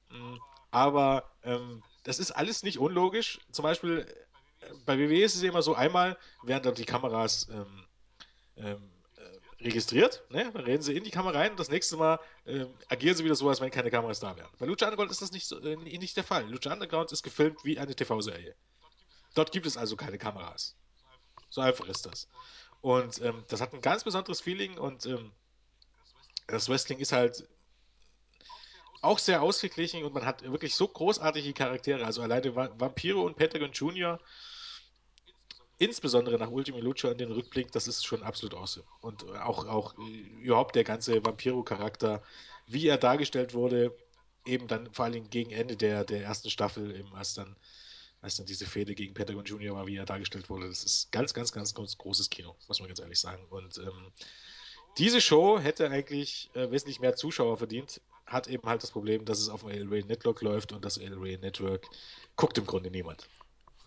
[0.09, 0.37] Mm,
[0.71, 3.39] Aber ähm, das ist alles nicht unlogisch.
[3.51, 4.05] Zum Beispiel
[4.61, 7.85] äh, bei WWE ist es immer so, einmal werden dann die Kameras ähm,
[8.57, 10.51] ähm, äh, registriert, ne?
[10.53, 13.35] Dann reden sie in die Kamera rein und das nächste Mal ähm, agieren sie wieder
[13.35, 14.49] so, als wenn keine Kameras da wären.
[14.59, 16.49] Bei Lucha Underground ist das nicht, so, äh, nicht der Fall.
[16.49, 18.55] Lucha Underground ist gefilmt wie eine TV-Serie.
[19.35, 20.75] Dort gibt es also keine Kameras.
[21.49, 22.27] So einfach ist das.
[22.81, 25.31] Und ähm, das hat ein ganz besonderes Feeling und ähm,
[26.51, 27.47] das Wrestling ist halt
[29.01, 32.05] auch sehr ausgeglichen und man hat wirklich so großartige Charaktere.
[32.05, 34.19] Also alleine Va- Vampiro und Pentagon Junior
[35.79, 38.85] insbesondere nach Ultima Lucha in den Rückblick, das ist schon absolut awesome.
[39.01, 39.95] Und auch, auch
[40.41, 42.21] überhaupt der ganze Vampiro-Charakter,
[42.67, 43.95] wie er dargestellt wurde,
[44.45, 47.55] eben dann vor allem gegen Ende der, der ersten Staffel, eben als dann,
[48.21, 51.33] als dann diese Fehde gegen Pentagon Junior war, wie er dargestellt wurde, das ist ganz,
[51.33, 53.45] ganz, ganz, ganz großes Kino, muss man ganz ehrlich sagen.
[53.49, 54.11] Und ähm,
[54.97, 59.39] diese Show hätte eigentlich äh, wesentlich mehr Zuschauer verdient, hat eben halt das Problem, dass
[59.39, 61.87] es auf dem El Rey Network läuft und das El Rey Network
[62.35, 63.27] guckt im Grunde niemand.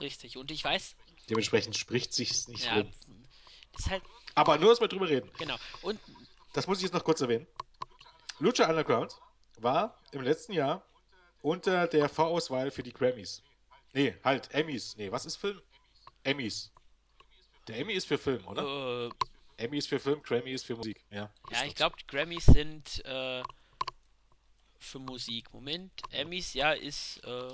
[0.00, 0.36] Richtig.
[0.36, 0.96] Und ich weiß,
[1.30, 2.90] Dementsprechend spricht sich's nicht ja, rum.
[3.78, 4.02] ist halt,
[4.34, 5.30] Aber nur, dass wir drüber reden.
[5.38, 5.56] genau.
[5.82, 6.00] Und
[6.52, 7.46] Das muss ich jetzt noch kurz erwähnen.
[8.40, 9.16] Lucha Underground
[9.58, 10.84] war im letzten Jahr
[11.42, 13.42] unter der Vorauswahl für die Grammys.
[13.92, 14.96] Nee, halt, Emmys.
[14.96, 15.60] Nee, was ist Film?
[16.24, 16.72] Emmys.
[17.68, 19.06] Der Emmy ist für Film, oder?
[19.06, 19.10] äh,
[19.56, 21.04] Emmy ist für Film, Grammy ist für Musik.
[21.10, 23.42] Ja, ja, ich glaube, Grammys sind äh,
[24.78, 25.52] für Musik.
[25.52, 27.48] Moment, Emmys, ja, ist äh,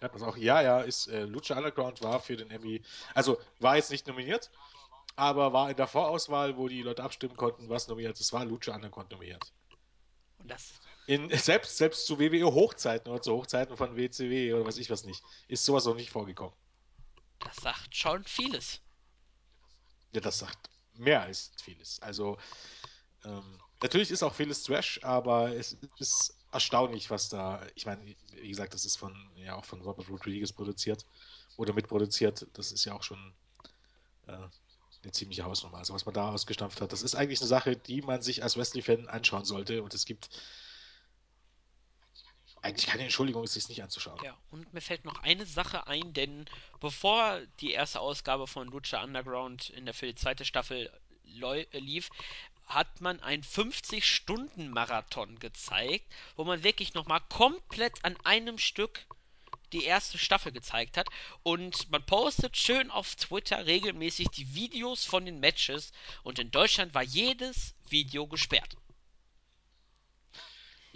[0.00, 2.82] Ja, pass auch, ja, ja, ist äh, Lucha Underground war für den Emmy,
[3.14, 4.50] also war jetzt nicht nominiert,
[5.16, 8.74] aber war in der Vorauswahl, wo die Leute abstimmen konnten, was nominiert ist, war Lucha
[8.74, 9.52] Underground nominiert.
[10.38, 10.74] und das,
[11.06, 15.22] In, selbst, selbst zu WWE-Hochzeiten oder zu Hochzeiten von WCW oder weiß ich was nicht,
[15.48, 16.54] ist sowas noch nicht vorgekommen.
[17.38, 18.80] das sagt schon vieles.
[20.12, 22.00] Ja, das sagt mehr als vieles.
[22.02, 22.38] Also,
[23.24, 27.66] ähm, natürlich ist auch vieles Trash, aber es ist erstaunlich, was da.
[27.74, 28.02] Ich meine,
[28.32, 31.04] wie gesagt, das ist von, ja, auch von Robert Rodriguez produziert
[31.56, 32.46] oder mitproduziert.
[32.54, 33.34] Das ist ja auch schon
[34.26, 35.78] äh, eine ziemliche Hausnummer.
[35.78, 38.56] Also, was man da ausgestampft hat, das ist eigentlich eine Sache, die man sich als
[38.56, 39.82] Wrestling-Fan anschauen sollte.
[39.82, 40.30] Und es gibt
[42.66, 44.18] eigentlich keine Entschuldigung, es sich nicht anzuschauen.
[44.22, 46.46] Ja, und mir fällt noch eine Sache ein, denn
[46.80, 50.90] bevor die erste Ausgabe von Lucha Underground in der für die zweite Staffel
[51.42, 52.10] äh, lief,
[52.66, 59.06] hat man einen 50-Stunden-Marathon gezeigt, wo man wirklich nochmal komplett an einem Stück
[59.72, 61.08] die erste Staffel gezeigt hat.
[61.44, 65.92] Und man postet schön auf Twitter regelmäßig die Videos von den Matches.
[66.24, 68.76] Und in Deutschland war jedes Video gesperrt.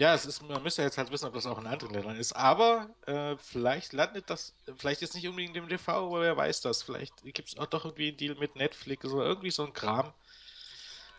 [0.00, 2.32] Ja, es ist, man müsste jetzt halt wissen, ob das auch in anderen Ländern ist.
[2.32, 6.82] Aber äh, vielleicht landet das, vielleicht jetzt nicht unbedingt im TV, aber wer weiß das.
[6.82, 10.10] Vielleicht gibt es auch doch irgendwie einen Deal mit Netflix oder irgendwie so ein Kram.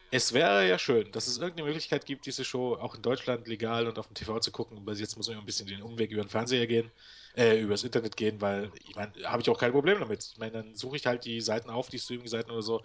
[0.09, 3.87] Es wäre ja schön, dass es irgendeine Möglichkeit gibt, diese Show auch in Deutschland legal
[3.87, 4.83] und auf dem TV zu gucken.
[4.83, 6.91] Weil jetzt muss man ein bisschen den Umweg über den Fernseher gehen,
[7.37, 10.23] äh, übers Internet gehen, weil ich meine, habe ich auch kein Problem damit.
[10.23, 12.83] Ich meine, dann suche ich halt die Seiten auf, die Streaming-Seiten oder so.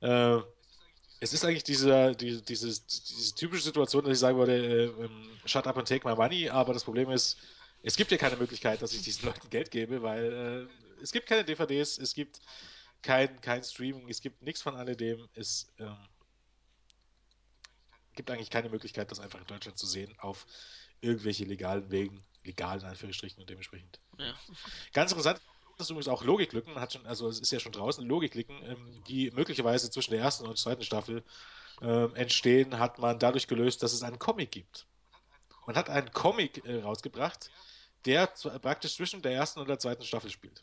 [0.00, 0.38] Äh,
[1.20, 5.38] es ist eigentlich diese, die, dieses, diese typische Situation, dass ich sagen würde, äh, ähm,
[5.44, 7.38] shut up and take my money, aber das Problem ist,
[7.82, 11.26] es gibt ja keine Möglichkeit, dass ich diesen Leuten Geld gebe, weil äh, es gibt
[11.26, 12.40] keine DVDs, es gibt
[13.02, 15.96] kein, kein Streaming, es gibt nichts von alledem, es ähm,
[18.14, 20.46] gibt eigentlich keine Möglichkeit, das einfach in Deutschland zu sehen, auf
[21.00, 24.00] irgendwelche legalen Wegen, legalen Anführungsstrichen und dementsprechend.
[24.18, 24.34] Ja,
[24.92, 25.40] Ganz interessant
[25.86, 29.30] ist übrigens auch Logiklücken, hat schon, also es ist ja schon draußen, Logiklücken, ähm, die
[29.30, 31.22] möglicherweise zwischen der ersten und zweiten Staffel
[31.80, 34.86] ähm, entstehen, hat man dadurch gelöst, dass es einen Comic gibt.
[35.66, 37.50] Man hat einen Comic äh, rausgebracht,
[38.04, 40.62] der zu, praktisch zwischen der ersten und der zweiten Staffel spielt.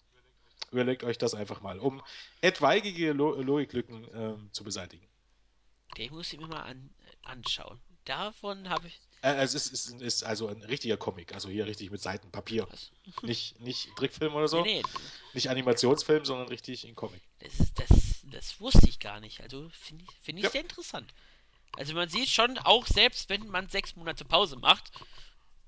[0.72, 2.02] Überlegt euch das einfach mal, um
[2.42, 5.08] etwaige Lo Logiklücken ähm, zu beseitigen.
[5.98, 7.80] den muss ich mir mal an, äh, anschauen.
[8.06, 9.00] Davon habe ich.
[9.26, 12.68] Äh, es ist, ist, ist also ein richtiger Comic, also hier richtig mit Seiten Papier.
[12.70, 12.92] Was?
[13.24, 14.84] Nicht, nicht Trickfilm oder Nee, so, nee,
[15.34, 17.22] nicht Animationsfilm, sondern richtig ein Comic.
[17.40, 17.90] das, ist, das,
[18.24, 19.42] das wusste ich gar nicht.
[19.42, 21.12] Also finde ich, find ich Ja, sehr interessant.
[21.76, 24.92] Also man sieht schon, auch selbst wenn man sechs Monate Pause macht,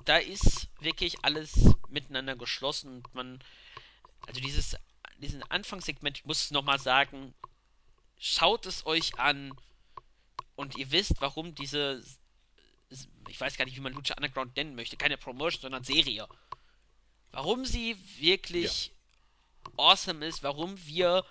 [0.06, 1.54] da ist wirklich alles
[1.90, 3.40] miteinander geschlossen und man,
[4.28, 4.78] also dieses,
[5.20, 7.34] diesen Anfangssegment, ich muss es nochmal sagen,
[8.20, 9.54] schaut es euch an
[10.56, 12.04] und ihr wisst, warum diese,
[13.28, 16.28] ich weiß gar nicht, wie man Lucha Underground nennen möchte, keine Promotion, sondern Serie.
[17.32, 17.98] Warum sie ja.
[18.20, 18.92] wirklich
[19.78, 21.26] awesome ist, warum wir,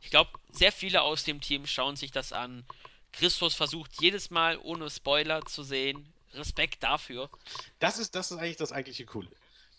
[0.00, 2.64] ich glaube, sehr viele aus dem Team schauen sich das an.
[3.12, 6.12] Christus versucht jedes Mal ohne Spoiler zu sehen.
[6.32, 7.28] Respekt dafür.
[7.78, 9.28] Das ist, das ist eigentlich das eigentliche Coole.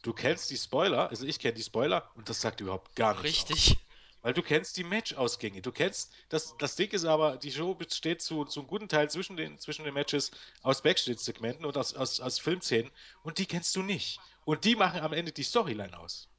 [0.03, 3.51] Du kennst die Spoiler, also ich kenne die Spoiler und das sagt überhaupt gar nichts
[3.51, 3.75] aus.
[4.23, 5.61] Weil du kennst die Matchausgänge.
[5.61, 9.09] Du kennst, das, das Ding ist aber, die Show besteht zu, zu einem guten Teil
[9.09, 10.31] zwischen den, zwischen den Matches
[10.61, 12.89] aus Backstage-Segmenten und aus, aus, aus Filmszenen
[13.23, 14.19] und die kennst du nicht.
[14.45, 16.29] Und die machen am Ende die Storyline aus.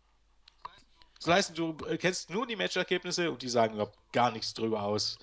[1.20, 4.82] Das heißt, du äh, kennst nur die Matchergebnisse und die sagen überhaupt gar nichts drüber
[4.82, 5.18] aus.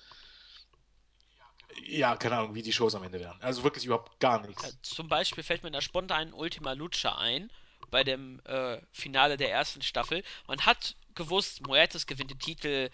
[1.84, 3.42] Ja, keine Ahnung, wie die Shows am Ende werden.
[3.42, 4.78] Also wirklich überhaupt gar nichts.
[4.82, 7.50] zum Beispiel fällt mir da spontan Ultima Lucha ein,
[7.90, 10.22] bei dem äh, Finale der ersten Staffel.
[10.46, 12.90] Man hat gewusst, Muertes gewinnt den Titel,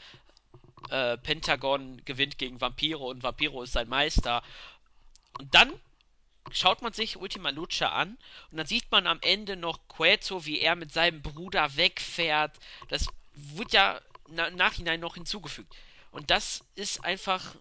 [0.91, 4.43] äh, Pentagon gewinnt gegen Vampiro und Vampiro ist sein Meister.
[5.39, 5.73] Und dann
[6.51, 8.17] schaut man sich Ultima Lucha an
[8.51, 12.57] und dann sieht man am Ende noch Cueto, wie er mit seinem Bruder wegfährt.
[12.89, 15.75] Das wird ja na Nachhinein noch hinzugefügt.
[16.11, 17.55] Und das ist einfach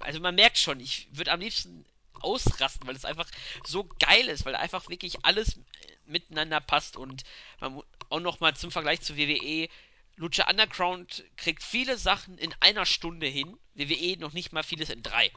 [0.00, 1.84] also man merkt schon, ich würde am liebsten
[2.20, 3.28] ausrasten, weil es einfach
[3.64, 5.58] so geil ist, weil einfach wirklich alles
[6.06, 7.24] miteinander passt und
[7.60, 9.68] man auch noch mal zum Vergleich zu WWE
[10.16, 15.02] Lucha Underground kriegt viele Sachen in einer Stunde hin, WWE noch nicht mal vieles in
[15.02, 15.30] drei.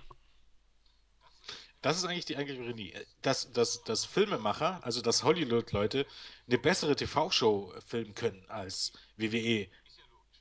[1.82, 2.94] Das ist eigentlich die eigentliche Ironie.
[3.22, 6.06] Dass, dass, dass Filmemacher, also dass Hollywood-Leute
[6.48, 9.68] eine bessere TV-Show filmen können als WWE,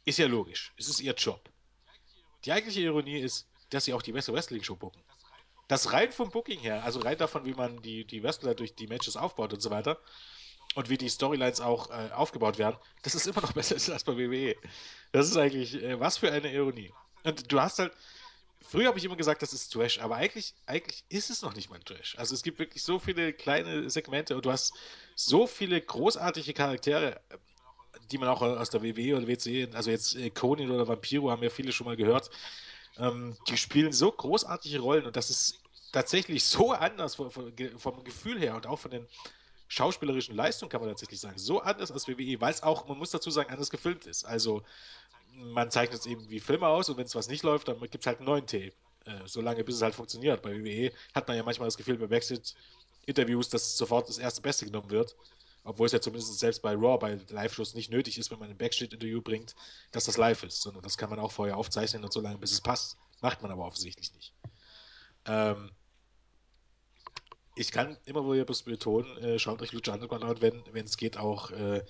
[0.05, 0.73] ist ja logisch.
[0.77, 1.49] Es ist ihr Job.
[2.45, 5.03] Die eigentliche Ironie ist, dass sie auch die beste Wrestling-Show booken.
[5.69, 8.87] Das rein vom Booking her, also rein davon, wie man die, die Wrestler durch die
[8.87, 9.99] Matches aufbaut und so weiter
[10.75, 14.17] und wie die Storylines auch äh, aufgebaut werden, das ist immer noch besser als bei
[14.17, 14.57] WWE.
[15.13, 16.93] Das ist eigentlich, äh, was für eine Ironie.
[17.25, 17.93] Und du hast halt,
[18.63, 21.69] früher habe ich immer gesagt, das ist Trash, aber eigentlich, eigentlich ist es noch nicht
[21.69, 22.17] mal Trash.
[22.19, 24.73] Also es gibt wirklich so viele kleine Segmente und du hast
[25.17, 27.21] so viele großartige Charaktere,
[28.11, 31.43] die man auch aus der WWE oder WCE, also jetzt äh, Conan oder Vampiro haben
[31.43, 32.31] ja viele schon mal gehört,
[32.99, 35.61] ähm, die spielen so großartige Rollen und das ist
[35.93, 39.07] tatsächlich so anders vom, vom Gefühl her und auch von den
[39.69, 43.11] schauspielerischen Leistungen kann man tatsächlich sagen, so anders als WWE, weil es auch, man muss
[43.11, 44.25] dazu sagen, anders gefilmt ist.
[44.25, 44.63] Also
[45.35, 48.01] man zeichnet es eben wie Filme aus und wenn es was nicht läuft, dann gibt
[48.01, 48.73] es halt einen neuen Tape.
[49.05, 50.43] Äh, so lange, bis es halt funktioniert.
[50.43, 54.65] Bei WWE hat man ja manchmal das Gefühl, bei Backstage-Interviews, dass sofort das erste Beste
[54.65, 55.15] genommen wird.
[55.65, 58.57] Obwohl es ja zumindest selbst bei Raw, bei Live-Shows nicht nötig ist, wenn man ein
[58.57, 59.55] Backstage-Interview bringt,
[59.91, 62.53] dass das live ist, sondern das kann man auch vorher aufzeichnen und so lange, bis
[62.53, 62.97] es passt.
[63.21, 64.33] Macht man aber offensichtlich nicht.
[65.27, 65.71] Ähm,
[67.55, 71.51] ich kann immer wieder betonen, äh, schaut euch Lucha Underground an, wenn es geht, auch
[71.51, 71.85] äh,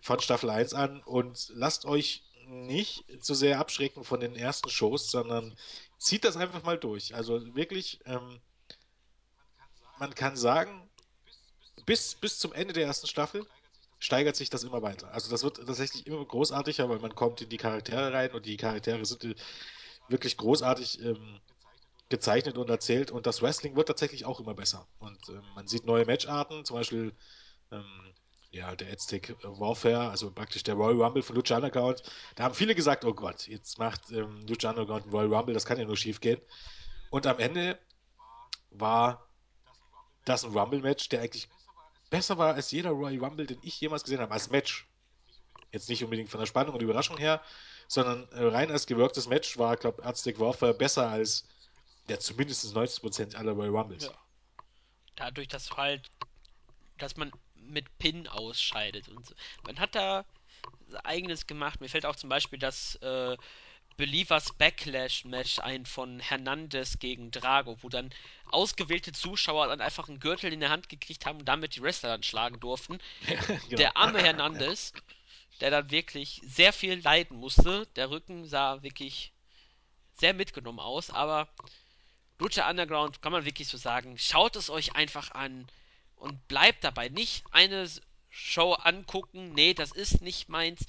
[0.00, 5.10] von Staffel eins an und lasst euch nicht zu sehr abschrecken von den ersten Shows,
[5.10, 5.56] sondern
[5.98, 7.14] zieht das einfach mal durch.
[7.14, 8.40] Also wirklich, ähm,
[9.98, 10.85] man kann sagen,
[11.86, 13.46] bis, bis zum Ende der ersten Staffel
[13.98, 15.12] steigert sich das immer weiter.
[15.12, 18.56] Also das wird tatsächlich immer großartiger, weil man kommt in die Charaktere rein und die
[18.56, 19.34] Charaktere sind äh,
[20.08, 21.40] wirklich großartig ähm,
[22.08, 24.86] gezeichnet und erzählt und das Wrestling wird tatsächlich auch immer besser.
[24.98, 27.12] Und ähm, man sieht neue Matcharten, zum Beispiel
[27.72, 28.14] ähm,
[28.50, 32.02] ja, der Aztec Warfare, also praktisch der Royal Rumble von Lucha Underground.
[32.36, 35.78] Da haben viele gesagt, oh Gott, jetzt macht ähm, Lucha Underground Royal Rumble, das kann
[35.78, 36.40] ja nur schief gehen.
[37.10, 37.78] Und am Ende
[38.70, 39.28] war
[40.24, 41.48] das ein Rumble-Match, der eigentlich
[42.10, 44.86] besser war als jeder Royal Rumble, den ich jemals gesehen habe, als Match.
[45.72, 47.42] Jetzt nicht unbedingt von der Spannung und Überraschung her,
[47.88, 51.44] sondern äh, rein als gewirktes Match war, glaube ich, Aztec Warfare besser als
[52.08, 53.80] ja, zumindest 90% aller Royal Ja.
[53.80, 54.10] Rumbles.
[55.16, 56.10] Dadurch, dass halt,
[56.98, 59.34] dass man mit Pin ausscheidet und so.
[59.64, 60.24] man hat da
[61.04, 61.80] eigenes gemacht.
[61.80, 63.36] Mir fällt auch zum Beispiel das äh,
[63.96, 68.10] Believers Backlash Match ein von Hernandez gegen Drago, wo dann
[68.50, 72.10] ausgewählte Zuschauer dann einfach einen Gürtel in der Hand gekriegt haben und damit die Wrestler
[72.10, 72.98] dann schlagen durften.
[73.26, 73.76] genau.
[73.76, 74.92] Der arme Hernandez,
[75.60, 77.86] der dann wirklich sehr viel leiden musste.
[77.96, 79.32] Der Rücken sah wirklich
[80.18, 81.48] sehr mitgenommen aus, aber
[82.38, 85.66] Lucha Underground kann man wirklich so sagen, schaut es euch einfach an
[86.16, 87.08] und bleibt dabei.
[87.08, 87.88] Nicht eine
[88.28, 90.84] Show angucken, nee, das ist nicht meins.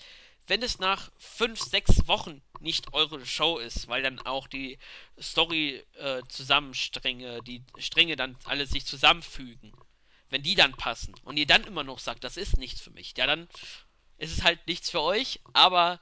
[0.47, 4.79] Wenn es nach 5, 6 Wochen nicht eure Show ist, weil dann auch die
[5.21, 9.73] Story-Zusammenstränge, äh, die Stränge dann alle sich zusammenfügen,
[10.29, 13.13] wenn die dann passen und ihr dann immer noch sagt, das ist nichts für mich,
[13.17, 13.49] ja, dann
[14.17, 15.99] ist es halt nichts für euch, aber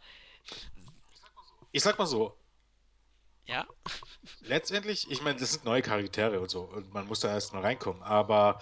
[1.72, 2.38] Ich sag mal so,
[3.48, 3.68] ja,
[4.42, 7.62] letztendlich, ich meine, das sind neue Charaktere und so und man muss da erst mal
[7.62, 8.60] reinkommen, aber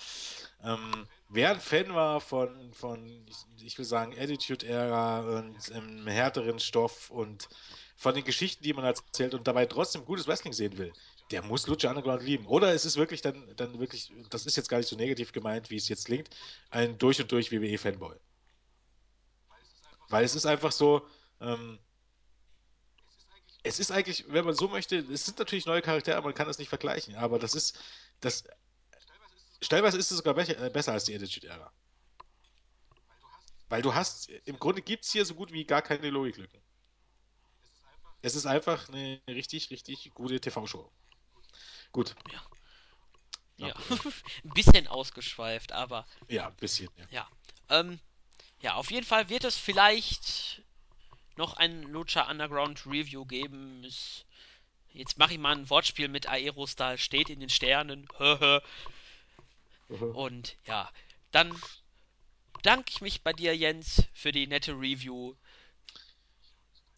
[0.61, 3.25] ähm, wer ein Fan war von, von
[3.61, 7.49] ich, will sagen, Attitude-Ära und ähm, härteren Stoff und
[7.95, 10.93] von den Geschichten, die man erzählt und dabei trotzdem gutes Wrestling sehen will,
[11.31, 12.45] der muss Lucha Underground lieben.
[12.45, 15.69] Oder es ist wirklich dann, dann wirklich, das ist jetzt gar nicht so negativ gemeint,
[15.69, 16.29] wie es jetzt klingt,
[16.69, 18.15] ein durch und durch WWE-Fanboy.
[20.09, 21.07] Weil es ist einfach so,
[21.41, 21.79] ähm,
[23.63, 26.59] es ist eigentlich, wenn man so möchte, es sind natürlich neue Charaktere, man kann das
[26.59, 27.79] nicht vergleichen, aber das ist,
[28.19, 28.43] das,
[29.63, 31.71] stellenweise ist es sogar äh, besser als die Attitude-Ära.
[33.69, 36.61] Weil du hast, im Grunde gibt es hier so gut wie gar keine Logiklücken.
[38.21, 40.91] es ist einfach eine richtig, richtig gute TV-Show.
[41.91, 42.15] Gut.
[42.31, 42.43] Ja,
[43.57, 43.73] ja.
[44.43, 47.05] Ein bisschen ausgeschweift, aber ja, ein bisschen, ja.
[47.11, 47.29] ja.
[47.69, 47.99] Ähm,
[48.61, 50.61] ja, auf jeden Fall wird es vielleicht
[51.35, 53.83] noch ein Lucha Underground Review geben.
[53.83, 54.25] Es,
[54.91, 58.07] jetzt mache ich mal ein Wortspiel mit Aerostar, steht in den Sternen.
[60.01, 60.91] Und ja,
[61.31, 61.53] dann
[62.53, 65.35] bedanke ich mich bei dir, Jens, für die nette Review.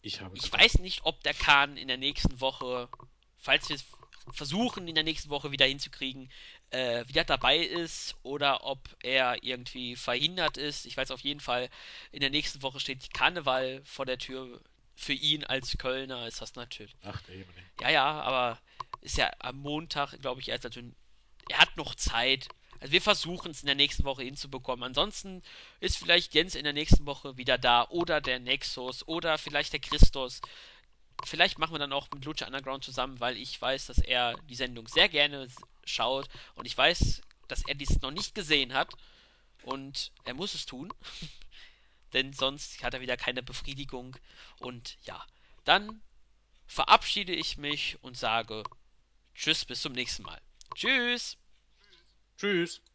[0.02, 2.88] Ich habe Ich weiß nicht, ob der Kahn in der nächsten Woche,
[3.38, 3.84] falls wir es
[4.32, 6.30] versuchen, in der nächsten Woche wieder hinzukriegen,
[6.70, 10.86] äh, wieder dabei ist oder ob er irgendwie verhindert ist.
[10.86, 11.70] Ich weiß auf jeden Fall,
[12.12, 14.60] in der nächsten Woche steht Karneval vor der Tür.
[14.98, 16.96] Für ihn als Kölner ist das natürlich.
[17.02, 17.54] Ach, der Himmel.
[17.80, 18.58] Ja, ja, aber
[19.02, 20.94] ist ja am Montag, glaube ich, erst natürlich.
[21.50, 22.48] Er hat noch Zeit.
[22.80, 24.84] Also wir versuchen es in der nächsten Woche hinzubekommen.
[24.84, 25.42] Ansonsten
[25.80, 29.80] ist vielleicht Jens in der nächsten Woche wieder da oder der Nexus oder vielleicht der
[29.80, 30.40] Christus.
[31.24, 34.54] Vielleicht machen wir dann auch mit Lucha Underground zusammen, weil ich weiß, dass er die
[34.54, 35.48] Sendung sehr gerne
[35.84, 38.92] schaut und ich weiß, dass er dies noch nicht gesehen hat
[39.62, 40.92] und er muss es tun,
[42.12, 44.16] denn sonst hat er wieder keine Befriedigung
[44.58, 45.24] und ja,
[45.64, 46.02] dann
[46.66, 48.62] verabschiede ich mich und sage
[49.34, 50.40] Tschüss, bis zum nächsten Mal.
[50.74, 51.36] Tschüss!
[52.38, 52.80] Tschüss.